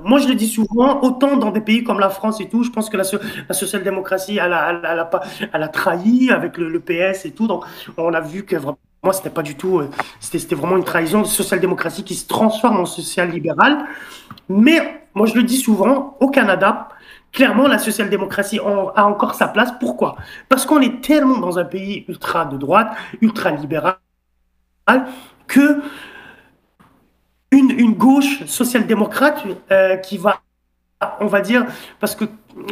Moi, 0.04 0.20
je 0.20 0.28
le 0.28 0.36
dis 0.36 0.48
souvent, 0.48 1.02
autant 1.02 1.38
dans 1.38 1.52
des 1.52 1.62
pays 1.62 1.84
comme 1.84 2.00
la 2.00 2.10
France 2.10 2.42
et 2.42 2.50
tout, 2.50 2.64
je 2.64 2.72
pense 2.72 2.90
que 2.90 2.98
la, 2.98 3.04
so- 3.06 3.20
la 3.50 3.54
social-démocratie, 3.56 4.40
elle 4.42 4.54
a, 4.54 4.70
elle, 4.72 4.86
a- 4.86 5.10
elle 5.40 5.50
elle 5.54 5.64
a 5.64 5.68
trahi 5.70 6.32
avec 6.32 6.58
le, 6.58 6.70
le 6.70 6.80
PS 6.82 7.26
et 7.26 7.32
tout. 7.32 7.48
Donc, 7.48 7.66
on 7.98 8.14
a 8.14 8.22
vu 8.22 8.44
que 8.46 8.56
vraiment, 8.58 8.78
moi, 9.06 9.14
c'était 9.14 9.30
pas 9.30 9.44
du 9.44 9.56
tout, 9.56 9.80
euh, 9.80 9.90
c'était 10.20 10.56
vraiment 10.56 10.78
une 10.78 10.84
trahison 10.84 11.22
de 11.22 11.28
social-démocratie 11.28 12.04
qui 12.04 12.16
se 12.16 12.28
transforme 12.28 12.78
en 12.78 12.86
social-libéral. 12.86 13.86
Mais 14.50 15.06
moi, 15.14 15.28
je 15.28 15.36
le 15.36 15.44
dis 15.44 15.58
souvent, 15.58 16.18
au 16.20 16.30
Canada, 16.30 16.90
clairement, 17.32 17.68
la 17.68 17.78
social-démocratie 17.78 18.60
a 18.60 19.06
encore 19.06 19.36
sa 19.36 19.48
place. 19.48 19.72
Pourquoi? 19.80 20.16
Parce 20.50 20.66
qu'on 20.66 20.82
est 20.82 21.02
tellement 21.02 21.38
dans 21.38 21.60
un 21.60 21.66
pays 21.66 22.04
ultra 22.08 22.46
de 22.46 22.58
droite, 22.58 22.92
ultra 23.22 23.52
libéral, 23.52 23.98
que 25.48 25.82
une, 27.52 27.72
une 27.72 27.94
gauche 27.94 28.44
social-démocrate 28.46 29.44
euh, 29.72 29.98
qui 29.98 30.18
va, 30.18 30.42
on 31.20 31.28
va 31.28 31.42
dire, 31.42 31.66
parce 32.00 32.16
que 32.16 32.26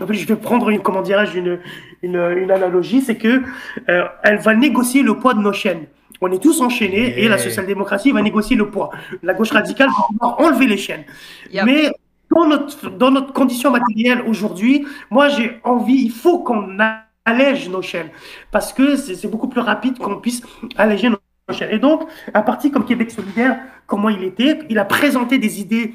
je 0.10 0.26
vais 0.26 0.36
prendre 0.36 0.70
une, 0.70 0.82
comment 0.82 1.04
dirais-je, 1.04 1.38
une, 1.38 1.60
une, 2.02 2.16
une 2.16 2.52
analogie, 2.52 3.02
c'est 3.02 3.18
que 3.18 3.44
euh, 3.90 4.08
elle 4.24 4.40
va 4.40 4.56
négocier 4.56 5.04
le 5.04 5.20
poids 5.20 5.36
de 5.36 5.40
nos 5.40 5.54
chaînes. 5.54 5.86
On 6.22 6.32
est 6.32 6.42
tous 6.42 6.62
enchaînés 6.62 7.20
et 7.20 7.28
la 7.28 7.38
social-démocratie 7.38 8.12
va 8.12 8.22
négocier 8.22 8.56
le 8.56 8.70
poids. 8.70 8.90
La 9.22 9.34
gauche 9.34 9.52
radicale 9.52 9.90
va 9.90 10.08
pouvoir 10.08 10.40
enlever 10.40 10.68
les 10.68 10.78
chaînes. 10.78 11.04
Yep. 11.52 11.66
Mais 11.66 11.92
dans 12.34 12.48
notre, 12.48 12.90
dans 12.90 13.12
notre 13.12 13.34
condition 13.34 13.72
matérielle 13.72 14.24
aujourd'hui, 14.28 14.86
moi 15.10 15.30
j'ai 15.30 15.60
envie, 15.64 16.04
il 16.06 16.12
faut 16.12 16.40
qu'on 16.40 16.78
allège 17.26 17.70
nos 17.70 17.82
chaînes 17.82 18.10
parce 18.52 18.74
que 18.74 18.96
c'est 18.96 19.28
beaucoup 19.28 19.48
plus 19.48 19.62
rapide 19.62 19.98
qu'on 19.98 20.20
puisse 20.20 20.42
alléger 20.78 21.10
nos 21.10 21.18
chaînes. 21.54 21.72
Et 21.72 21.80
donc, 21.80 22.08
un 22.34 22.42
parti 22.42 22.72
comme 22.72 22.86
Québec 22.86 23.12
solidaire, 23.12 23.60
comment 23.86 24.10
il 24.10 24.24
était, 24.24 24.60
il 24.70 24.80
a 24.80 24.86
présenté 24.86 25.38
des 25.38 25.62
idées 25.62 25.94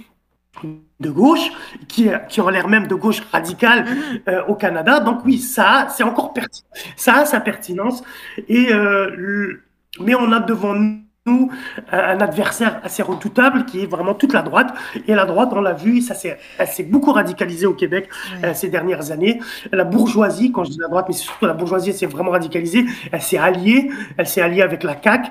de 1.00 1.10
gauche, 1.10 1.50
qui, 1.86 2.08
qui 2.28 2.40
ont 2.40 2.48
l'air 2.48 2.68
même 2.68 2.88
de 2.88 2.94
gauche 2.94 3.20
radicale 3.32 3.86
euh, 4.28 4.44
au 4.46 4.54
Canada. 4.54 4.98
Donc 5.00 5.24
oui, 5.24 5.38
ça, 5.38 5.86
c'est 5.90 6.02
encore 6.02 6.32
pertinent. 6.32 6.68
Ça 6.96 7.14
a 7.18 7.24
sa 7.24 7.40
pertinence. 7.40 8.02
Et, 8.48 8.72
euh, 8.72 9.62
mais 10.00 10.14
on 10.14 10.32
a 10.32 10.40
devant 10.40 10.74
nous 10.74 11.50
un 11.92 12.20
adversaire 12.20 12.80
assez 12.82 13.02
redoutable 13.02 13.66
qui 13.66 13.82
est 13.82 13.86
vraiment 13.86 14.14
toute 14.14 14.32
la 14.32 14.40
droite. 14.42 14.72
Et 15.06 15.14
la 15.14 15.26
droite, 15.26 15.50
on 15.52 15.60
l'a 15.60 15.74
vu, 15.74 16.00
ça 16.00 16.14
s'est, 16.14 16.38
elle 16.58 16.66
s'est 16.68 16.84
beaucoup 16.84 17.12
radicalisée 17.12 17.66
au 17.66 17.74
Québec 17.74 18.08
Ouais. 18.42 18.48
euh, 18.48 18.54
ces 18.54 18.68
dernières 18.70 19.10
années. 19.10 19.38
La 19.72 19.84
bourgeoisie, 19.84 20.52
quand 20.52 20.64
je 20.64 20.70
dis 20.70 20.78
la 20.78 20.88
droite, 20.88 21.04
mais 21.08 21.14
c'est 21.14 21.24
surtout 21.24 21.44
la 21.46 21.52
bourgeoisie, 21.52 21.90
elle 21.90 21.96
s'est 21.96 22.06
vraiment 22.06 22.30
radicalisée. 22.30 22.86
Elle 23.12 23.20
s'est 23.20 23.36
alliée, 23.38 23.90
elle 24.16 24.26
s'est 24.26 24.40
alliée 24.40 24.62
avec 24.62 24.82
la 24.84 24.96
CAQ. 25.02 25.30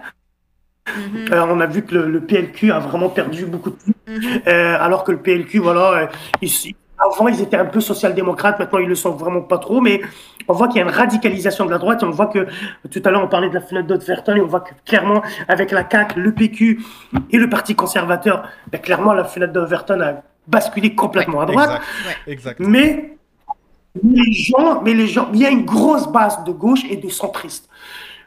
Mhm. 0.87 1.25
Euh, 1.33 1.45
on 1.49 1.59
a 1.59 1.65
vu 1.65 1.83
que 1.83 1.95
le, 1.95 2.09
le 2.09 2.21
PLQ 2.21 2.71
a 2.71 2.79
vraiment 2.79 3.09
perdu 3.09 3.45
beaucoup 3.45 3.71
de 3.71 3.75
Mhm. 4.07 4.41
euh, 4.47 4.77
alors 4.79 5.03
que 5.03 5.11
le 5.11 5.17
PLQ, 5.17 5.59
voilà, 5.59 5.91
euh, 6.03 6.07
ils- 6.41 6.75
avant 6.97 7.27
ils 7.27 7.41
étaient 7.41 7.57
un 7.57 7.65
peu 7.65 7.79
social-démocrates, 7.79 8.59
maintenant 8.59 8.79
ils 8.79 8.87
le 8.87 8.95
sont 8.95 9.11
vraiment 9.11 9.41
pas 9.41 9.57
trop, 9.57 9.81
mais 9.81 10.01
on 10.47 10.53
voit 10.53 10.67
qu'il 10.67 10.77
y 10.77 10.79
a 10.79 10.83
une 10.83 10.91
radicalisation 10.91 11.65
de 11.65 11.71
la 11.71 11.77
droite 11.77 12.01
et 12.01 12.05
on 12.05 12.11
voit 12.11 12.27
que 12.27 12.47
tout 12.89 13.01
à 13.05 13.11
l'heure 13.11 13.23
on 13.23 13.27
parlait 13.27 13.49
de 13.49 13.53
la 13.53 13.61
fenêtre 13.61 13.87
d'Otverton 13.87 14.35
et 14.35 14.41
on 14.41 14.47
voit 14.47 14.61
que 14.61 14.73
clairement 14.85 15.21
avec 15.47 15.71
la 15.71 15.87
CAQ, 15.89 16.19
le 16.19 16.33
PQ 16.33 16.79
et 17.31 17.37
le 17.37 17.49
Parti 17.49 17.75
conservateur, 17.75 18.47
ben, 18.71 18.81
clairement 18.81 19.13
la 19.13 19.23
fenêtre 19.23 19.53
d'Overton 19.53 20.01
a 20.01 20.23
basculé 20.47 20.95
complètement 20.95 21.41
à 21.41 21.45
droite. 21.45 21.81
Exact. 22.25 22.59
Mais 22.59 23.17
les 24.03 24.33
gens, 24.33 24.81
mais 24.81 24.93
les 24.93 25.07
gens, 25.07 25.29
il 25.33 25.39
y 25.39 25.45
a 25.45 25.49
une 25.49 25.65
grosse 25.65 26.07
base 26.11 26.43
de 26.43 26.51
gauche 26.51 26.83
et 26.89 26.97
de 26.97 27.09
centristes. 27.09 27.69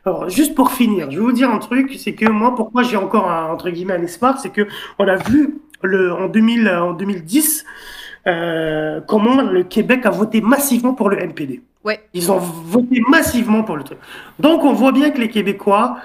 Alors, 0.05 0.29
juste 0.31 0.55
pour 0.55 0.73
finir, 0.73 1.11
je 1.11 1.19
vais 1.19 1.25
vous 1.25 1.33
dire 1.33 1.51
un 1.51 1.59
truc, 1.59 1.95
c'est 1.99 2.15
que 2.15 2.27
moi, 2.27 2.55
pourquoi 2.55 2.83
j'ai 2.83 2.97
encore 2.97 3.31
un, 3.31 3.53
entre 3.53 3.69
guillemets 3.69 3.95
un 3.95 4.03
espoir, 4.03 4.39
c'est 4.39 4.51
que 4.51 4.67
on 4.99 5.07
a 5.07 5.17
vu 5.17 5.61
le, 5.83 6.13
en, 6.13 6.29
2000, 6.29 6.69
en 6.69 6.93
2010 6.93 7.65
euh, 8.31 9.01
comment 9.07 9.43
le 9.43 9.65
Québec 9.65 10.07
a 10.07 10.11
voté 10.11 10.41
massivement 10.41 10.95
pour 10.95 11.11
le 11.11 11.21
NPD. 11.21 11.63
Ouais. 11.83 12.09
Ils 12.13 12.31
ont 12.31 12.39
voté 12.39 13.01
massivement 13.09 13.63
pour 13.63 13.77
le 13.77 13.85
truc. 13.85 13.99
Donc 14.39 14.65
on 14.65 14.73
voit 14.75 14.93
bien 14.93 15.11
que 15.11 15.19
les 15.19 15.31
Québécois, 15.31 15.97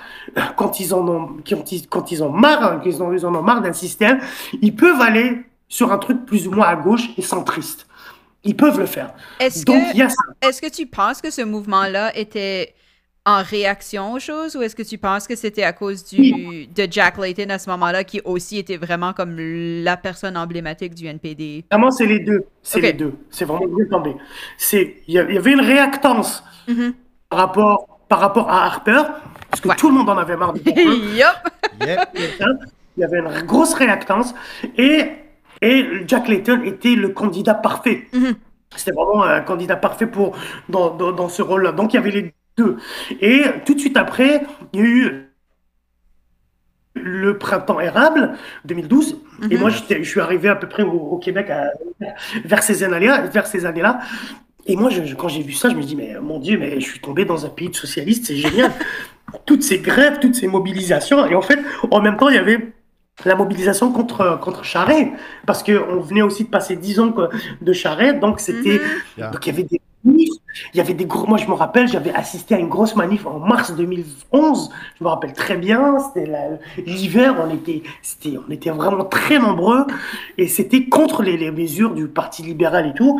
quand 0.55 0.79
ils 0.79 0.93
en 0.93 1.07
ont, 1.07 1.37
quand 1.47 1.71
ils, 1.71 1.87
quand 1.87 2.11
ils 2.11 2.23
ont 2.23 2.29
marre, 2.29 2.63
hein, 2.63 2.79
qu'ils 2.81 2.95
ils 2.95 3.25
en 3.25 3.35
ont 3.35 3.41
marre 3.41 3.61
d'un 3.61 3.73
système, 3.73 4.19
ils 4.61 4.75
peuvent 4.75 5.01
aller 5.01 5.45
sur 5.67 5.91
un 5.91 5.97
truc 5.97 6.25
plus 6.25 6.47
ou 6.47 6.51
moins 6.51 6.67
à 6.67 6.75
gauche 6.75 7.09
et 7.17 7.21
centriste. 7.21 7.87
Ils 8.43 8.55
peuvent 8.55 8.79
le 8.79 8.85
faire. 8.85 9.13
Est-ce 9.39 9.65
que, 9.65 10.47
est-ce 10.47 10.61
que 10.61 10.69
tu 10.69 10.85
penses 10.85 11.21
que 11.21 11.31
ce 11.31 11.41
mouvement-là 11.41 12.15
était 12.15 12.73
en 13.25 13.41
réaction 13.41 14.13
aux 14.13 14.19
choses 14.19 14.55
ou 14.55 14.61
est-ce 14.61 14.75
que 14.75 14.83
tu 14.83 14.97
penses 14.99 15.27
que 15.27 15.35
c'était 15.35 15.63
à 15.63 15.73
cause 15.73 16.05
du, 16.05 16.67
de 16.67 16.87
Jack 16.89 17.17
Layton 17.17 17.49
à 17.49 17.57
ce 17.57 17.69
moment-là 17.71 18.03
qui 18.03 18.21
aussi 18.23 18.59
était 18.59 18.77
vraiment 18.77 19.13
comme 19.13 19.35
la 19.39 19.97
personne 19.97 20.37
emblématique 20.37 20.93
du 20.93 21.07
NPD? 21.07 21.65
Vraiment, 21.71 21.89
c'est 21.89 22.05
les 22.05 22.19
deux. 22.19 22.45
C'est 22.61 22.77
Ok. 22.77 22.83
les 22.83 22.93
deux. 22.93 23.13
C'est 23.31 23.45
vraiment 23.45 23.65
bien 23.67 23.85
tombé. 23.89 24.15
C'est, 24.57 24.97
il 25.07 25.15
y, 25.15 25.19
avait 25.19 25.51
une 25.51 25.61
réactance 25.61 26.43
Mhm. 26.67 26.93
par 27.29 27.39
rapport 27.39 27.87
par 28.07 28.19
rapport 28.19 28.49
à 28.51 28.65
Harper, 28.65 29.01
parce 29.49 29.59
que 29.61 29.67
Ouais. 29.69 29.75
tout 29.75 29.87
le 29.89 29.95
monde 29.95 30.07
en 30.09 30.17
avait 30.19 30.37
marre 30.37 30.53
de. 30.53 30.59
Yep. 31.15 31.27
Il 31.81 33.01
y 33.01 33.03
avait 33.03 33.17
une 33.19 33.41
grosse 33.47 33.73
réactance 33.73 34.35
et, 34.77 35.05
et 35.61 35.85
Jack 36.07 36.27
Layton 36.27 36.61
était 36.63 36.93
le 36.95 37.09
candidat 37.09 37.55
parfait. 37.55 38.07
Mhm. 38.13 38.35
C'était 38.75 38.91
vraiment 38.91 39.23
un 39.23 39.41
candidat 39.41 39.75
parfait 39.75 40.05
pour, 40.05 40.37
dans, 40.69 40.91
dans, 40.95 41.11
dans 41.11 41.29
ce 41.29 41.41
rôle-là. 41.41 41.71
Donc 41.71 41.93
il 41.93 41.95
y 41.95 41.99
avait 41.99 42.11
les 42.11 42.33
Et 43.21 43.41
tout 43.65 43.73
de 43.73 43.79
suite 43.79 43.97
après, 43.97 44.41
il 44.73 44.79
y 44.79 44.83
a 44.83 44.85
eu 44.85 45.21
le 46.93 47.37
printemps 47.37 47.79
érable 47.79 48.33
2012. 48.63 49.17
Et 49.49 49.55
Mhm. 49.55 49.59
moi, 49.59 49.69
j'étais- 49.69 50.01
je 50.03 50.09
suis 50.09 50.21
arrivé 50.21 50.47
à 50.47 50.55
peu 50.55 50.67
près 50.69 50.83
au, 50.83 50.91
au 50.91 51.17
Québec 51.17 51.49
à- 51.49 51.71
vers 52.45 52.63
ces 52.63 52.83
années-là. 52.83 53.21
Vers 53.27 53.47
ces 53.47 53.65
années-là. 53.65 53.99
Et 54.65 54.75
moi, 54.77 54.89
je- 54.89 55.03
je- 55.03 55.15
quand 55.15 55.27
j'ai 55.27 55.43
vu 55.43 55.51
ça, 55.53 55.69
je 55.69 55.75
me 55.75 55.83
dis, 55.83 55.95
mais 55.95 56.15
mon 56.21 56.39
Dieu, 56.39 56.57
mais 56.57 56.79
je 56.79 56.85
suis 56.85 56.99
tombé 56.99 57.25
dans 57.25 57.45
un 57.45 57.49
pays 57.49 57.69
de 57.69 57.75
socialistes, 57.75 58.25
c'est 58.25 58.37
génial. 58.37 58.71
toutes 59.45 59.63
ces 59.63 59.79
grèves, 59.79 60.19
toutes 60.19 60.35
ces 60.35 60.47
mobilisations. 60.47 61.25
Et 61.25 61.35
en 61.35 61.41
fait, 61.41 61.59
en 61.91 61.99
même 62.01 62.15
temps, 62.15 62.29
il 62.29 62.35
y 62.35 62.39
avait 62.39 62.71
la 63.25 63.35
mobilisation 63.35 63.91
contre, 63.91 64.39
contre 64.41 64.63
Charest, 64.63 65.09
parce 65.45 65.61
qu'on 65.63 65.99
venait 65.99 66.21
aussi 66.21 66.45
de 66.45 66.49
passer 66.49 66.75
10 66.77 66.99
ans 66.99 67.11
quoi, 67.11 67.29
de 67.61 67.73
Charest, 67.73 68.19
donc 68.19 68.39
c'était... 68.39 68.79
Mhm. 68.79 68.89
Yeah. 69.17 69.29
Donc 69.31 69.45
il 69.45 69.49
y 69.49 69.53
avait 69.53 69.63
des 69.63 69.81
il 70.05 70.29
y 70.77 70.79
avait 70.79 70.93
des 70.93 71.05
gros... 71.05 71.27
Moi, 71.27 71.37
je 71.37 71.47
me 71.47 71.53
rappelle, 71.53 71.87
j'avais 71.87 72.13
assisté 72.13 72.55
à 72.55 72.59
une 72.59 72.69
grosse 72.69 72.95
manif 72.95 73.25
en 73.25 73.39
mars 73.39 73.75
2011, 73.75 74.69
je 74.99 75.03
me 75.03 75.09
rappelle 75.09 75.33
très 75.33 75.57
bien, 75.57 75.97
c'était 75.99 76.31
l'hiver, 76.85 77.35
on 77.45 77.53
était, 77.53 77.83
c'était, 78.01 78.37
on 78.47 78.51
était 78.51 78.69
vraiment 78.69 79.05
très 79.05 79.39
nombreux, 79.39 79.85
et 80.37 80.47
c'était 80.47 80.85
contre 80.85 81.23
les, 81.23 81.37
les 81.37 81.51
mesures 81.51 81.93
du 81.93 82.07
Parti 82.07 82.43
libéral 82.43 82.87
et 82.87 82.93
tout. 82.93 83.19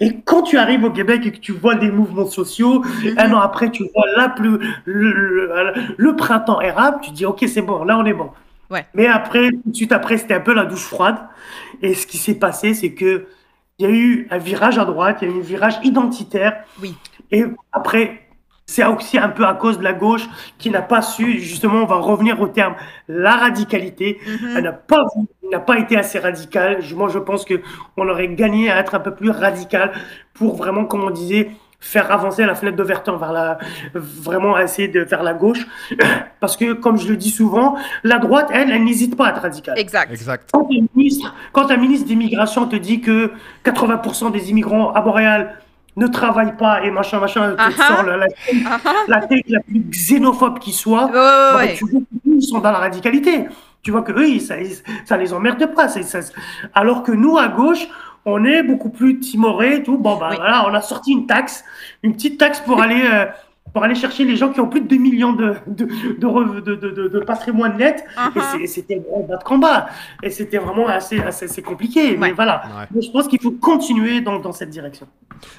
Et 0.00 0.16
quand 0.24 0.42
tu 0.42 0.58
arrives 0.58 0.84
au 0.84 0.90
Québec 0.90 1.22
et 1.26 1.32
que 1.32 1.38
tu 1.38 1.52
vois 1.52 1.74
des 1.74 1.90
mouvements 1.90 2.26
sociaux, 2.26 2.84
un 3.16 3.32
an 3.32 3.40
après, 3.40 3.70
tu 3.70 3.84
vois 3.94 4.04
la 4.16 4.28
plus, 4.28 4.58
le, 4.84 5.12
le- 5.12 5.72
le 5.96 6.16
printemps 6.16 6.60
érable, 6.60 6.98
tu 7.02 7.10
dis, 7.12 7.24
ok, 7.24 7.44
c'est 7.48 7.62
bon, 7.62 7.84
là, 7.84 7.98
on 7.98 8.04
est 8.04 8.14
bon. 8.14 8.30
Ouais. 8.70 8.84
Mais 8.94 9.06
après, 9.06 9.50
tout 9.50 9.60
de 9.70 9.76
suite 9.76 9.92
après, 9.92 10.18
c'était 10.18 10.34
un 10.34 10.40
peu 10.40 10.52
la 10.52 10.64
douche 10.64 10.84
froide. 10.84 11.16
Et 11.82 11.94
ce 11.94 12.06
qui 12.06 12.18
s'est 12.18 12.34
passé, 12.34 12.74
c'est 12.74 12.92
que 12.92 13.26
il 13.78 13.86
y 13.86 13.88
a 13.88 13.92
eu 13.92 14.28
un 14.30 14.38
virage 14.38 14.78
à 14.78 14.84
droite, 14.84 15.18
il 15.22 15.28
y 15.28 15.32
a 15.32 15.34
eu 15.34 15.38
un 15.38 15.42
virage 15.42 15.78
identitaire. 15.84 16.64
Oui. 16.80 16.94
Et 17.30 17.44
après, 17.72 18.26
c'est 18.66 18.84
aussi 18.84 19.18
un 19.18 19.28
peu 19.28 19.44
à 19.46 19.54
cause 19.54 19.78
de 19.78 19.84
la 19.84 19.92
gauche 19.92 20.26
qui 20.58 20.70
n'a 20.70 20.82
pas 20.82 21.02
su, 21.02 21.38
justement, 21.38 21.82
on 21.82 21.86
va 21.86 21.96
revenir 21.96 22.40
au 22.40 22.48
terme, 22.48 22.74
la 23.06 23.36
radicalité. 23.36 24.18
Mhm. 24.26 24.54
Elle 24.56 24.64
n'a 24.64 24.72
pas, 24.72 25.04
n'a 25.50 25.60
pas 25.60 25.78
été 25.78 25.96
assez 25.96 26.18
radicale. 26.18 26.80
Moi, 26.94 27.08
je 27.08 27.18
pense 27.18 27.44
que 27.44 27.60
on 27.96 28.08
aurait 28.08 28.28
gagné 28.28 28.70
à 28.70 28.78
être 28.78 28.94
un 28.94 29.00
peu 29.00 29.14
plus 29.14 29.30
radical 29.30 29.92
pour 30.34 30.56
vraiment, 30.56 30.84
comme 30.84 31.04
on 31.04 31.10
disait, 31.10 31.50
faire 31.78 32.10
avancer 32.10 32.44
la 32.44 32.54
fenêtre 32.54 32.76
d'Overton 32.76 33.16
vers 33.16 33.32
la, 33.32 33.58
vraiment 33.94 34.58
essayer 34.58 34.88
de 34.88 35.00
vers 35.00 35.22
la 35.22 35.34
gauche. 35.34 35.66
Parce 36.40 36.56
que, 36.56 36.72
comme 36.72 36.96
je 36.98 37.08
le 37.08 37.16
dis 37.16 37.30
souvent, 37.30 37.76
la 38.02 38.18
droite, 38.18 38.48
elle, 38.52 38.70
elle 38.70 38.84
n'hésite 38.84 39.16
pas 39.16 39.26
à 39.26 39.30
être 39.30 39.42
radicale. 39.42 39.78
Exact. 39.78 40.10
Exact. 40.12 40.50
Quand 40.52 40.66
un 40.70 40.86
ministre, 40.94 41.34
quand 41.52 41.70
un 41.70 41.76
ministre 41.76 42.06
d'immigration 42.06 42.66
te 42.66 42.76
dit 42.76 43.00
que 43.00 43.30
80% 43.64 44.32
des 44.32 44.50
immigrants 44.50 44.92
à 44.92 45.00
Montréal 45.02 45.56
ne 45.96 46.06
travaillent 46.06 46.56
pas 46.56 46.82
et 46.84 46.90
machin, 46.90 47.20
machin, 47.20 47.52
te 47.52 47.56
Ah 47.58 47.70
sort 47.70 48.02
la, 48.04 48.16
la, 48.18 48.26
Ah, 48.68 48.78
ah. 48.84 48.92
la 49.08 49.20
tête 49.26 49.44
la 49.48 49.60
plus 49.60 49.80
xénophobe 49.90 50.58
qui 50.58 50.72
soit, 50.72 51.06
ouais, 51.06 51.12
bah, 51.12 51.56
ouais. 51.56 51.74
tu 51.74 51.86
vois 51.88 52.00
qu'ils 52.22 52.42
sont 52.42 52.58
dans 52.58 52.70
la 52.72 52.78
radicalité. 52.78 53.46
Tu 53.82 53.92
vois 53.92 54.02
que 54.02 54.12
eux, 54.12 54.28
ils- 54.28 54.40
ça, 54.42 54.60
ils- 54.60 54.76
ça 55.06 55.16
les 55.16 55.32
emmerde 55.32 55.64
pas. 55.74 55.88
ça- 55.88 56.18
alors 56.74 57.02
que 57.02 57.12
nous, 57.12 57.38
à 57.38 57.48
gauche, 57.48 57.86
on 58.26 58.44
est 58.44 58.62
beaucoup 58.62 58.90
plus 58.90 59.18
timorés 59.20 59.76
et 59.76 59.82
tout. 59.82 59.96
Bon, 59.98 60.16
bah 60.16 60.28
Oui. 60.30 60.36
voilà, 60.36 60.66
on 60.68 60.74
a 60.74 60.82
sorti 60.82 61.12
une 61.12 61.26
taxe, 61.26 61.64
une 62.02 62.12
petite 62.14 62.38
taxe 62.38 62.60
pour 62.60 62.82
aller, 62.82 63.02
euh, 63.04 63.26
pour 63.72 63.82
aller 63.84 63.94
chercher 63.94 64.24
les 64.24 64.36
gens 64.36 64.52
qui 64.52 64.60
ont 64.60 64.68
plus 64.68 64.80
de 64.80 64.88
2 64.88 64.96
millions 64.96 65.32
de, 65.32 65.54
de, 65.66 65.84
de, 66.18 66.26
rev- 66.26 66.62
de, 66.62 66.74
de, 66.76 66.90
de- 66.90 67.08
de 67.08 67.18
patrimoine 67.20 67.76
net. 67.76 68.04
Et 68.34 68.40
c'est- 68.40 68.66
c'était 68.66 69.02
un 69.30 69.36
combat. 69.38 69.88
Et 70.22 70.30
c'était 70.30 70.58
vraiment 70.58 70.88
assez, 70.88 71.18
assez, 71.20 71.44
assez 71.44 71.62
compliqué. 71.62 72.16
Mais 72.16 72.32
voilà. 72.32 72.62
Ouais. 72.66 72.86
Mais 72.94 73.02
je 73.02 73.10
pense 73.10 73.28
qu'il 73.28 73.40
faut 73.40 73.50
continuer 73.52 74.20
dans, 74.22 74.38
dans 74.38 74.52
cette 74.52 74.70
direction. 74.70 75.06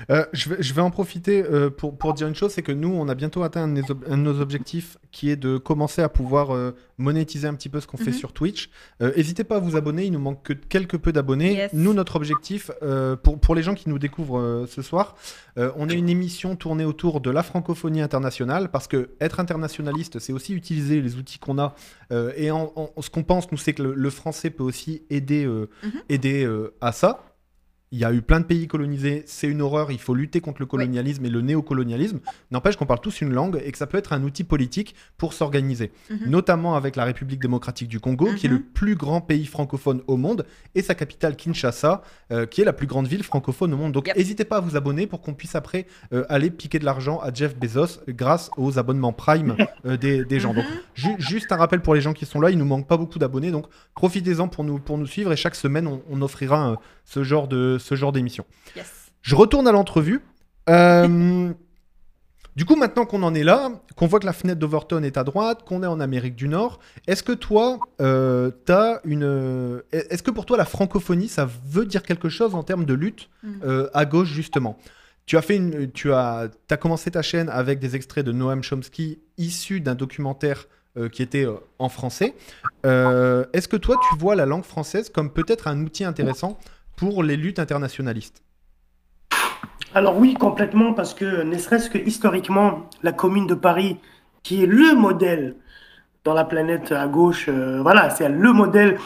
Euh, 0.09 0.25
je, 0.33 0.49
vais, 0.49 0.55
je 0.59 0.73
vais 0.73 0.81
en 0.81 0.89
profiter 0.89 1.43
euh, 1.43 1.69
pour, 1.69 1.95
pour 1.95 2.13
dire 2.15 2.27
une 2.27 2.33
chose, 2.35 2.51
c'est 2.51 2.63
que 2.63 2.71
nous, 2.71 2.89
on 2.91 3.07
a 3.07 3.13
bientôt 3.15 3.43
atteint 3.43 3.63
un 3.63 3.67
de, 3.67 3.81
nos 3.81 3.91
ob- 3.91 4.05
un 4.09 4.17
de 4.17 4.23
nos 4.23 4.41
objectifs 4.41 4.97
qui 5.11 5.29
est 5.29 5.35
de 5.35 5.57
commencer 5.57 6.01
à 6.01 6.09
pouvoir 6.09 6.55
euh, 6.55 6.75
monétiser 6.97 7.47
un 7.47 7.53
petit 7.53 7.69
peu 7.69 7.79
ce 7.79 7.85
qu'on 7.87 7.97
fait 7.97 8.05
Mhm. 8.11 8.13
sur 8.13 8.33
Twitch. 8.33 8.69
Euh, 9.01 9.11
N'hésitez 9.15 9.43
pas 9.43 9.57
à 9.57 9.59
vous 9.59 9.75
abonner, 9.75 10.05
il 10.05 10.11
nous 10.11 10.19
manque 10.19 10.41
que 10.43 10.53
quelque 10.53 10.97
peu 10.97 11.11
d'abonnés. 11.11 11.53
Yes. 11.53 11.73
Nous, 11.73 11.93
notre 11.93 12.15
objectif, 12.15 12.71
euh, 12.81 13.15
pour, 13.15 13.39
pour 13.39 13.53
les 13.53 13.61
gens 13.61 13.75
qui 13.75 13.89
nous 13.89 13.99
découvrent 13.99 14.39
euh, 14.39 14.65
ce 14.67 14.81
soir, 14.81 15.15
euh, 15.59 15.71
on 15.75 15.87
est 15.89 15.93
une 15.95 16.09
émission 16.09 16.55
tournée 16.55 16.85
autour 16.85 17.21
de 17.21 17.29
la 17.29 17.43
francophonie 17.43 17.96
internationale, 18.01 18.69
parce 18.69 18.87
que 18.87 19.09
être 19.19 19.39
internationaliste, 19.39 20.19
c'est 20.19 20.33
aussi 20.33 20.53
utiliser 20.53 21.01
les 21.01 21.15
outils 21.15 21.39
qu'on 21.39 21.57
a. 21.59 21.75
euh, 22.11 22.31
et 22.35 22.51
en, 22.51 22.71
en- 22.75 23.01
ce 23.01 23.09
qu'on 23.09 23.23
pense, 23.23 23.51
nous, 23.51 23.57
c'est 23.57 23.73
que 23.73 23.83
le, 23.83 23.93
le 23.93 24.09
français 24.09 24.49
peut 24.49 24.63
aussi 24.63 25.03
aider, 25.09 25.45
euh, 25.45 25.69
Mhm. 25.83 25.91
aider 26.09 26.43
euh, 26.45 26.73
à 26.81 26.91
ça. 26.91 27.23
Il 27.93 27.99
y 27.99 28.03
a 28.03 28.11
eu 28.11 28.21
plein 28.21 28.41
de 28.41 28.45
pays 28.45 28.67
colonisés, 28.67 29.23
c'est 29.27 29.47
une 29.47 29.61
horreur, 29.61 29.91
il 29.93 29.97
faut 29.99 30.13
lutter 30.13 30.41
contre 30.41 30.61
le 30.61 30.65
colonialisme 30.65 31.23
et 31.25 31.29
le 31.29 31.39
néocolonialisme. 31.39 32.19
N'empêche 32.51 32.75
qu'on 32.75 32.85
parle 32.85 32.99
tous 32.99 33.21
une 33.21 33.31
langue 33.31 33.61
et 33.63 33.71
que 33.71 33.77
ça 33.77 33.87
peut 33.87 33.97
être 33.97 34.11
un 34.11 34.23
outil 34.23 34.43
politique 34.43 34.93
pour 35.17 35.31
s'organiser. 35.31 35.91
Mhm. 36.09 36.29
Notamment 36.29 36.75
avec 36.75 36.97
la 36.97 37.05
République 37.05 37.39
démocratique 37.41 37.87
du 37.87 38.01
Congo, 38.01 38.27
qui 38.35 38.47
est 38.47 38.49
Mhm. 38.49 38.55
le 38.57 38.61
plus 38.63 38.95
grand 38.95 39.21
pays 39.21 39.45
francophone 39.45 40.01
au 40.07 40.17
monde, 40.17 40.45
et 40.75 40.81
sa 40.81 40.95
capitale 40.95 41.37
Kinshasa, 41.37 42.01
euh, 42.33 42.45
qui 42.45 42.59
est 42.61 42.65
la 42.65 42.73
plus 42.73 42.87
grande 42.87 43.07
ville 43.07 43.23
francophone 43.23 43.73
au 43.73 43.77
monde. 43.77 43.93
Donc 43.93 44.07
Yep. 44.07 44.17
n'hésitez 44.17 44.43
pas 44.43 44.57
à 44.57 44.59
vous 44.59 44.75
abonner 44.75 45.07
pour 45.07 45.21
qu'on 45.21 45.33
puisse 45.33 45.55
après 45.55 45.87
euh, 46.13 46.25
aller 46.27 46.49
piquer 46.51 46.79
de 46.79 46.85
l'argent 46.85 47.19
à 47.19 47.33
Jeff 47.33 47.55
Bezos 47.57 48.01
grâce 48.09 48.51
aux 48.57 48.77
abonnements 48.79 49.13
Prime 49.13 49.55
euh, 49.85 49.95
des, 49.95 50.25
des 50.25 50.39
gens. 50.41 50.53
Donc 50.53 50.65
Mhm. 50.65 50.77
Ju- 50.95 51.15
juste 51.19 51.51
un 51.53 51.57
rappel 51.57 51.81
pour 51.81 51.95
les 51.95 52.01
gens 52.01 52.11
qui 52.11 52.25
sont 52.25 52.41
là, 52.41 52.49
il 52.51 52.57
nous 52.57 52.65
manque 52.65 52.85
pas 52.87 52.97
beaucoup 52.97 53.17
d'abonnés, 53.19 53.51
donc 53.51 53.67
profitez-en 53.95 54.49
pour 54.49 54.63
nous, 54.65 54.77
pour 54.79 54.97
nous 54.97 55.05
suivre 55.05 55.31
et 55.31 55.37
chaque 55.37 55.55
semaine 55.55 55.87
on, 55.87 56.01
on 56.09 56.21
offrira 56.21 56.75
ce 57.05 57.23
genre 57.23 57.47
de 57.47 57.76
ce 57.77 57.95
genre 57.95 58.11
d'émission. 58.11 58.45
Yes. 58.75 59.11
Je 59.21 59.35
retourne 59.35 59.67
à 59.67 59.71
l'entrevue. 59.71 60.21
Euh, 60.69 61.51
du 62.55 62.65
coup, 62.65 62.75
maintenant 62.75 63.05
qu'on 63.05 63.21
en 63.23 63.35
est 63.35 63.43
là, 63.43 63.69
qu'on 63.95 64.07
voit 64.07 64.19
que 64.19 64.25
la 64.25 64.33
fenêtre 64.33 64.59
d'Overton 64.59 65.03
est 65.03 65.17
à 65.17 65.23
droite, 65.23 65.63
qu'on 65.63 65.83
est 65.83 65.87
en 65.87 65.99
Amérique 65.99 66.35
du 66.35 66.47
Nord, 66.47 66.79
est-ce 67.05 67.21
que 67.21 67.31
toi, 67.33 67.77
euh, 68.01 68.49
t'as 68.65 68.99
une, 69.05 69.81
est-ce 69.91 70.23
que 70.23 70.31
pour 70.31 70.45
toi 70.47 70.57
la 70.57 70.65
francophonie, 70.65 71.27
ça 71.27 71.47
veut 71.69 71.85
dire 71.85 72.01
quelque 72.03 72.29
chose 72.29 72.55
en 72.55 72.63
termes 72.63 72.85
de 72.85 72.93
lutte 72.95 73.29
Mhm. 73.43 73.59
euh, 73.63 73.89
à 73.93 74.05
gauche 74.05 74.29
justement? 74.29 74.77
Tu 75.27 75.37
as 75.37 75.41
fait 75.41 75.57
une, 75.57 75.91
tu 75.91 76.13
as, 76.13 76.47
as 76.71 76.77
commencé 76.77 77.11
ta 77.11 77.21
chaîne 77.21 77.49
avec 77.49 77.79
des 77.79 77.95
extraits 77.95 78.25
de 78.25 78.31
Noam 78.31 78.63
Chomsky 78.63 79.19
issus 79.37 79.79
d'un 79.81 79.93
documentaire 79.93 80.65
euh, 80.97 81.09
qui 81.09 81.21
était 81.21 81.45
en 81.79 81.89
français. 81.89 82.33
Est-ce 82.83 83.67
que 83.67 83.77
toi, 83.77 83.97
tu 84.09 84.17
vois 84.17 84.35
la 84.35 84.45
langue 84.47 84.63
française 84.63 85.09
comme 85.09 85.31
peut-être 85.31 85.67
un 85.67 85.79
outil 85.83 86.05
intéressant 86.05 86.57
pour 86.97 87.23
les 87.23 87.37
luttes 87.37 87.59
internationalistes 87.59 88.43
Alors 89.93 90.17
oui, 90.17 90.33
complètement, 90.35 90.93
parce 90.93 91.13
que 91.13 91.43
ne 91.43 91.57
serait-ce 91.57 91.89
que 91.89 91.97
historiquement, 91.97 92.89
la 93.03 93.11
commune 93.11 93.47
de 93.47 93.55
Paris, 93.55 93.97
qui 94.43 94.63
est 94.63 94.67
le 94.67 94.95
modèle 94.95 95.55
dans 96.25 96.33
la 96.35 96.45
planète 96.45 96.91
à 96.93 97.07
gauche, 97.07 97.47
euh, 97.49 97.81
voilà, 97.81 98.09
c'est 98.11 98.29
le 98.29 98.53
modèle, 98.53 98.99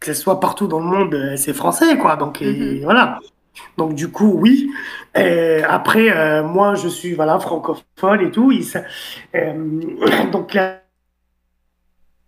que 0.00 0.12
ce 0.14 0.20
soit 0.22 0.40
partout 0.40 0.68
dans 0.68 0.80
le 0.80 0.86
monde, 0.86 1.14
euh, 1.14 1.36
c'est 1.36 1.54
français, 1.54 1.98
quoi. 1.98 2.16
Donc 2.16 2.42
et 2.42 2.80
Mhm. 2.80 2.84
voilà. 2.84 3.20
Donc 3.78 3.94
du 3.94 4.10
coup, 4.10 4.32
oui. 4.38 4.70
Et 5.16 5.62
après, 5.64 6.10
euh, 6.16 6.44
moi, 6.44 6.74
je 6.76 6.88
suis 6.88 7.14
voilà 7.14 7.38
francophone 7.40 8.22
et 8.22 8.30
tout. 8.30 8.52
euh, 9.34 9.82
donc 10.32 10.50
clairement, 10.50 10.80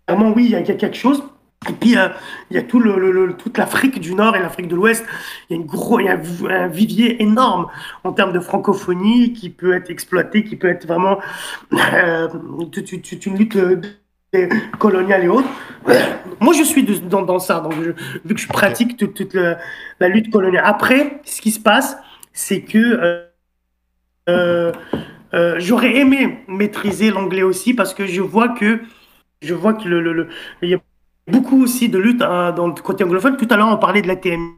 oui, 0.08 0.44
il 0.46 0.50
y 0.50 0.54
a 0.54 0.60
il 0.60 0.68
y 0.68 0.70
a 0.70 0.74
quelque 0.74 0.96
chose. 0.96 1.22
Et 1.68 1.72
puis, 1.72 1.96
euh, 1.96 2.08
il 2.50 2.56
y 2.56 2.58
a 2.58 2.62
tout 2.62 2.80
le, 2.80 2.98
le- 2.98 3.12
le- 3.12 3.34
toute 3.34 3.56
l'Afrique 3.58 4.00
du 4.00 4.14
Nord 4.14 4.36
et 4.36 4.40
l'Afrique 4.40 4.68
de 4.68 4.74
l'Ouest. 4.74 5.04
Il 5.48 5.56
y 5.56 5.58
a, 5.58 5.60
une 5.62 5.66
gros, 5.66 6.00
il 6.00 6.06
y 6.06 6.08
a 6.08 6.14
un, 6.14 6.50
un 6.50 6.66
vivier 6.68 7.22
énorme 7.22 7.66
en 8.04 8.12
termes 8.12 8.32
de 8.32 8.40
francophonie 8.40 9.32
qui 9.32 9.50
peut 9.50 9.74
être 9.74 9.90
exploité, 9.90 10.44
qui 10.44 10.56
peut 10.56 10.68
être 10.68 10.86
vraiment 10.86 11.20
euh, 11.94 12.28
toute, 12.72 13.26
une 13.26 13.36
lutte 13.38 13.56
coloniale 14.78 15.24
et 15.24 15.28
autres. 15.28 15.48
Moi, 16.40 16.54
je 16.54 16.62
suis 16.64 16.82
dans, 16.84 17.22
dans 17.22 17.38
ça, 17.38 17.60
donc 17.60 17.74
je- 17.82 17.90
vu 18.24 18.34
que 18.34 18.40
je 18.40 18.48
pratique 18.48 18.96
toute, 18.96 19.34
la 19.34 20.08
lutte 20.08 20.30
coloniale. 20.30 20.64
Après, 20.66 21.20
ce 21.24 21.40
qui 21.40 21.50
se 21.50 21.60
passe, 21.60 21.96
c'est 22.32 22.62
que 22.62 22.78
euh, 22.78 23.26
euh, 24.28 24.72
euh, 25.34 25.56
j'aurais 25.58 25.96
aimé 25.96 26.44
maîtriser 26.48 27.10
l'anglais 27.10 27.42
aussi 27.42 27.74
parce 27.74 27.94
que 27.94 28.06
je 28.06 28.20
vois 28.20 28.50
que 28.50 28.80
je 29.42 29.54
vois 29.54 29.74
que 29.74 29.88
le, 29.88 30.00
le- 30.00 30.12
le- 30.12 30.28
il 30.62 30.70
y 30.70 30.74
a 30.74 30.78
beaucoup 31.32 31.62
aussi 31.62 31.88
de 31.88 31.98
lutte 31.98 32.22
hein, 32.22 32.52
dans 32.52 32.68
le 32.68 32.74
côté 32.74 33.02
anglophone. 33.04 33.36
Tout 33.36 33.48
à 33.50 33.56
l'heure, 33.56 33.68
on 33.68 33.78
parlait 33.78 34.02
de 34.02 34.08
la 34.08 34.16
TMI. 34.16 34.52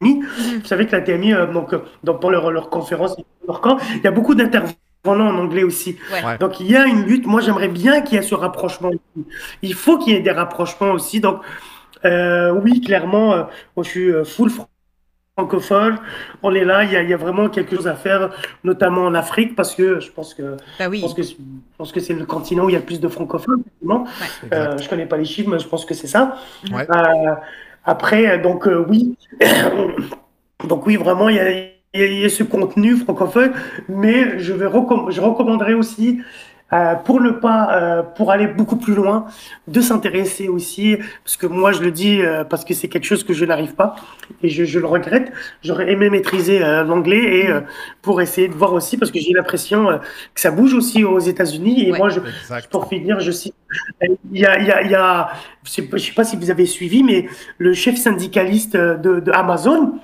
Vous 0.00 0.64
savez 0.64 0.86
que 0.86 0.92
la 0.92 1.00
TMI, 1.00 1.32
euh, 1.32 1.46
donc, 1.46 1.72
euh, 1.72 1.78
dans, 2.04 2.14
pour 2.14 2.30
leur, 2.30 2.50
leur 2.50 2.70
conférence, 2.70 3.16
leur 3.46 3.60
camp, 3.60 3.78
il 3.96 4.02
y 4.02 4.06
a 4.06 4.10
beaucoup 4.12 4.34
d'intervenants 4.34 4.76
en 5.04 5.38
anglais 5.38 5.64
aussi. 5.64 5.96
Ouais. 6.12 6.38
Donc, 6.38 6.60
il 6.60 6.70
y 6.70 6.76
a 6.76 6.86
une 6.86 7.02
lutte. 7.02 7.26
Moi, 7.26 7.40
j'aimerais 7.40 7.68
bien 7.68 8.02
qu'il 8.02 8.16
y 8.16 8.18
ait 8.20 8.22
ce 8.22 8.34
rapprochement. 8.34 8.90
aussi. 8.90 9.26
Il 9.62 9.74
faut 9.74 9.98
qu'il 9.98 10.12
y 10.12 10.16
ait 10.16 10.20
des 10.20 10.30
rapprochements 10.30 10.92
aussi. 10.92 11.20
Donc, 11.20 11.40
euh, 12.04 12.52
oui, 12.52 12.80
clairement, 12.80 13.32
euh, 13.32 13.42
moi, 13.74 13.84
je 13.84 13.88
suis 13.88 14.12
full 14.24 14.50
francophone, 15.38 15.98
on 16.42 16.52
est 16.52 16.64
là, 16.64 16.82
il 16.82 16.92
y, 16.92 16.96
a, 16.96 17.02
il 17.02 17.08
y, 17.08 17.14
a, 17.14 17.16
vraiment 17.16 17.48
quelque 17.48 17.76
chose 17.76 17.86
à 17.86 17.94
faire, 17.94 18.30
notamment 18.64 19.02
en 19.02 19.14
Afrique, 19.14 19.54
parce 19.54 19.72
que 19.72 20.00
je 20.00 20.10
pense 20.10 20.34
que, 20.34 20.56
bah 20.80 20.88
oui. 20.90 20.98
je 20.98 21.02
pense 21.02 21.14
que, 21.14 21.22
je 21.22 21.34
pense 21.76 21.92
que 21.92 22.00
c'est 22.00 22.14
le 22.14 22.26
continent 22.26 22.64
où 22.64 22.70
il 22.70 22.72
y 22.72 22.76
a 22.76 22.80
le 22.80 22.84
plus 22.84 22.98
de 22.98 23.06
francophones. 23.06 23.62
Ouais. 23.80 23.96
Euh, 24.52 24.76
je 24.78 24.88
connais 24.88 25.06
pas 25.06 25.16
les 25.16 25.24
chiffres, 25.24 25.48
mais 25.48 25.60
je 25.60 25.68
pense 25.68 25.84
que 25.84 25.94
c'est 25.94 26.08
ça. 26.08 26.38
Ouais. 26.72 26.84
Euh, 26.90 27.34
après, 27.84 28.40
donc 28.40 28.66
euh, 28.66 28.84
oui, 28.88 29.16
donc 30.68 30.84
oui, 30.88 30.96
vraiment, 30.96 31.28
il 31.28 31.36
y 31.36 31.40
a, 31.40 31.50
il 31.94 32.18
y 32.18 32.24
a 32.24 32.28
ce 32.28 32.42
contenu 32.42 32.96
francophone, 32.96 33.52
mais 33.88 34.40
je, 34.40 34.52
vais 34.52 34.66
recomm 34.66 35.12
je 35.12 35.20
recommanderais 35.20 35.74
aussi 35.74 36.20
euh, 36.72 36.94
pour 36.96 37.20
ne 37.20 37.30
pas, 37.30 37.70
euh, 37.80 38.02
pour 38.02 38.30
aller 38.30 38.46
beaucoup 38.46 38.76
plus 38.76 38.94
loin, 38.94 39.26
de 39.68 39.80
s'intéresser 39.80 40.48
aussi, 40.48 40.96
parce 41.24 41.36
que 41.38 41.46
moi 41.46 41.72
je 41.72 41.80
le 41.80 41.90
dis 41.90 42.20
euh, 42.20 42.44
parce 42.44 42.64
que 42.64 42.74
c'est 42.74 42.88
quelque 42.88 43.06
chose 43.06 43.24
que 43.24 43.32
je 43.32 43.44
n'arrive 43.46 43.74
pas 43.74 43.96
et 44.42 44.50
je, 44.50 44.64
je, 44.64 44.78
le 44.78 44.86
regrette. 44.86 45.32
J'aurais 45.62 45.90
aimé 45.90 46.10
maîtriser 46.10 46.62
euh, 46.62 46.84
l'anglais 46.84 47.38
et 47.40 47.48
euh, 47.50 47.60
pour 48.02 48.20
essayer 48.20 48.48
de 48.48 48.54
voir 48.54 48.74
aussi, 48.74 48.98
parce 48.98 49.10
que 49.10 49.18
j'ai 49.18 49.32
l'impression 49.32 49.88
euh, 49.90 49.96
que 50.34 50.40
ça 50.40 50.50
bouge 50.50 50.74
aussi 50.74 51.04
aux 51.04 51.18
États-Unis. 51.20 51.86
Et 51.88 51.92
Ouais. 51.92 51.98
moi, 51.98 52.10
je, 52.10 52.20
pour 52.70 52.86
finir, 52.88 53.18
je 53.20 53.30
cite, 53.30 53.54
il 54.30 54.38
y 54.40 54.44
a, 54.44 54.58
il 54.58 54.66
y 54.66 54.70
a, 54.70 54.82
il 54.82 54.90
y 54.90 54.94
a 54.94 55.30
je 55.64 55.70
sais 55.70 55.82
pas- 55.82 55.96
je 55.96 56.04
sais 56.04 56.12
pas 56.12 56.24
si 56.24 56.36
vous 56.36 56.50
avez 56.50 56.66
suivi, 56.66 57.02
mais 57.02 57.28
le 57.56 57.72
chef 57.72 57.96
syndicaliste 57.96 58.76
de, 58.76 59.20
de 59.20 59.32
Amazon, 59.32 59.94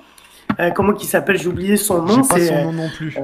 euh, 0.59 0.71
comment 0.71 0.93
il 0.95 1.05
s'appelle, 1.07 1.37
j'ai 1.37 1.47
oublié 1.47 1.77
son 1.77 2.01
nom. 2.01 2.07
J'ai 2.23 2.27
pas 2.27 2.39
c'est, 2.39 2.47
son 2.47 2.63
nom 2.65 2.73
non 2.73 2.89
plus. 2.89 3.15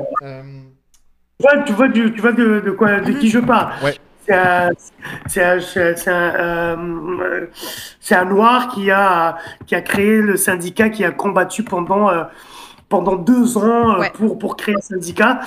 Tu 1.42 1.44
vois, 1.54 1.58
tu 1.64 1.74
vois, 1.74 1.88
du, 1.88 2.14
tu 2.14 2.22
vois 2.22 2.32
de, 2.34 2.60
de 2.60 2.72
quoi, 2.72 3.00
de 3.00 3.12
qui 3.14 3.30
je 3.30 3.40
parle. 3.40 3.72
Ouais. 3.84 3.96
C'est 5.28 5.44
un, 5.44 5.60
euh, 6.38 6.76
noir 8.26 8.70
qui 8.74 8.92
a, 8.92 9.38
qui 9.66 9.76
a 9.76 9.82
créé 9.82 10.22
le 10.22 10.38
syndicat, 10.38 10.90
qui 10.90 11.04
a 11.04 11.12
combattu 11.12 11.64
pendant, 11.64 12.10
euh, 12.10 12.24
pendant 12.88 13.16
deux 13.16 13.58
ans 13.58 13.96
euh, 13.96 14.00
Ouais. 14.00 14.12
pour, 14.14 14.38
pour 14.40 14.56
créer 14.56 14.76
un 14.76 14.82
syndicat, 14.82 15.40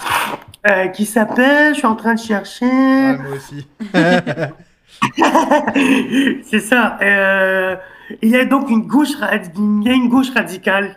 euh, 0.68 0.88
qui 0.88 1.06
s'appelle, 1.06 1.72
je 1.74 1.78
suis 1.78 1.86
en 1.86 1.94
train 1.96 2.14
de 2.14 2.20
chercher. 2.20 2.66
ouais, 2.66 3.16
moi 3.18 3.36
aussi. 3.36 3.66
c'est 6.44 6.60
ça. 6.60 6.98
Euh, 7.02 7.76
il 8.22 8.30
y 8.30 8.36
a 8.36 8.44
donc 8.44 8.70
une 8.70 8.86
gauche, 8.86 9.10
il 9.10 9.84
y 9.84 9.90
a 9.90 9.94
une 9.94 10.08
gauche 10.08 10.30
radicale 10.34 10.96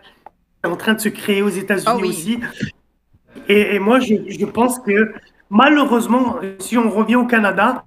qui 0.64 0.70
est 0.70 0.74
en 0.74 0.76
train 0.76 0.94
de 0.94 1.00
se 1.00 1.10
créer 1.10 1.42
aux 1.42 1.50
États-Unis 1.50 1.86
Ah 1.88 1.96
oui. 1.98 2.10
aussi. 2.10 2.40
Et, 3.48 3.76
et 3.76 3.80
moi, 3.80 4.00
je, 4.00 4.16
je 4.28 4.46
pense 4.46 4.80
que 4.80 5.14
malheureusement, 5.50 6.38
si 6.60 6.78
on 6.78 6.90
revient 6.90 7.16
au 7.16 7.26
Canada, 7.26 7.84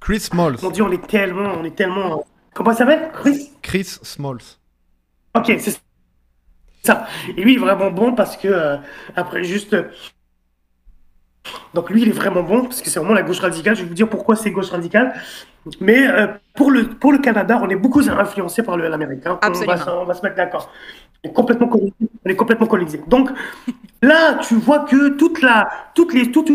Chris 0.00 0.20
Smalls. 0.20 0.56
on 0.62 0.70
dit 0.70 0.82
on 0.82 0.90
est 0.92 1.06
tellement, 1.06 1.52
on 1.58 1.64
est 1.64 1.74
tellement. 1.74 2.24
Comment 2.52 2.72
ça 2.72 2.78
s'appelle, 2.78 3.10
Chris? 3.12 3.50
Chris 3.62 3.84
Smalls. 4.02 4.58
Ok, 5.36 5.46
c'est 5.58 5.80
ça. 6.82 7.06
Et 7.36 7.42
lui, 7.42 7.54
il 7.54 7.56
est 7.56 7.60
vraiment 7.60 7.90
bon 7.90 8.14
parce 8.14 8.36
que 8.36 8.48
euh, 8.48 8.76
après 9.16 9.42
juste. 9.44 9.74
Donc 11.74 11.90
lui, 11.90 12.02
il 12.02 12.08
est 12.08 12.12
vraiment 12.12 12.42
bon 12.42 12.62
parce 12.62 12.80
que 12.80 12.88
c'est 12.88 12.98
vraiment 13.00 13.14
la 13.14 13.22
gauche 13.22 13.40
radicale. 13.40 13.76
Je 13.76 13.82
vais 13.82 13.88
vous 13.88 13.94
dire 13.94 14.08
pourquoi 14.08 14.36
c'est 14.36 14.50
gauche 14.50 14.70
radicale. 14.70 15.14
Mais 15.80 16.06
euh, 16.06 16.28
pour 16.54 16.70
le 16.70 16.88
pour 16.88 17.12
le 17.12 17.18
Canada, 17.18 17.58
on 17.62 17.68
est 17.68 17.76
beaucoup 17.76 18.00
influencé 18.08 18.62
par 18.62 18.76
le- 18.76 18.88
l'américain. 18.88 19.32
On 19.32 19.34
va, 19.34 19.46
Absolument. 19.48 19.76
se- 19.78 19.90
on 19.90 20.04
va 20.04 20.14
se 20.14 20.22
mettre 20.22 20.36
d'accord. 20.36 20.70
On 21.24 21.28
est 21.28 21.32
complètement 21.32 21.68
colonisé. 21.68 21.94
On 22.24 22.30
est 22.30 22.36
complètement 22.36 22.66
colonisé. 22.66 23.00
Donc 23.08 23.30
là, 24.02 24.34
tu 24.46 24.54
vois 24.56 24.80
que 24.80 25.08
toute 25.10 25.40
la 25.42 25.68
toutes 25.94 26.12
les 26.14 26.30
toutes 26.30 26.50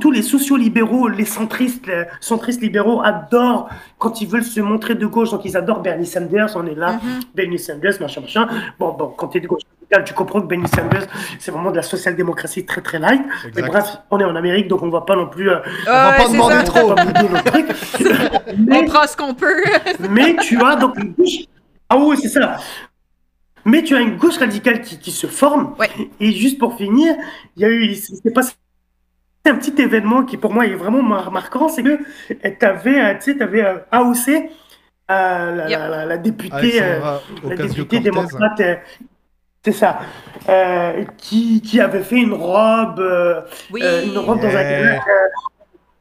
tous- 0.00 0.10
les 0.10 0.22
sociaux-libéraux, 0.22 1.06
les 1.06 1.24
centristes, 1.24 1.86
les 1.86 2.04
centristes 2.20 2.60
libéraux 2.60 3.02
adorent 3.04 3.68
quand 3.98 4.20
ils 4.20 4.26
veulent 4.26 4.42
se 4.42 4.60
montrer 4.60 4.96
de 4.96 5.06
gauche. 5.06 5.30
Donc, 5.30 5.44
ils 5.44 5.56
adorent 5.56 5.80
Bernie 5.80 6.06
Sanders. 6.06 6.50
On 6.56 6.66
est 6.66 6.74
là, 6.74 6.94
Mhm. 6.94 7.20
Bernie 7.36 7.58
Sanders, 7.58 7.94
machin, 8.00 8.20
machin. 8.20 8.48
Bon, 8.80 8.92
bon, 8.94 9.14
quand 9.16 9.28
tu 9.28 9.38
es 9.38 9.40
de 9.40 9.46
gauche 9.46 9.62
tu 10.04 10.14
comprends 10.14 10.40
que 10.40 10.46
Bernie 10.48 10.66
Sanders, 10.66 11.06
c'est 11.38 11.52
vraiment 11.52 11.70
de 11.70 11.76
la 11.76 11.82
social-démocratie 11.82 12.66
très, 12.66 12.80
très 12.80 12.98
light. 12.98 13.22
Mais 13.54 13.62
bref, 13.62 13.98
on 14.10 14.18
est 14.18 14.24
en 14.24 14.34
Amérique, 14.34 14.66
donc 14.66 14.82
on 14.82 14.90
va 14.90 15.02
pas 15.02 15.14
non 15.14 15.28
plus. 15.28 15.48
euh, 15.48 15.58
Ouais, 15.60 16.16
pas 16.16 16.28
demander 16.28 16.54
ça. 16.56 16.62
trop. 16.64 16.90
on 16.90 16.94
va. 16.94 18.80
On 18.80 18.84
prend 18.86 19.06
ce 19.06 19.16
qu'on 19.16 19.34
peut. 19.34 19.62
mais 20.10 20.34
tu 20.40 20.60
as 20.60 20.74
donc 20.76 20.96
une 20.98 21.12
gauche. 21.12 21.44
Ah 21.88 21.96
oui, 21.98 22.16
c'est 22.20 22.28
ça. 22.28 22.56
Mais 23.66 23.82
tu 23.82 23.94
as 23.96 24.00
une 24.00 24.16
gauche 24.16 24.38
radicale 24.38 24.80
qui, 24.80 24.98
qui 24.98 25.10
se 25.10 25.26
forme. 25.26 25.74
Ouais. 25.78 25.90
Et 26.20 26.30
juste 26.32 26.58
pour 26.58 26.76
finir, 26.76 27.14
il 27.56 27.62
y 27.62 27.64
a 27.64 27.68
eu, 27.68 27.94
c'est 27.94 28.32
pas 28.32 28.42
un 29.44 29.54
petit 29.56 29.74
événement 29.80 30.24
qui 30.24 30.36
pour 30.36 30.52
moi 30.52 30.66
est 30.66 30.74
vraiment 30.74 31.02
mar- 31.02 31.30
marquant, 31.32 31.68
c'est 31.68 31.82
que 31.82 31.98
tu 32.28 32.64
avais, 32.64 33.18
tu 33.18 33.32
sais, 33.36 33.42
avais 33.42 33.62
AOC, 33.92 34.28
euh, 34.28 35.54
la, 35.56 35.68
Yep. 35.68 35.78
la, 35.78 35.88
la, 35.88 36.04
la 36.06 36.16
députée, 36.18 36.80
euh, 36.82 37.18
la 37.44 37.56
députée 37.56 38.00
démocrate, 38.00 38.60
euh, 38.60 38.74
c'est 39.64 39.72
ça, 39.72 40.00
euh, 40.48 41.04
qui, 41.16 41.60
qui 41.60 41.80
avait 41.80 42.02
fait 42.02 42.16
une 42.22 42.32
robe, 42.34 42.98
euh, 43.00 43.40
Oui. 43.72 43.80
euh, 43.84 44.04
une 44.04 44.18
robe 44.18 44.40
dans 44.40 44.48
un 44.48 44.54
euh, 44.56 44.96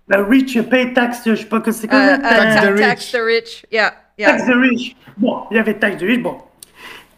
la 0.07 0.24
rich 0.24 0.59
pay 0.70 0.93
tax, 0.93 1.22
je 1.26 1.36
sais 1.36 1.45
pas 1.45 1.61
que 1.61 1.72
c'est 1.72 1.88
Euh, 1.88 1.89
quoi. 1.89 1.99
euh, 1.99 2.18
Tax 2.18 2.55
ta- 2.61 2.72
the 2.72 2.76
tax 2.78 3.01
rich. 3.05 3.11
the 3.11 3.24
rich. 3.26 3.66
Yeah. 3.72 3.93
Yeah. 4.20 4.32
Tax 4.34 4.45
the 4.45 4.53
rich. 4.55 4.95
Bon, 5.18 5.43
il 5.51 5.57
y 5.57 5.59
avait 5.59 5.74
tax 5.80 5.97
the 5.97 6.01
rich. 6.05 6.22
Bon, 6.22 6.38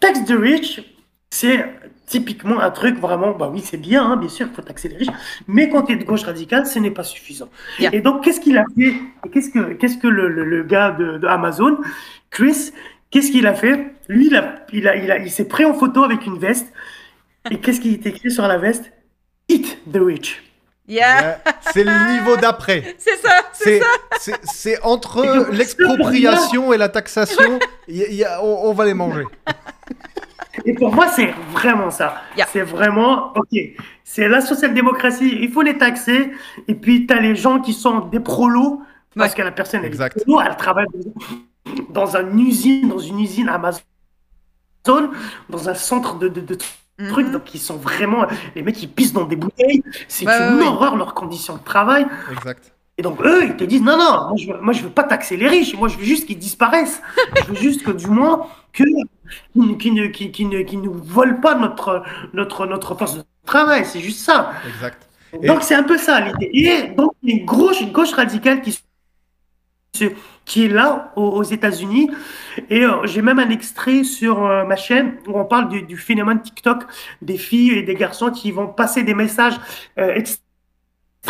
tax 0.00 0.24
the 0.24 0.32
rich, 0.38 0.82
c'est 1.30 1.64
typiquement 2.06 2.60
un 2.60 2.70
truc 2.70 2.98
vraiment, 2.98 3.32
bah 3.32 3.50
oui, 3.52 3.60
c'est 3.62 3.76
bien, 3.76 4.02
hein, 4.02 4.16
bien 4.16 4.30
sûr, 4.30 4.46
il 4.50 4.54
faut 4.54 4.62
taxer 4.62 4.88
les 4.88 4.96
riches, 4.96 5.08
mais 5.46 5.68
quand 5.68 5.82
tu 5.82 5.92
es 5.92 5.96
de 5.96 6.04
gauche 6.04 6.22
radicale, 6.22 6.66
ce 6.66 6.78
n'est 6.78 6.90
pas 6.90 7.04
suffisant. 7.04 7.50
Yeah. 7.78 7.90
Et 7.94 8.00
donc, 8.00 8.24
qu'est-ce 8.24 8.40
qu'il 8.40 8.56
a 8.56 8.64
fait 8.78 8.94
Qu'est-ce 9.32 9.50
que, 9.50 9.74
qu'est-ce 9.74 9.98
que 9.98 10.06
le, 10.08 10.28
le, 10.28 10.44
le 10.44 10.62
gars 10.62 10.92
de, 10.92 11.18
de 11.18 11.26
Amazon, 11.26 11.76
Chris, 12.30 12.72
qu'est-ce 13.10 13.30
qu'il 13.30 13.46
a 13.46 13.52
fait? 13.54 13.92
Lui, 14.08 14.28
il, 14.28 14.36
a, 14.36 14.64
il, 14.72 14.88
a, 14.88 14.96
il, 14.96 15.10
a, 15.10 15.18
il 15.18 15.30
s'est 15.30 15.46
pris 15.48 15.66
en 15.66 15.74
photo 15.74 16.02
avec 16.02 16.24
une 16.24 16.38
veste, 16.38 16.72
et 17.50 17.58
qu'est-ce 17.58 17.80
qui 17.80 17.92
est 17.92 18.06
écrit 18.06 18.30
sur 18.30 18.46
la 18.48 18.56
veste? 18.56 18.90
Eat 19.50 19.78
the 19.92 19.98
rich. 20.00 20.42
Yeah. 20.88 21.42
C'est 21.74 21.84
le 21.84 22.14
niveau 22.18 22.36
d'après. 22.38 22.96
C'est 22.98 23.16
ça. 23.16 23.30
C'est 23.52 23.80
C'est 24.18 24.32
c'est- 24.32 24.40
c'est 24.44 24.82
entre 24.82 25.50
l'expropriation 25.52 26.72
et 26.72 26.78
la 26.78 26.88
taxation, 26.88 27.58
il 27.86 27.96
y 27.96 28.14
y 28.16 28.24
a- 28.24 28.42
on, 28.42 28.70
on 28.70 28.72
va 28.72 28.86
les 28.86 28.94
manger. 28.94 29.24
Et 30.64 30.74
pour 30.74 30.92
moi, 30.94 31.06
c'est 31.08 31.32
vraiment 31.52 31.90
ça. 31.90 32.16
Yeah. 32.36 32.46
C'est 32.50 32.62
vraiment, 32.62 33.32
ok, 33.36 33.58
c'est 34.04 34.28
la 34.28 34.40
social-démocratie, 34.40 35.38
il 35.40 35.50
faut 35.52 35.62
les 35.62 35.78
taxer. 35.78 36.32
Et 36.66 36.74
puis, 36.74 37.06
tu 37.06 37.14
as 37.14 37.20
les 37.20 37.36
gens 37.36 37.60
qui 37.60 37.72
sont 37.72 38.00
des 38.00 38.20
prolos, 38.20 38.82
parce 39.16 39.30
Ouais. 39.32 39.36
que 39.38 39.42
la 39.42 39.52
personne, 39.52 39.80
elle 39.80 39.86
Exact. 39.86 40.16
est 40.16 40.24
prolo, 40.24 40.40
elle 40.40 40.56
travaille 40.56 40.86
dans 41.90 42.16
une 42.16 42.40
usine, 42.40 42.88
dans 42.88 42.98
une 42.98 43.20
usine 43.20 43.48
Amazon, 43.48 43.80
dans 45.48 45.68
un 45.68 45.74
centre 45.74 46.18
de, 46.18 46.28
de, 46.28 46.40
de 46.40 46.58
trucs, 47.08 47.30
donc 47.30 47.54
ils 47.54 47.60
sont 47.60 47.76
vraiment, 47.76 48.26
les 48.56 48.62
mecs, 48.62 48.82
ils 48.82 48.88
pissent 48.90 49.12
dans 49.12 49.24
des 49.24 49.36
bouteilles, 49.36 49.82
c'est 50.08 50.26
Ouais, 50.26 50.32
une 50.38 50.54
ouais, 50.56 50.62
ouais. 50.62 50.66
horreur, 50.68 50.96
leurs 50.96 51.14
conditions 51.14 51.56
de 51.56 51.62
travail. 51.62 52.06
Exact. 52.32 52.72
Et 52.96 53.02
donc, 53.02 53.20
eux, 53.24 53.44
ils 53.44 53.54
te 53.56 53.62
disent, 53.62 53.82
non, 53.82 53.96
non, 53.96 54.28
moi, 54.28 54.32
je 54.36 54.52
veux, 54.52 54.60
moi, 54.60 54.72
je 54.72 54.82
veux 54.82 54.90
pas 54.90 55.04
taxer 55.04 55.36
les 55.36 55.46
riches, 55.46 55.74
moi, 55.76 55.86
je 55.88 55.96
veux 55.96 56.04
juste 56.04 56.26
qu'ils 56.26 56.38
disparaissent. 56.38 57.00
je 57.36 57.44
veux 57.44 57.54
juste 57.54 57.84
que, 57.84 57.92
du 57.92 58.08
moins, 58.08 58.48
que, 58.72 58.82
qui 59.78 59.90
ne, 59.92 60.06
qui, 60.06 60.30
qui 60.30 60.44
ne, 60.46 60.62
qui 60.62 60.76
nous 60.76 60.92
volent 60.94 61.40
pas 61.40 61.54
notre, 61.54 62.02
notre, 62.32 62.66
notre 62.66 62.94
force 62.94 63.16
de 63.16 63.22
travail, 63.46 63.84
c'est 63.84 64.00
juste 64.00 64.20
ça. 64.20 64.52
Exact. 64.66 65.08
Et- 65.42 65.46
Donc, 65.46 65.62
c'est 65.62 65.74
un 65.74 65.82
peu 65.82 65.98
ça, 65.98 66.20
l'idée. 66.20 66.50
Et 66.52 66.88
donc, 66.94 67.12
il 67.22 67.30
y 67.30 67.32
a 67.34 67.40
une 67.40 67.44
gauche, 67.46 67.80
une 67.80 67.92
gauche 67.92 68.12
radicale 68.12 68.60
qui, 68.62 68.78
qui 70.44 70.64
est 70.64 70.68
là, 70.68 71.12
aux, 71.16 71.22
aux 71.28 71.42
États-Unis. 71.42 72.10
Et 72.70 72.84
euh, 72.84 73.04
j'ai 73.06 73.22
même 73.22 73.38
un 73.38 73.50
extrait 73.50 74.04
sur 74.04 74.44
euh, 74.44 74.64
ma 74.64 74.76
chaîne 74.76 75.16
où 75.26 75.38
on 75.38 75.44
parle 75.44 75.68
du, 75.68 75.82
du 75.82 75.96
phénomène 75.96 76.40
TikTok, 76.40 76.84
des 77.22 77.36
filles 77.38 77.72
et 77.72 77.82
des 77.82 77.94
garçons 77.94 78.30
qui 78.30 78.52
vont 78.52 78.68
passer 78.68 79.02
des 79.02 79.14
messages 79.14 79.58
euh, 79.98 80.14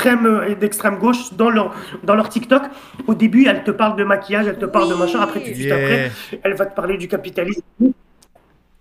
euh, 0.06 0.46
et 0.48 0.54
d'extrême 0.54 0.98
gauche 0.98 1.32
dans 1.34 1.50
leur, 1.50 1.74
dans 2.04 2.14
leur 2.14 2.28
TikTok. 2.28 2.62
Au 3.06 3.14
début, 3.14 3.46
elle 3.46 3.64
te 3.64 3.70
parle 3.70 3.96
de 3.98 4.04
maquillage, 4.04 4.46
elle 4.46 4.58
te 4.58 4.66
parle 4.66 4.88
de 4.90 4.94
machin. 4.94 5.20
Après, 5.20 5.40
tout 5.40 5.48
de 5.50 5.54
suite 5.54 5.66
Yeah. 5.66 5.76
après, 5.76 6.12
elle 6.42 6.54
va 6.54 6.66
te 6.66 6.74
parler 6.74 6.96
du 6.96 7.08
capitalisme. 7.08 7.62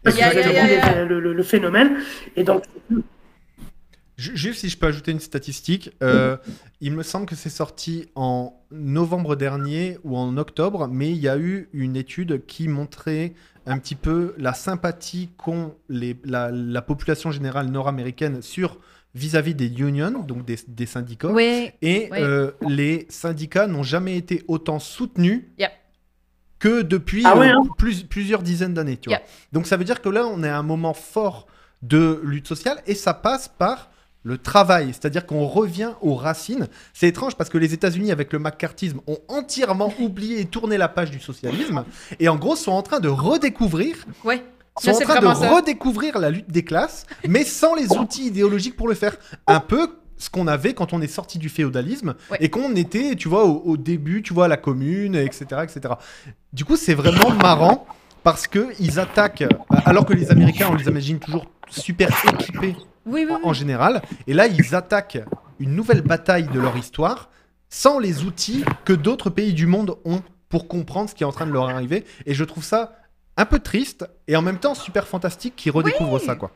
Parce 0.03 0.15
que 0.15 0.21
Yeah, 0.21 0.29
avez 0.29 0.53
yeah, 0.53 1.03
le- 1.03 1.07
le- 1.07 1.19
le- 1.19 1.33
le 1.33 1.43
phénomène. 1.43 1.97
Et 2.35 2.43
donc, 2.43 2.63
Ju- 4.17 4.35
Juste 4.35 4.61
si 4.61 4.69
je 4.69 4.77
peux 4.79 4.87
ajouter 4.87 5.11
une 5.11 5.19
statistique, 5.19 5.91
euh, 6.01 6.37
il 6.81 6.91
me 6.93 7.03
semble 7.03 7.27
que 7.27 7.35
c'est 7.35 7.49
sorti 7.51 8.09
en 8.15 8.53
novembre 8.71 9.35
dernier 9.35 9.99
ou 10.03 10.17
en 10.17 10.37
octobre, 10.37 10.87
mais 10.91 11.11
il 11.11 11.17
y 11.17 11.27
a 11.27 11.37
eu 11.37 11.69
une 11.71 11.95
étude 11.95 12.43
qui 12.47 12.67
montrait 12.67 13.33
un 13.67 13.77
petit 13.77 13.93
peu 13.95 14.33
la 14.39 14.53
sympathie 14.55 15.29
qu'ont 15.37 15.75
les- 15.87 16.17
la, 16.25 16.49
la 16.51 16.81
population 16.81 17.29
générale 17.29 17.67
nord-américaine 17.67 18.41
sur 18.41 18.79
vis-à-vis 19.17 19.55
des 19.55 19.67
unions, 19.67 20.11
donc 20.23 20.45
des, 20.45 20.57
des 20.67 20.85
syndicats. 20.85 21.29
Oui. 21.31 21.71
Et 21.81 22.07
Oui. 22.11 22.17
euh, 22.21 22.51
les 22.67 23.05
syndicats 23.09 23.67
n'ont 23.67 23.83
jamais 23.83 24.15
été 24.17 24.43
autant 24.47 24.79
soutenus 24.79 25.43
Yep. 25.57 25.71
que 26.59 26.81
depuis 26.81 27.23
Ah 27.25 27.35
euh, 27.37 27.41
hein 27.43 27.63
plus- 27.77 28.03
plusieurs 28.03 28.41
dizaines 28.43 28.73
d'années. 28.73 28.97
tu 28.97 29.09
vois. 29.09 29.17
Yep. 29.19 29.27
Donc 29.53 29.67
ça 29.67 29.77
veut 29.77 29.83
dire 29.83 30.01
que 30.01 30.09
là, 30.09 30.25
on 30.27 30.43
est 30.43 30.49
à 30.49 30.57
un 30.57 30.63
moment 30.63 30.93
fort 30.93 31.47
de 31.81 32.21
lutte 32.23 32.47
sociale 32.47 32.81
et 32.87 32.95
ça 32.95 33.13
passe 33.13 33.47
par 33.47 33.89
le 34.23 34.37
travail, 34.37 34.87
c'est-à-dire 34.87 35.25
qu'on 35.25 35.45
revient 35.45 35.91
aux 36.01 36.15
racines. 36.15 36.67
C'est 36.93 37.07
étrange 37.07 37.35
parce 37.35 37.49
que 37.49 37.57
les 37.57 37.73
États-Unis, 37.73 38.11
avec 38.11 38.33
le 38.33 38.39
macartisme, 38.39 38.99
ont 39.07 39.19
entièrement 39.29 39.93
oublié 39.99 40.41
et 40.41 40.45
tourné 40.45 40.77
la 40.77 40.89
page 40.89 41.11
du 41.11 41.19
socialisme 41.19 41.85
et 42.19 42.27
en 42.27 42.35
gros 42.35 42.55
sont 42.57 42.71
en 42.73 42.81
train 42.81 42.99
de 42.99 43.07
redécouvrir 43.07 43.95
Ouais. 44.25 44.43
Sont 44.79 44.91
en 44.91 44.99
train 44.99 45.19
de 45.19 45.39
ça. 45.39 45.55
redécouvrir 45.55 46.19
la 46.19 46.29
lutte 46.29 46.49
des 46.51 46.63
classes, 46.63 47.05
mais 47.27 47.43
sans 47.43 47.75
les 47.75 47.91
outils 47.97 48.27
idéologiques 48.27 48.75
pour 48.75 48.87
le 48.87 48.93
faire. 48.95 49.17
Un 49.47 49.59
peu 49.59 49.97
ce 50.17 50.29
qu'on 50.29 50.47
avait 50.47 50.73
quand 50.73 50.93
on 50.93 51.01
est 51.01 51.07
sorti 51.07 51.37
du 51.37 51.47
féodalisme 51.49 52.15
Ouais. 52.31 52.37
et 52.41 52.49
qu'on 52.49 52.75
était, 52.75 53.15
tu 53.15 53.27
vois, 53.29 53.45
au, 53.45 53.61
au 53.65 53.77
début, 53.77 54.23
tu 54.23 54.33
vois, 54.33 54.45
à 54.45 54.47
la 54.47 54.57
commune, 54.57 55.15
etc., 55.15 55.45
etc. 55.63 55.93
Du 56.53 56.65
coup, 56.65 56.75
c'est 56.75 56.95
vraiment 56.95 57.29
marrant 57.31 57.85
parce 58.23 58.47
que 58.47 58.67
ils 58.79 58.99
attaquent, 58.99 59.45
alors 59.85 60.05
que 60.05 60.13
les 60.13 60.31
Américains, 60.31 60.67
on 60.71 60.75
les 60.75 60.85
imagine 60.87 61.19
toujours 61.19 61.45
super 61.69 62.09
équipés 62.33 62.75
Oui, 63.05 63.25
oui, 63.25 63.31
en, 63.31 63.35
oui. 63.35 63.41
en 63.43 63.53
général, 63.53 64.01
et 64.25 64.33
là, 64.33 64.47
ils 64.47 64.73
attaquent 64.75 65.19
une 65.59 65.75
nouvelle 65.75 66.01
bataille 66.01 66.47
de 66.47 66.59
leur 66.59 66.75
histoire 66.77 67.29
sans 67.69 67.99
les 67.99 68.23
outils 68.23 68.63
que 68.85 68.93
d'autres 68.93 69.29
pays 69.29 69.53
du 69.53 69.65
monde 69.67 69.97
ont 70.05 70.21
pour 70.49 70.67
comprendre 70.67 71.09
ce 71.09 71.15
qui 71.15 71.23
est 71.23 71.27
en 71.27 71.31
train 71.31 71.45
de 71.45 71.51
leur 71.51 71.69
arriver. 71.69 72.05
Et 72.25 72.33
je 72.33 72.43
trouve 72.43 72.63
ça 72.63 72.95
un 73.37 73.45
peu 73.45 73.59
triste 73.59 74.05
et 74.27 74.35
en 74.35 74.41
même 74.41 74.57
temps 74.57 74.75
super 74.75 75.07
fantastique 75.07 75.55
qu'ils 75.55 75.71
redécouvrent 75.71 76.19
ça, 76.19 76.35
quoi. 76.35 76.51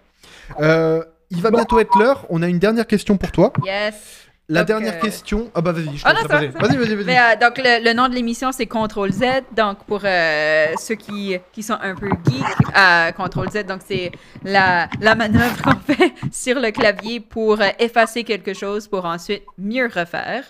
Euh, 0.60 1.04
il 1.30 1.42
va 1.42 1.52
bientôt 1.52 1.80
être 1.80 1.98
l'heure. 1.98 2.26
On 2.30 2.42
a 2.42 2.48
une 2.48 2.60
dernière 2.60 2.88
question 2.88 3.18
pour 3.18 3.32
toi. 3.32 3.54
Yes. 3.64 4.28
La 4.50 4.62
Donc, 4.62 4.68
dernière 4.68 4.96
euh, 4.96 5.00
question. 5.00 5.50
Ah 5.56 5.62
bah 5.62 5.72
vas-y, 5.72 5.96
je 5.96 6.04
te 6.04 6.10
non, 6.10 6.14
va, 6.14 6.28
ça 6.28 6.48
Vas-y, 6.48 6.76
vas-y, 6.76 6.96
vas-y. 6.96 7.06
Mais, 7.06 7.18
euh, 7.18 7.36
donc, 7.40 7.58
le, 7.58 7.86
le 7.86 7.94
nom 7.94 8.10
de 8.10 8.16
l'émission, 8.16 8.52
c'est 8.52 8.66
Contrôle 8.66 9.14
Z. 9.14 9.24
Donc, 9.56 9.86
pour 9.86 10.02
ceux 10.02 10.96
qui, 10.96 11.38
qui 11.54 11.64
sont 11.64 11.78
un 11.82 11.96
peu 11.96 12.10
geeks, 12.10 13.16
Contrôle 13.16 13.50
Z, 13.50 13.66
donc 13.66 13.82
c'est 13.88 14.12
la, 14.44 14.90
la 15.00 15.16
manœuvre 15.16 15.62
qu'on 15.62 15.94
fait 15.94 16.14
sur 16.34 16.60
le 16.60 16.72
clavier 16.72 17.22
pour 17.22 17.60
effacer 17.80 18.26
quelque 18.26 18.54
chose 18.54 18.88
pour 18.90 19.06
ensuite 19.06 19.44
mieux 19.58 19.86
refaire. 19.86 20.44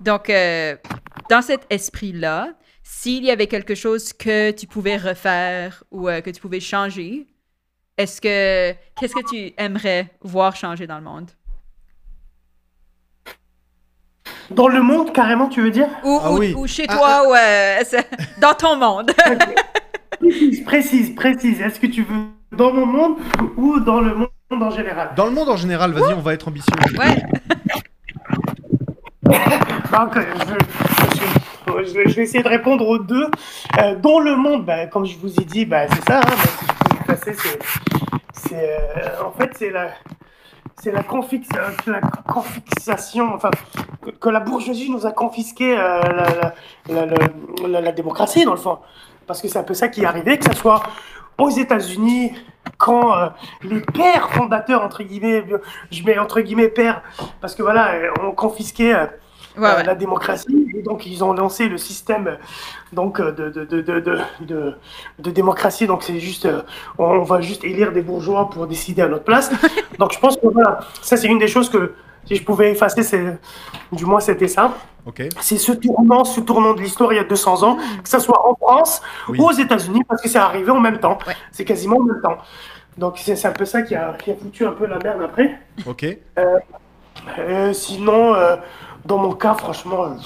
Donc, 0.00 0.30
dans 1.30 1.40
cet 1.40 1.62
esprit-là, 1.70 2.48
s'il 2.88 3.24
y 3.24 3.30
avait 3.32 3.48
quelque 3.48 3.74
chose 3.74 4.12
que 4.12 4.52
tu 4.52 4.68
pouvais 4.68 4.96
refaire 4.96 5.82
ou 5.90 6.08
euh, 6.08 6.20
que 6.20 6.30
tu 6.30 6.40
pouvais 6.40 6.60
changer, 6.60 7.26
est-ce 7.98 8.20
que 8.20 8.72
qu'est-ce 8.98 9.12
que 9.14 9.28
tu 9.28 9.52
aimerais 9.58 10.08
voir 10.22 10.54
changer 10.54 10.86
dans 10.86 10.98
le 10.98 11.02
monde? 11.04 11.30
Dans 14.50 14.68
le 14.68 14.80
monde, 14.82 15.12
carrément, 15.12 15.48
tu 15.48 15.60
veux 15.62 15.72
dire? 15.72 15.88
Ou, 16.04 16.20
Ah 16.22 16.32
ou- 16.32 16.38
oui. 16.38 16.54
ou 16.56 16.66
chez 16.68 16.86
Ah, 16.88 16.96
toi, 16.96 17.28
ou 17.28 17.34
euh, 17.34 17.82
dans 18.40 18.54
ton 18.54 18.76
monde. 18.76 19.10
Précise, 20.20 20.64
précise, 20.64 21.14
précise. 21.14 21.60
Est-ce 21.60 21.78
que 21.80 21.86
tu 21.88 22.02
veux 22.04 22.26
dans 22.56 22.72
mon 22.72 22.86
monde 22.86 23.16
ou 23.56 23.80
dans 23.80 24.00
le 24.00 24.14
monde 24.14 24.30
en 24.62 24.70
général? 24.70 25.10
Dans 25.16 25.26
le 25.26 25.32
monde 25.32 25.48
en 25.50 25.56
général, 25.56 25.92
vas-y, 25.92 26.14
on 26.14 26.20
va 26.20 26.32
être 26.34 26.46
ambitieux. 26.48 26.72
Ouais. 26.96 27.22
Donc, 29.92 30.14
je, 30.14 30.54
je- 31.18 31.45
je- 31.68 32.08
je 32.08 32.14
vais 32.16 32.22
essayer 32.22 32.42
de 32.42 32.48
répondre 32.48 32.86
aux 32.86 32.98
deux. 32.98 33.26
Euh, 33.80 33.94
dans 33.96 34.20
le 34.20 34.36
monde, 34.36 34.64
bah, 34.64 34.86
comme 34.86 35.04
je 35.06 35.16
vous 35.18 35.40
ai 35.40 35.44
dit, 35.44 35.64
bah, 35.66 35.86
c'est 35.88 36.04
ça. 36.04 36.20
hein, 36.20 37.02
bah, 37.06 37.14
si 37.22 37.30
je 37.32 37.48
c'est, 38.32 38.54
euh, 38.54 39.24
en 39.24 39.32
fait, 39.32 39.50
c'est 39.56 39.70
la, 39.70 39.88
c'est 40.80 40.92
la, 40.92 41.00
euh, 41.00 41.70
la 41.86 42.00
confiscation, 42.32 43.34
enfin, 43.34 43.50
que, 44.20 44.28
la 44.28 44.40
bourgeoisie 44.40 44.90
nous 44.90 45.06
a 45.06 45.12
confisqué 45.12 45.76
euh, 45.76 46.00
la, 46.88 47.06
la, 47.66 47.80
la, 47.80 47.92
démocratie, 47.92 48.44
dans 48.44 48.52
le 48.52 48.58
fond. 48.58 48.78
Parce 49.26 49.40
que 49.42 49.48
c'est 49.48 49.58
un 49.58 49.64
peu 49.64 49.74
ça 49.74 49.88
qui 49.88 50.02
est 50.02 50.06
arrivé, 50.06 50.38
que 50.38 50.44
ce 50.44 50.54
soit 50.54 50.82
aux 51.38 51.50
États-Unis, 51.50 52.32
quand 52.78 53.16
euh, 53.16 53.28
les 53.62 53.80
pères 53.80 54.30
fondateurs, 54.30 54.82
entre 54.82 55.02
guillemets, 55.02 55.44
je 55.90 56.02
mets 56.04 56.18
entre 56.18 56.40
guillemets 56.40 56.68
pères, 56.68 57.02
parce 57.40 57.54
que 57.54 57.62
voilà, 57.62 57.92
euh, 57.94 58.10
ont 58.22 58.32
confisqué 58.32 58.94
euh, 58.94 59.06
Ouais, 59.56 59.66
euh, 59.66 59.76
ouais. 59.76 59.84
la 59.84 59.94
démocratie. 59.94 60.68
Et 60.76 60.82
donc, 60.82 61.06
ils 61.06 61.22
ont 61.24 61.32
lancé 61.32 61.68
le 61.68 61.78
système 61.78 62.36
donc, 62.92 63.20
euh, 63.20 63.32
de, 63.32 63.48
de, 63.50 63.64
de, 63.64 63.80
de, 63.80 64.00
de, 64.00 64.18
de- 64.40 64.74
de 65.18 65.30
démocratie. 65.30 65.86
Donc, 65.86 66.02
c'est 66.02 66.18
juste, 66.20 66.46
euh, 66.46 66.62
on 66.98 67.22
va 67.22 67.40
juste 67.40 67.64
élire 67.64 67.92
des 67.92 68.02
bourgeois 68.02 68.50
pour 68.50 68.66
décider 68.66 69.02
à 69.02 69.08
notre 69.08 69.24
place. 69.24 69.50
donc, 69.98 70.12
je 70.12 70.18
pense 70.18 70.36
que 70.36 70.46
voilà, 70.46 70.80
ça, 71.02 71.16
c'est 71.16 71.28
une 71.28 71.38
des 71.38 71.48
choses 71.48 71.68
que 71.70 71.94
si 72.26 72.36
je 72.36 72.44
pouvais 72.44 72.72
effacer, 72.72 73.02
c'est, 73.02 73.38
du 73.92 74.04
moins, 74.04 74.20
c'était 74.20 74.48
ça. 74.48 74.72
Ok. 75.06 75.22
C'est 75.40 75.58
ce 75.58 75.70
tournant, 75.72 76.24
ce 76.24 76.40
tournant 76.40 76.74
de 76.74 76.80
l'histoire 76.80 77.12
il 77.12 77.16
y 77.16 77.20
a 77.20 77.24
200 77.24 77.62
ans, 77.62 77.76
que 78.02 78.08
ce 78.08 78.18
soit 78.18 78.48
en 78.48 78.54
France 78.56 79.00
Oui. 79.28 79.38
ou 79.40 79.44
aux 79.48 79.52
États-Unis, 79.52 80.02
parce 80.08 80.20
que 80.20 80.28
c'est 80.28 80.38
arrivé 80.38 80.70
en 80.70 80.80
même 80.80 80.98
temps. 80.98 81.18
Ouais. 81.26 81.34
C'est 81.52 81.64
quasiment 81.64 81.98
en 81.98 82.02
même 82.02 82.20
temps. 82.22 82.38
Donc, 82.98 83.18
c'est, 83.18 83.44
un 83.46 83.52
peu 83.52 83.64
ça 83.64 83.82
qui 83.82 83.94
a, 83.94 84.14
qui 84.14 84.30
a 84.32 84.34
foutu 84.34 84.66
un 84.66 84.72
peu 84.72 84.86
la 84.86 84.98
merde 84.98 85.22
après. 85.22 85.58
Ok. 85.86 86.04
Euh, 87.38 87.72
sinon, 87.72 88.34
euh, 88.34 88.56
dans 89.06 89.18
mon 89.18 89.32
cas, 89.34 89.54
franchement, 89.54 90.04
euh, 90.04 90.16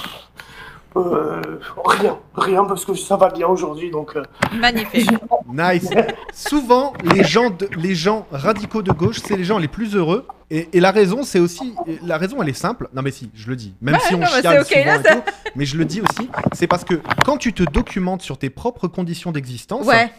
euh, 0.96 1.40
rien, 1.84 2.18
rien 2.34 2.64
parce 2.64 2.84
que 2.84 2.94
ça 2.94 3.16
va 3.16 3.28
bien 3.30 3.46
aujourd'hui, 3.46 3.90
donc. 3.90 4.16
euh, 4.16 4.22
Magnifique. 4.58 5.10
Nice. 5.52 5.88
Souvent, 6.32 6.92
les 7.14 7.22
gens, 7.24 7.50
de- 7.50 7.68
les 7.76 7.94
gens 7.94 8.26
radicaux 8.32 8.82
de 8.82 8.92
gauche, 8.92 9.20
c'est 9.24 9.36
les 9.36 9.44
gens 9.44 9.58
les 9.58 9.68
plus 9.68 9.94
heureux. 9.94 10.26
Et, 10.50 10.68
et 10.72 10.80
la 10.80 10.90
raison, 10.90 11.22
c'est 11.22 11.38
aussi, 11.38 11.74
la 12.04 12.18
raison, 12.18 12.42
elle 12.42 12.48
est 12.48 12.52
simple. 12.54 12.88
Non 12.92 13.02
mais 13.02 13.12
si, 13.12 13.30
je 13.34 13.48
le 13.48 13.54
dis. 13.54 13.72
Même 13.80 13.94
Ouais, 13.94 14.00
si 14.00 14.14
on 14.14 14.18
non, 14.18 14.26
mais 14.34 14.40
chiale 14.40 14.64
c'est 14.66 14.74
ok, 14.74 14.82
souvent 14.82 14.84
là, 14.84 14.96
et 14.98 15.02
ça- 15.04 15.16
tout, 15.16 15.32
mais 15.54 15.64
je 15.64 15.76
le 15.76 15.84
dis 15.84 16.00
aussi, 16.00 16.28
c'est 16.52 16.66
parce 16.66 16.82
que 16.82 16.94
quand 17.24 17.36
tu 17.36 17.52
te 17.52 17.62
documentes 17.62 18.22
sur 18.22 18.36
tes 18.36 18.50
propres 18.50 18.88
conditions 18.88 19.30
d'existence, 19.30 19.86
Ouais. 19.86 20.10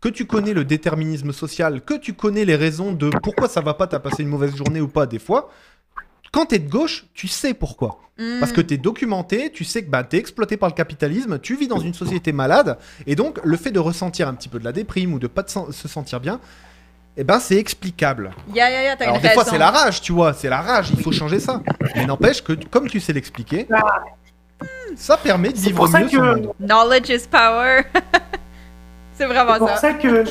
que 0.00 0.08
tu 0.08 0.26
connais 0.26 0.52
le 0.54 0.64
déterminisme 0.64 1.32
social, 1.32 1.80
que 1.80 1.94
tu 1.94 2.12
connais 2.14 2.44
les 2.44 2.54
raisons 2.54 2.92
de 2.92 3.10
pourquoi 3.20 3.48
ça 3.48 3.60
va 3.62 3.74
pas, 3.74 3.88
t'as 3.88 3.98
passé 3.98 4.22
une 4.22 4.28
mauvaise 4.28 4.54
journée 4.54 4.80
ou 4.80 4.86
pas 4.88 5.06
des 5.06 5.18
fois. 5.18 5.50
Quand 6.32 6.46
t'es 6.46 6.58
de 6.58 6.70
gauche, 6.70 7.06
tu 7.14 7.26
sais 7.28 7.54
pourquoi. 7.54 8.00
Parce 8.38 8.52
Mm. 8.52 8.54
que 8.54 8.60
tu 8.60 8.74
es 8.74 8.76
documenté, 8.76 9.50
tu 9.50 9.64
sais 9.64 9.82
que 9.82 9.90
bah, 9.90 10.04
tu 10.04 10.16
es 10.16 10.18
exploité 10.18 10.56
par 10.58 10.68
le 10.68 10.74
capitalisme, 10.74 11.38
tu 11.38 11.56
vis 11.56 11.68
dans 11.68 11.80
une 11.80 11.94
société 11.94 12.32
malade, 12.32 12.76
et 13.06 13.16
donc 13.16 13.40
le 13.42 13.56
fait 13.56 13.70
de 13.70 13.78
ressentir 13.80 14.28
un 14.28 14.34
petit 14.34 14.48
peu 14.50 14.58
de 14.58 14.64
la 14.64 14.72
déprime 14.72 15.14
ou 15.14 15.18
de 15.18 15.26
pas 15.26 15.42
sen- 15.46 15.72
se 15.72 15.88
sentir 15.88 16.20
bien, 16.20 16.38
eh 17.16 17.24
ben 17.24 17.40
c'est 17.40 17.56
explicable. 17.56 18.30
Ya, 18.54 18.70
ya, 18.70 18.82
ya, 18.82 18.96
t'as 18.96 19.04
Alors 19.06 19.16
une 19.16 19.22
des 19.22 19.30
fois 19.30 19.44
c'est 19.46 19.56
la 19.58 19.70
rage, 19.70 20.02
tu 20.02 20.12
vois, 20.12 20.34
c'est 20.34 20.50
la 20.50 20.60
rage, 20.60 20.90
il 20.94 21.02
faut 21.02 21.12
changer 21.12 21.40
ça. 21.40 21.62
Mais 21.96 22.04
n'empêche 22.04 22.42
que 22.44 22.52
comme 22.52 22.88
tu 22.88 23.00
sais 23.00 23.14
l'expliquer, 23.14 23.66
ça 24.96 25.16
permet 25.16 25.48
de 25.52 25.56
C'est 25.56 25.68
vivre 25.68 25.78
pour 25.78 25.88
ça 25.88 26.00
mieux 26.00 26.08
son 26.10 26.16
que- 26.18 26.22
monde. 26.22 26.52
Knowledge 26.60 27.08
is 27.08 27.26
power. 27.30 27.84
c'est 29.14 29.24
vraiment 29.26 29.54
C'est 29.54 29.58
pour 29.60 29.68
ça. 29.70 29.76
ça 29.78 29.92
que. 29.94 30.24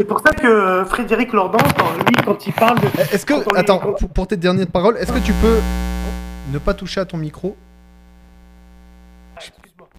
C'est 0.00 0.06
pour 0.06 0.20
ça 0.20 0.32
que 0.32 0.82
Frédéric 0.86 1.34
Lordon, 1.34 1.58
quand 1.76 1.92
lui, 1.92 2.16
quand 2.24 2.46
il 2.46 2.54
parle 2.54 2.80
de. 2.80 2.86
Est-ce 3.12 3.26
que, 3.26 3.34
attends, 3.54 3.92
pour, 4.14 4.26
tes 4.26 4.38
dernières 4.38 4.66
paroles, 4.66 4.96
est-ce 4.96 5.12
que 5.12 5.18
tu 5.18 5.34
peux 5.34 5.60
ne 6.50 6.58
pas 6.58 6.72
toucher 6.72 7.00
à 7.00 7.04
ton 7.04 7.18
micro 7.18 7.54
Excuse-moi. 9.36 9.90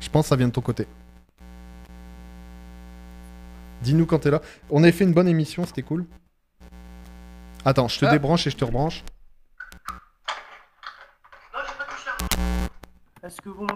Je 0.00 0.08
pense 0.08 0.24
que 0.24 0.28
ça 0.30 0.36
vient 0.36 0.46
de 0.48 0.52
ton 0.52 0.62
côté. 0.62 0.86
Dis-nous 3.82 4.06
quand 4.06 4.20
t'es 4.20 4.30
là. 4.30 4.40
On 4.70 4.82
avait 4.82 4.90
fait 4.90 5.04
une 5.04 5.12
bonne 5.12 5.28
émission, 5.28 5.66
c'était 5.66 5.82
cool. 5.82 6.06
Attends, 7.66 7.88
je 7.88 7.98
te 8.00 8.06
Ah. 8.06 8.10
débranche 8.10 8.46
et 8.46 8.50
je 8.50 8.56
te 8.56 8.64
rebranche. 8.64 9.04
Non, 11.52 11.60
j'ai 11.68 11.74
pas 11.74 11.84
touché 11.92 12.08
à- 13.22 13.26
Est-ce 13.26 13.38
que 13.42 13.50
vous. 13.50 13.66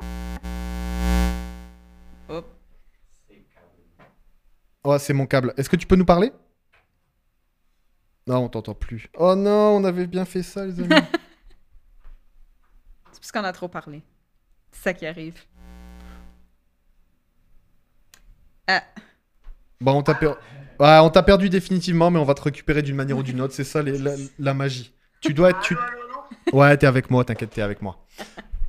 Hop. 2.31 2.56
Oh, 4.89 4.97
c'est 4.99 5.13
mon 5.13 5.27
câble. 5.27 5.53
Est-ce 5.57 5.69
que 5.69 5.75
tu 5.75 5.85
peux 5.87 5.97
nous 5.97 6.05
parler? 6.05 6.31
Non, 8.29 8.45
on 8.45 8.49
t'entend 8.49 8.75
plus. 8.75 9.09
Oh 9.19 9.35
non, 9.35 9.77
on 9.77 9.83
avait 9.85 10.07
bien 10.07 10.25
fait 10.25 10.45
ça, 10.45 10.65
les 10.65 10.79
amis. 10.81 10.89
C'est 13.13 13.21
parce 13.21 13.33
qu'on 13.33 13.45
a 13.45 13.53
trop 13.53 13.67
parlé. 13.67 14.03
C'est 14.71 14.83
ça 14.85 14.95
qui 14.95 15.05
arrive. 15.07 15.35
Ah, 18.69 18.85
bon, 19.81 19.95
on 19.99 20.03
t'a 20.03 20.15
per- 20.15 20.35
Ouais, 20.79 20.99
on 21.01 21.11
t'a 21.11 21.23
perdu 21.25 21.49
définitivement, 21.49 22.11
mais 22.11 22.19
on 22.21 22.25
va 22.25 22.35
te 22.35 22.43
récupérer 22.43 22.83
d'une 22.83 22.95
manière 22.95 23.17
ou 23.19 23.23
d'une 23.25 23.41
autre. 23.41 23.55
C'est 23.55 23.65
ça 23.65 23.83
les- 23.83 23.99
la, 23.99 24.13
la 24.39 24.55
magie. 24.55 24.93
Tu 25.21 25.35
dois 25.35 25.51
être. 25.51 25.61
tu- 25.61 25.75
non 25.75 25.81
Ouais, 26.53 26.77
t'es 26.77 26.87
avec 26.87 27.11
moi, 27.11 27.25
t'inquiète, 27.25 27.51
t'es 27.51 27.63
avec 27.63 27.83
moi. 27.83 28.05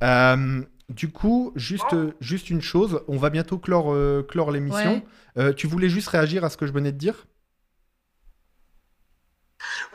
Euh, 0.02 0.62
du 0.88 1.10
coup, 1.10 1.52
juste, 1.56 1.94
juste 2.20 2.50
une 2.50 2.62
chose, 2.62 3.02
on 3.08 3.18
va 3.18 3.30
bientôt 3.30 3.58
clore, 3.58 3.92
euh, 3.92 4.22
clore 4.28 4.50
l'émission. 4.50 4.94
Ouais. 4.94 5.42
Euh, 5.42 5.52
tu 5.52 5.66
voulais 5.66 5.88
juste 5.88 6.08
réagir 6.08 6.44
à 6.44 6.50
ce 6.50 6.56
que 6.56 6.66
je 6.66 6.72
venais 6.72 6.92
de 6.92 6.98
dire? 6.98 7.26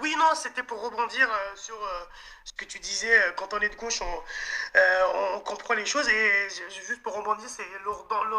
Oui, 0.02 0.14
non, 0.18 0.36
c'était 0.36 0.64
pour 0.64 0.82
rebondir 0.84 1.28
euh, 1.32 1.56
sur 1.56 1.76
euh, 1.76 2.04
ce 2.44 2.54
que 2.54 2.66
tu 2.66 2.80
disais. 2.80 3.14
euh, 3.18 3.32
quand 3.38 3.54
on 3.54 3.60
est 3.60 3.70
de 3.70 3.76
gauche, 3.76 4.02
on, 4.02 4.78
euh, 4.78 5.36
on 5.36 5.40
comprend 5.40 5.74
les 5.74 5.86
choses. 5.86 6.08
Et 6.10 6.48
juste 6.70 7.02
pour 7.02 7.16
rebondir, 7.16 7.48
c'est 7.48 7.64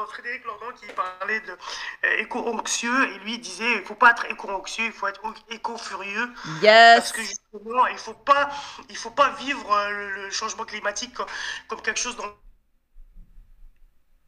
Frédéric 0.08 0.44
Lordon 0.44 0.66
qui 0.76 0.86
parlait 0.92 1.40
de 1.40 1.52
euh, 1.52 2.16
éco-anxieux. 2.18 3.14
Et 3.14 3.18
lui, 3.20 3.34
il 3.34 3.40
disait 3.40 3.76
il 3.76 3.82
faut 3.84 3.94
pas 3.94 4.10
être 4.10 4.26
éco-anxieux, 4.26 4.86
il 4.86 4.92
faut 4.92 5.06
être 5.08 5.22
éco-furieux. 5.50 6.28
yes! 6.44 6.96
Parce 6.96 7.12
que 7.12 7.22
justement, 7.22 7.86
il 7.86 7.98
faut 7.98 8.14
pas, 8.14 8.50
il 8.90 8.96
faut 8.96 9.10
pas 9.10 9.30
vivre 9.30 9.72
euh, 9.72 9.90
le, 9.90 10.10
le 10.24 10.30
changement 10.30 10.64
climatique 10.64 11.14
comme, 11.14 11.26
comme 11.68 11.80
quelque 11.82 12.00
chose 12.00 12.16
dont 12.16 12.32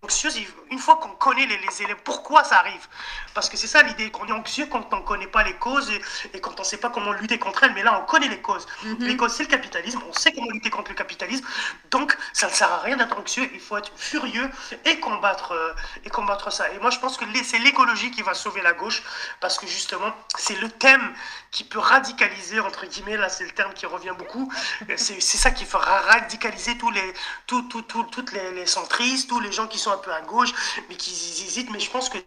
anxieuse, 0.06 0.40
une 0.70 0.78
fois 0.78 0.96
qu'on 0.96 1.10
connaît 1.10 1.46
les, 1.46 1.58
les, 1.58 1.82
élèves, 1.82 1.96
pourquoi 2.04 2.44
ça 2.44 2.58
arrive? 2.58 2.86
Parce 3.34 3.48
que 3.48 3.56
c'est 3.56 3.66
ça 3.66 3.82
l'idée, 3.82 4.10
qu'on 4.10 4.26
est 4.26 4.32
anxieux 4.32 4.66
quand 4.66 4.92
on 4.92 4.98
ne 4.98 5.02
connaît 5.02 5.26
pas 5.26 5.42
les 5.42 5.54
causes 5.54 5.90
et, 6.32 6.40
quand 6.40 6.54
on 6.58 6.62
ne 6.62 6.66
sait 6.66 6.76
pas 6.76 6.90
comment 6.90 7.12
lutter 7.12 7.38
contre 7.38 7.64
elles, 7.64 7.74
mais 7.74 7.82
là 7.82 8.00
on 8.00 8.06
connaît 8.06 8.28
les 8.28 8.40
causes. 8.40 8.66
Mhm. 8.84 8.96
Les 9.00 9.16
causes 9.16 9.32
c'est 9.32 9.42
le 9.42 9.48
capitalisme, 9.48 10.00
on 10.08 10.12
sait 10.12 10.32
comment 10.32 10.50
lutter 10.50 10.70
contre 10.70 10.90
le 10.90 10.96
capitalisme, 10.96 11.44
donc 11.90 12.16
ça 12.32 12.46
ne 12.48 12.52
sert 12.52 12.72
à 12.72 12.78
rien 12.78 12.96
d'être 12.96 13.18
anxieux, 13.18 13.48
il 13.52 13.60
faut 13.60 13.76
être 13.76 13.92
furieux 13.96 14.48
et 14.84 15.00
combattre, 15.00 15.52
euh, 15.52 15.72
et 16.04 16.10
combattre 16.10 16.52
ça. 16.52 16.70
Et 16.72 16.78
moi 16.78 16.90
je 16.90 16.98
pense 16.98 17.16
que 17.16 17.24
c'est 17.44 17.58
l'écologie 17.58 18.10
qui 18.10 18.22
va 18.22 18.34
sauver 18.34 18.62
la 18.62 18.72
gauche, 18.72 19.02
parce 19.40 19.58
que 19.58 19.66
justement 19.66 20.12
c'est 20.38 20.58
le 20.60 20.70
thème 20.70 21.12
qui 21.50 21.64
peut 21.64 21.78
radicaliser, 21.78 22.60
entre 22.60 22.86
guillemets, 22.86 23.16
là 23.16 23.28
c'est 23.28 23.44
le 23.44 23.50
terme 23.50 23.72
qui 23.74 23.86
revient 23.86 24.14
beaucoup, 24.16 24.52
c'est 24.96 25.20
ça 25.20 25.50
qui 25.50 25.64
fera 25.64 26.00
radicaliser 26.00 26.78
tous 26.78 26.90
les, 26.90 27.14
tout, 27.46 27.62
tout, 27.62 27.82
tout, 27.82 28.04
toutes 28.04 28.32
les, 28.32 28.52
les 28.52 28.66
centristes, 28.66 29.28
tous 29.28 29.40
les 29.40 29.52
gens 29.52 29.66
qui 29.66 29.78
sont 29.78 29.95
un 29.96 29.98
peu 29.98 30.12
à 30.12 30.22
gauche, 30.22 30.52
mais 30.88 30.96
qui 30.96 31.10
hésitent. 31.10 31.70
Mais 31.70 31.80
je 31.80 31.90
pense 31.90 32.08
que 32.08 32.18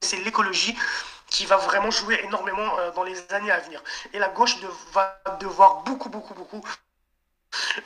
c'est 0.00 0.20
l'écologie 0.24 0.76
qui 1.28 1.46
va 1.46 1.56
vraiment 1.56 1.90
jouer 1.90 2.20
énormément 2.24 2.78
euh, 2.78 2.90
dans 2.92 3.04
les 3.04 3.18
années 3.32 3.52
à 3.52 3.60
venir. 3.60 3.82
Et 4.12 4.18
la 4.18 4.28
gauche 4.28 4.56
va 4.92 5.22
devoir 5.40 5.82
beaucoup, 5.84 6.08
beaucoup, 6.08 6.34
beaucoup 6.34 6.62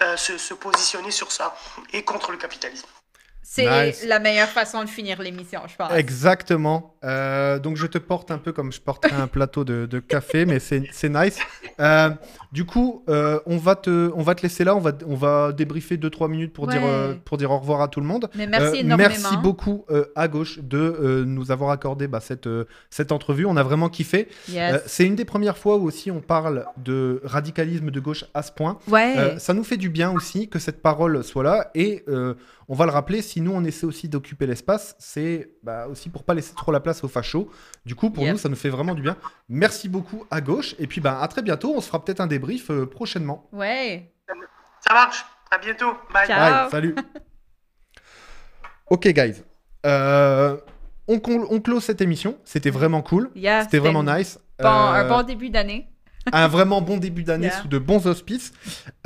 euh, 0.02 0.16
se 0.16 0.54
positionner 0.54 1.10
sur 1.10 1.30
ça 1.32 1.56
et 1.92 2.04
contre 2.04 2.32
le 2.32 2.38
capitalisme. 2.38 2.88
C'est 3.46 3.86
Nice. 3.86 4.06
la 4.08 4.20
meilleure 4.20 4.48
façon 4.48 4.82
de 4.82 4.88
finir 4.88 5.20
l'émission, 5.20 5.60
je 5.68 5.76
pense. 5.76 5.92
Exactement. 5.92 6.94
Euh, 7.04 7.58
donc 7.58 7.76
je 7.76 7.86
te 7.86 7.98
porte 7.98 8.30
un 8.30 8.38
peu 8.38 8.52
comme 8.52 8.72
je 8.72 8.80
porterais 8.80 9.14
un 9.14 9.26
plateau 9.26 9.64
de, 9.64 9.84
de 9.84 9.98
café, 10.00 10.46
mais 10.46 10.58
c'est 10.58 10.80
nice. 11.10 11.38
Euh, 11.78 12.08
du 12.52 12.64
coup, 12.64 13.04
euh, 13.10 13.38
on, 13.44 13.58
va 13.58 13.74
te, 13.76 14.10
on 14.16 14.22
va 14.22 14.34
te 14.34 14.40
laisser 14.42 14.64
là, 14.64 14.74
on 14.74 14.80
va, 14.80 14.92
on 15.06 15.14
va 15.14 15.52
débriefer 15.52 15.98
2-3 15.98 16.30
minutes 16.30 16.52
pour, 16.54 16.66
dire, 16.68 16.82
Ouais. 16.82 17.20
pour 17.26 17.36
dire 17.36 17.50
au 17.50 17.58
revoir 17.58 17.82
à 17.82 17.88
tout 17.88 18.00
le 18.00 18.06
monde. 18.06 18.30
Mais 18.34 18.46
merci 18.46 18.78
énormément. 18.78 19.10
merci 19.10 19.36
beaucoup 19.36 19.84
à 20.16 20.26
gauche 20.28 20.58
de 20.60 21.24
nous 21.26 21.50
avoir 21.50 21.70
accordé 21.70 22.08
bah, 22.08 22.20
cette, 22.20 22.48
cette 22.88 23.12
entrevue. 23.12 23.44
On 23.44 23.56
a 23.58 23.62
vraiment 23.62 23.90
kiffé. 23.90 24.28
Yes. 24.48 24.82
C'est 24.86 25.04
une 25.04 25.16
des 25.16 25.26
premières 25.26 25.58
fois 25.58 25.76
où 25.76 25.84
aussi 25.86 26.10
on 26.10 26.20
parle 26.20 26.64
de 26.78 27.20
radicalisme 27.24 27.90
de 27.90 28.00
gauche 28.00 28.24
à 28.32 28.42
ce 28.42 28.52
point. 28.52 28.78
ouais. 28.88 29.34
Ça 29.38 29.52
nous 29.52 29.64
fait 29.64 29.76
du 29.76 29.90
bien 29.90 30.10
aussi 30.12 30.48
que 30.48 30.58
cette 30.58 30.80
parole 30.80 31.22
soit 31.22 31.42
là 31.44 31.70
et 31.74 32.04
on 32.68 32.74
va 32.74 32.86
le 32.86 32.90
rappeler, 32.92 33.22
si 33.22 33.40
nous 33.40 33.52
on 33.52 33.62
essaie 33.64 33.86
aussi 33.86 34.08
d'occuper 34.08 34.46
l'espace, 34.46 34.96
c'est 34.98 35.50
bah, 35.62 35.86
aussi 35.88 36.08
pour 36.08 36.24
pas 36.24 36.34
laisser 36.34 36.54
trop 36.54 36.72
la 36.72 36.80
place 36.80 37.04
aux 37.04 37.08
fachos. 37.08 37.50
Du 37.84 37.94
coup, 37.94 38.10
pour 38.10 38.24
Yep. 38.24 38.32
nous, 38.32 38.38
ça 38.38 38.48
nous 38.48 38.56
fait 38.56 38.68
vraiment 38.70 38.94
du 38.94 39.02
bien. 39.02 39.16
Merci 39.48 39.88
beaucoup 39.88 40.24
à 40.30 40.40
gauche 40.40 40.74
et 40.78 40.86
puis 40.86 41.00
bah, 41.00 41.20
à 41.20 41.28
très 41.28 41.42
bientôt. 41.42 41.74
On 41.76 41.80
se 41.80 41.86
fera 41.88 42.04
peut-être 42.04 42.20
un 42.20 42.26
débrief 42.26 42.70
euh, 42.70 42.86
prochainement. 42.86 43.48
ouais. 43.52 44.10
Ça 44.86 44.92
marche, 44.92 45.24
à 45.50 45.56
bientôt, 45.58 45.92
bye. 46.12 46.26
Ciao. 46.26 46.62
Bye, 46.64 46.70
salut. 46.70 46.94
ok, 48.90 49.08
guys. 49.08 49.42
Euh, 49.86 50.56
on, 51.08 51.20
on 51.50 51.60
close 51.60 51.84
cette 51.84 52.00
émission. 52.00 52.36
C'était 52.44 52.70
vraiment 52.70 53.02
cool. 53.02 53.30
Yeah, 53.34 53.62
C'était 53.64 53.78
vraiment 53.78 54.02
nice. 54.02 54.38
bon- 54.58 54.68
Un 54.68 55.04
Euh, 55.04 55.08
bon 55.08 55.22
début 55.22 55.50
d'année. 55.50 55.88
un 56.32 56.48
vraiment 56.48 56.80
bon 56.80 56.96
début 56.98 57.22
d'année 57.22 57.46
Yeah. 57.52 57.60
sous 57.62 57.68
de 57.68 57.78
bons 57.78 58.06
auspices. 58.06 58.52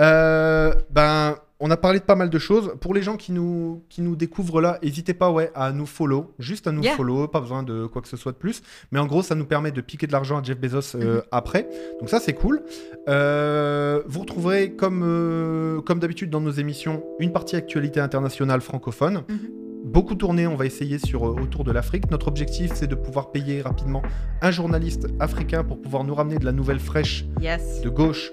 Euh, 0.00 0.72
ben, 0.90 1.36
on 1.60 1.70
a 1.70 1.76
parlé 1.76 1.98
de 1.98 2.04
pas 2.04 2.14
mal 2.14 2.30
de 2.30 2.38
choses. 2.38 2.72
Pour 2.80 2.94
les 2.94 3.02
gens 3.02 3.16
qui 3.16 3.32
nous, 3.32 3.82
qui 3.88 4.00
nous 4.00 4.14
découvrent 4.16 4.60
là, 4.60 4.78
n'hésitez 4.82 5.12
pas 5.14 5.30
ouais, 5.30 5.50
à 5.54 5.72
nous 5.72 5.86
follow, 5.86 6.32
juste 6.38 6.66
à 6.68 6.72
nous 6.72 6.82
Yeah. 6.82 6.94
follow, 6.94 7.26
pas 7.26 7.40
besoin 7.40 7.62
de 7.64 7.86
quoi 7.86 8.00
que 8.00 8.08
ce 8.08 8.16
soit 8.16 8.32
de 8.32 8.36
plus. 8.36 8.62
Mais 8.92 8.98
en 9.00 9.06
gros, 9.06 9.22
ça 9.22 9.34
nous 9.34 9.44
permet 9.46 9.72
de 9.72 9.80
piquer 9.80 10.06
de 10.06 10.12
l'argent 10.12 10.38
à 10.38 10.42
Jeff 10.42 10.58
Bezos 10.58 10.96
euh, 10.96 11.16
Mhm. 11.16 11.22
après. 11.32 11.68
Donc 12.00 12.08
ça, 12.10 12.20
c'est 12.20 12.34
cool. 12.34 12.62
Euh, 13.08 14.02
vous 14.06 14.20
retrouverez, 14.20 14.72
comme, 14.72 15.02
euh, 15.04 15.80
comme 15.80 15.98
d'habitude 15.98 16.30
dans 16.30 16.40
nos 16.40 16.50
émissions, 16.52 17.02
une 17.18 17.32
partie 17.32 17.56
actualité 17.56 18.00
internationale 18.00 18.60
francophone. 18.60 19.24
Mhm. 19.28 19.38
Beaucoup 19.84 20.14
tourné, 20.16 20.46
on 20.46 20.54
va 20.56 20.66
essayer 20.66 20.98
sur, 20.98 21.26
euh, 21.26 21.36
autour 21.42 21.64
de 21.64 21.72
l'Afrique. 21.72 22.10
Notre 22.10 22.28
objectif, 22.28 22.72
c'est 22.74 22.86
de 22.88 22.94
pouvoir 22.94 23.30
payer 23.32 23.62
rapidement 23.62 24.02
un 24.42 24.50
journaliste 24.50 25.06
africain 25.18 25.64
pour 25.64 25.80
pouvoir 25.80 26.04
nous 26.04 26.14
ramener 26.14 26.38
de 26.38 26.44
la 26.44 26.52
nouvelle 26.52 26.80
fraîche 26.80 27.24
Yes. 27.40 27.80
de 27.80 27.88
gauche 27.88 28.32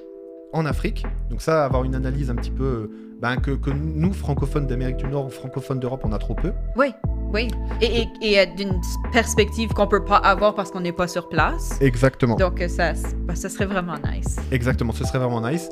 en 0.54 0.66
Afrique. 0.66 1.06
Donc 1.30 1.42
ça, 1.42 1.64
avoir 1.66 1.84
une 1.86 1.96
analyse 1.96 2.30
un 2.30 2.36
petit 2.36 2.52
peu 2.52 2.90
ben, 3.22 3.38
que, 3.38 3.51
que 3.51 3.70
nous, 3.72 4.13
francophones 4.13 4.68
d'Amérique 4.68 4.97
du 4.97 5.07
Nord 5.07 5.26
ou 5.28 5.30
francophones 5.30 5.80
d'Europe, 5.80 6.01
on 6.03 6.11
a 6.11 6.18
trop 6.18 6.36
peu. 6.36 6.51
Oui, 6.76 6.88
oui. 7.34 7.47
Et, 7.82 8.01
et, 8.01 8.07
et, 8.22 8.39
euh, 8.39 8.45
d'une 8.57 8.80
perspective 9.11 9.70
qu'on 9.74 9.88
peut 9.88 10.03
pas 10.03 10.18
avoir 10.18 10.53
parce 10.55 10.70
qu'on 10.72 10.82
n'est 10.82 10.91
pas 10.91 11.07
sur 11.07 11.30
place. 11.30 11.78
Exactement. 11.82 12.36
Donc, 12.36 12.61
euh, 12.61 12.68
ça, 12.68 12.93
bah, 13.26 13.36
ça 13.36 13.49
serait 13.49 13.66
vraiment 13.66 13.95
nice. 14.11 14.36
Exactement, 14.51 14.91
ce 14.93 15.05
serait 15.05 15.20
vraiment 15.20 15.41
nice. 15.47 15.70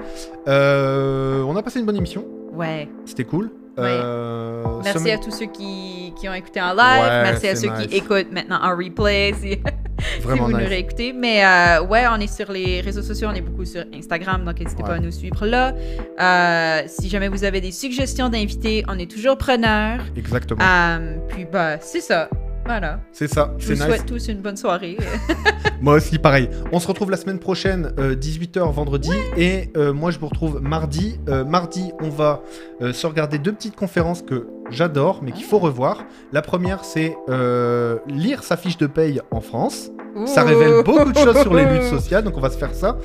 Euh, 0.48 1.44
on 1.44 1.56
a 1.56 1.62
passé 1.64 1.80
une 1.80 1.86
bonne 1.86 1.98
émission, 1.98 2.26
Ouais. 2.54 2.88
c'était 3.06 3.26
cool. 3.26 3.52
Euh, 3.80 4.64
Merci 4.84 5.00
semaine- 5.00 5.20
à 5.20 5.24
tous 5.24 5.32
ceux 5.32 5.48
qui, 5.48 6.14
qui 6.16 6.30
ont 6.30 6.34
écouté 6.34 6.62
en 6.62 6.74
live. 6.74 7.04
Ouais, 7.04 7.24
Merci 7.24 7.48
à 7.48 7.56
ceux 7.56 7.70
nice. 7.70 7.88
qui 7.88 7.96
écoutent 7.98 8.32
maintenant 8.32 8.60
en 8.62 8.76
replay. 8.78 9.34
Si, 10.22 10.28
vous 10.28 10.50
nous 10.50 10.56
réécoutez. 10.56 11.14
Mais 11.14 11.44
euh, 11.44 11.84
ouais, 11.84 12.06
on 12.10 12.20
est 12.20 12.34
sur 12.34 12.52
les 12.52 12.82
réseaux 12.82 13.02
sociaux, 13.02 13.30
on 13.32 13.36
est 13.36 13.42
beaucoup 13.42 13.66
sur 13.66 13.84
Instagram, 13.94 14.44
donc 14.44 14.60
n'hésitez 14.60 14.84
pas 14.84 14.96
à 14.96 15.00
nous 15.00 15.12
suivre 15.12 15.46
là. 15.46 15.74
Euh, 16.20 16.84
si 16.88 17.10
jamais 17.10 17.28
vous 17.28 17.44
avez 17.44 17.62
des 17.62 17.72
suggestions 17.72 18.30
d'invités, 18.30 18.84
on 18.88 18.98
est 19.00 19.10
toujours 19.10 19.38
preneurs. 19.38 20.00
Exactement. 20.16 20.62
Euh, 20.64 21.18
puis 21.30 21.46
bah, 21.46 21.78
c'est 21.80 22.02
ça. 22.02 22.30
Voilà. 22.66 23.02
C'est 23.12 23.28
ça, 23.28 23.54
Je 23.58 23.68
vous 23.68 23.74
nice. 23.74 23.84
souhaite 23.84 24.06
tous 24.06 24.28
une 24.30 24.40
bonne 24.40 24.56
soirée. 24.56 24.98
Moi 25.82 25.96
aussi, 25.96 26.18
pareil. 26.18 26.50
On 26.72 26.80
se 26.80 26.88
retrouve 26.88 27.12
la 27.12 27.18
semaine 27.18 27.40
prochaine, 27.40 27.92
euh, 28.00 28.16
18h 28.16 28.72
vendredi. 28.72 29.12
Et 29.36 29.70
euh, 29.76 29.92
moi, 29.92 30.12
je 30.12 30.20
vous 30.20 30.28
retrouve 30.28 30.62
mardi. 30.62 31.20
Euh, 31.28 31.44
mardi, 31.44 31.92
on 32.02 32.10
va 32.10 32.42
se 32.80 33.08
regarder 33.08 33.38
deux 33.38 33.54
petites 33.54 33.76
conférences 33.76 34.22
que 34.22 34.48
j'adore, 34.74 35.22
mais 35.24 35.32
qu'il 35.32 35.46
faut 35.46 35.60
revoir. 35.60 36.06
La 36.32 36.42
première, 36.42 36.84
c'est 36.84 37.16
euh, 37.30 37.98
lire 38.08 38.44
sa 38.44 38.58
fiche 38.58 38.78
de 38.78 38.88
paye 38.88 39.22
en 39.32 39.42
France. 39.42 39.90
Ça 40.26 40.44
révèle 40.44 40.84
beaucoup 40.84 41.12
de 41.12 41.18
choses 41.18 41.42
sur 41.42 41.54
les 41.54 41.66
luttes 41.66 41.84
sociales, 41.90 42.24
donc 42.24 42.38
on 42.38 42.42
va 42.42 42.50
se 42.50 42.58
faire 42.58 42.74
ça. 42.74 42.98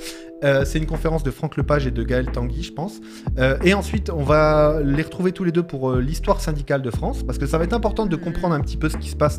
Euh, 0.44 0.64
c'est 0.64 0.78
une 0.78 0.86
conférence 0.86 1.22
de 1.22 1.30
Franck 1.30 1.56
Lepage 1.56 1.86
et 1.86 1.90
de 1.90 2.02
Gaël 2.02 2.30
Tanguy, 2.30 2.62
je 2.62 2.72
pense. 2.72 3.00
Euh, 3.38 3.56
et 3.64 3.74
ensuite, 3.74 4.10
on 4.10 4.22
va 4.22 4.80
les 4.84 5.02
retrouver 5.02 5.32
tous 5.32 5.44
les 5.44 5.52
deux 5.52 5.62
pour 5.62 5.92
l'histoire 5.94 6.40
syndicale 6.40 6.82
de 6.82 6.90
France, 6.90 7.22
parce 7.22 7.38
que 7.38 7.46
ça 7.46 7.58
va 7.58 7.64
être 7.64 7.72
important 7.72 8.06
de 8.06 8.16
comprendre 8.16 8.54
un 8.54 8.60
petit 8.60 8.76
peu 8.76 8.88
ce 8.88 8.96
qui 8.96 9.08
se 9.08 9.16
passe 9.16 9.38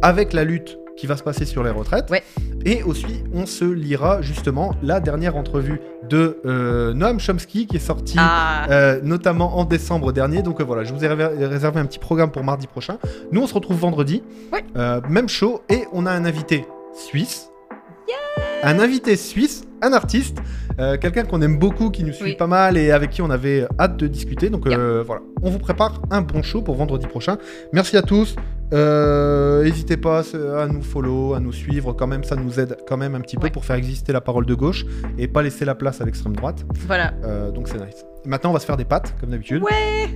avec 0.00 0.32
la 0.32 0.44
lutte 0.44 0.78
qui 0.98 1.06
va 1.06 1.16
se 1.16 1.22
passer 1.22 1.44
sur 1.44 1.62
les 1.62 1.70
retraites. 1.70 2.10
Ouais. 2.10 2.22
Et 2.66 2.82
aussi, 2.82 3.22
on 3.32 3.46
se 3.46 3.64
lira 3.64 4.20
justement 4.20 4.74
la 4.82 5.00
dernière 5.00 5.36
entrevue 5.36 5.80
de 6.08 6.40
euh, 6.44 6.92
Noam 6.92 7.20
Chomsky 7.20 7.66
qui 7.66 7.76
est 7.76 7.80
sortie 7.80 8.16
Ah, 8.18 8.66
euh, 8.70 9.00
notamment 9.02 9.58
en 9.58 9.64
décembre 9.64 10.12
dernier. 10.12 10.42
Donc 10.42 10.60
euh, 10.60 10.64
voilà, 10.64 10.84
je 10.84 10.92
vous 10.92 11.04
ai 11.04 11.08
réservé 11.08 11.80
un 11.80 11.86
petit 11.86 12.00
programme 12.00 12.30
pour 12.30 12.42
mardi 12.42 12.66
prochain. 12.66 12.98
Nous, 13.30 13.40
on 13.40 13.46
se 13.46 13.54
retrouve 13.54 13.78
vendredi. 13.78 14.22
Ouais. 14.52 14.64
Même 15.08 15.28
show. 15.28 15.62
Et 15.68 15.84
on 15.92 16.04
a 16.04 16.10
un 16.10 16.24
invité 16.24 16.66
suisse. 16.92 17.50
Un 18.64 18.80
invité 18.80 19.14
suisse, 19.14 19.64
un 19.82 19.92
artiste, 19.92 20.38
euh, 20.80 20.96
quelqu'un 20.96 21.24
qu'on 21.24 21.42
aime 21.42 21.58
beaucoup, 21.58 21.90
qui 21.90 22.04
nous 22.04 22.12
suit 22.12 22.24
Oui. 22.30 22.36
pas 22.36 22.46
mal 22.46 22.76
et 22.76 22.90
avec 22.92 23.10
qui 23.10 23.22
on 23.22 23.30
avait 23.30 23.66
hâte 23.78 23.96
de 23.96 24.06
discuter. 24.06 24.50
Donc 24.50 24.66
euh, 24.66 25.02
voilà, 25.06 25.22
on 25.42 25.50
vous 25.50 25.58
prépare 25.58 26.02
un 26.10 26.20
bon 26.22 26.42
show 26.42 26.62
pour 26.62 26.76
vendredi 26.76 27.06
prochain. 27.06 27.36
Merci 27.72 27.96
à 27.96 28.02
tous. 28.02 28.36
Euh, 28.72 29.62
N'hésitez 29.64 29.96
pas 29.96 30.22
à 30.56 30.66
nous 30.66 30.82
follow, 30.82 31.34
à 31.34 31.40
nous 31.40 31.52
suivre. 31.52 31.92
Quand 31.94 32.06
même, 32.06 32.22
ça 32.24 32.36
nous 32.36 32.60
aide 32.60 32.76
quand 32.86 32.96
même 32.96 33.14
un 33.14 33.20
petit 33.20 33.36
peu 33.36 33.44
Ouais. 33.44 33.50
pour 33.50 33.64
faire 33.64 33.76
exister 33.76 34.12
la 34.12 34.20
parole 34.20 34.44
de 34.46 34.54
gauche 34.54 34.84
et 35.18 35.26
pas 35.28 35.42
laisser 35.42 35.64
la 35.64 35.74
place 35.74 36.00
à 36.00 36.04
l'extrême 36.04 36.36
droite. 36.36 36.64
voilà. 36.86 37.12
Donc 37.54 37.68
c'est 37.68 37.78
nice. 37.78 38.04
Maintenant, 38.24 38.50
on 38.50 38.52
va 38.52 38.58
se 38.60 38.66
faire 38.66 38.76
des 38.76 38.84
pâtes, 38.84 39.14
comme 39.20 39.30
d'habitude. 39.30 39.62
Ouais, 39.62 40.08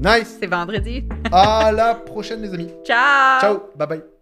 Nice 0.00 0.36
c'est 0.40 0.46
vendredi. 0.46 1.04
À 1.32 1.70
la 1.72 1.94
prochaine, 1.96 2.40
les 2.40 2.54
amis. 2.54 2.68
Ciao. 2.84 3.40
Ciao 3.40 3.58
Bye 3.76 3.88
bye 3.88 4.17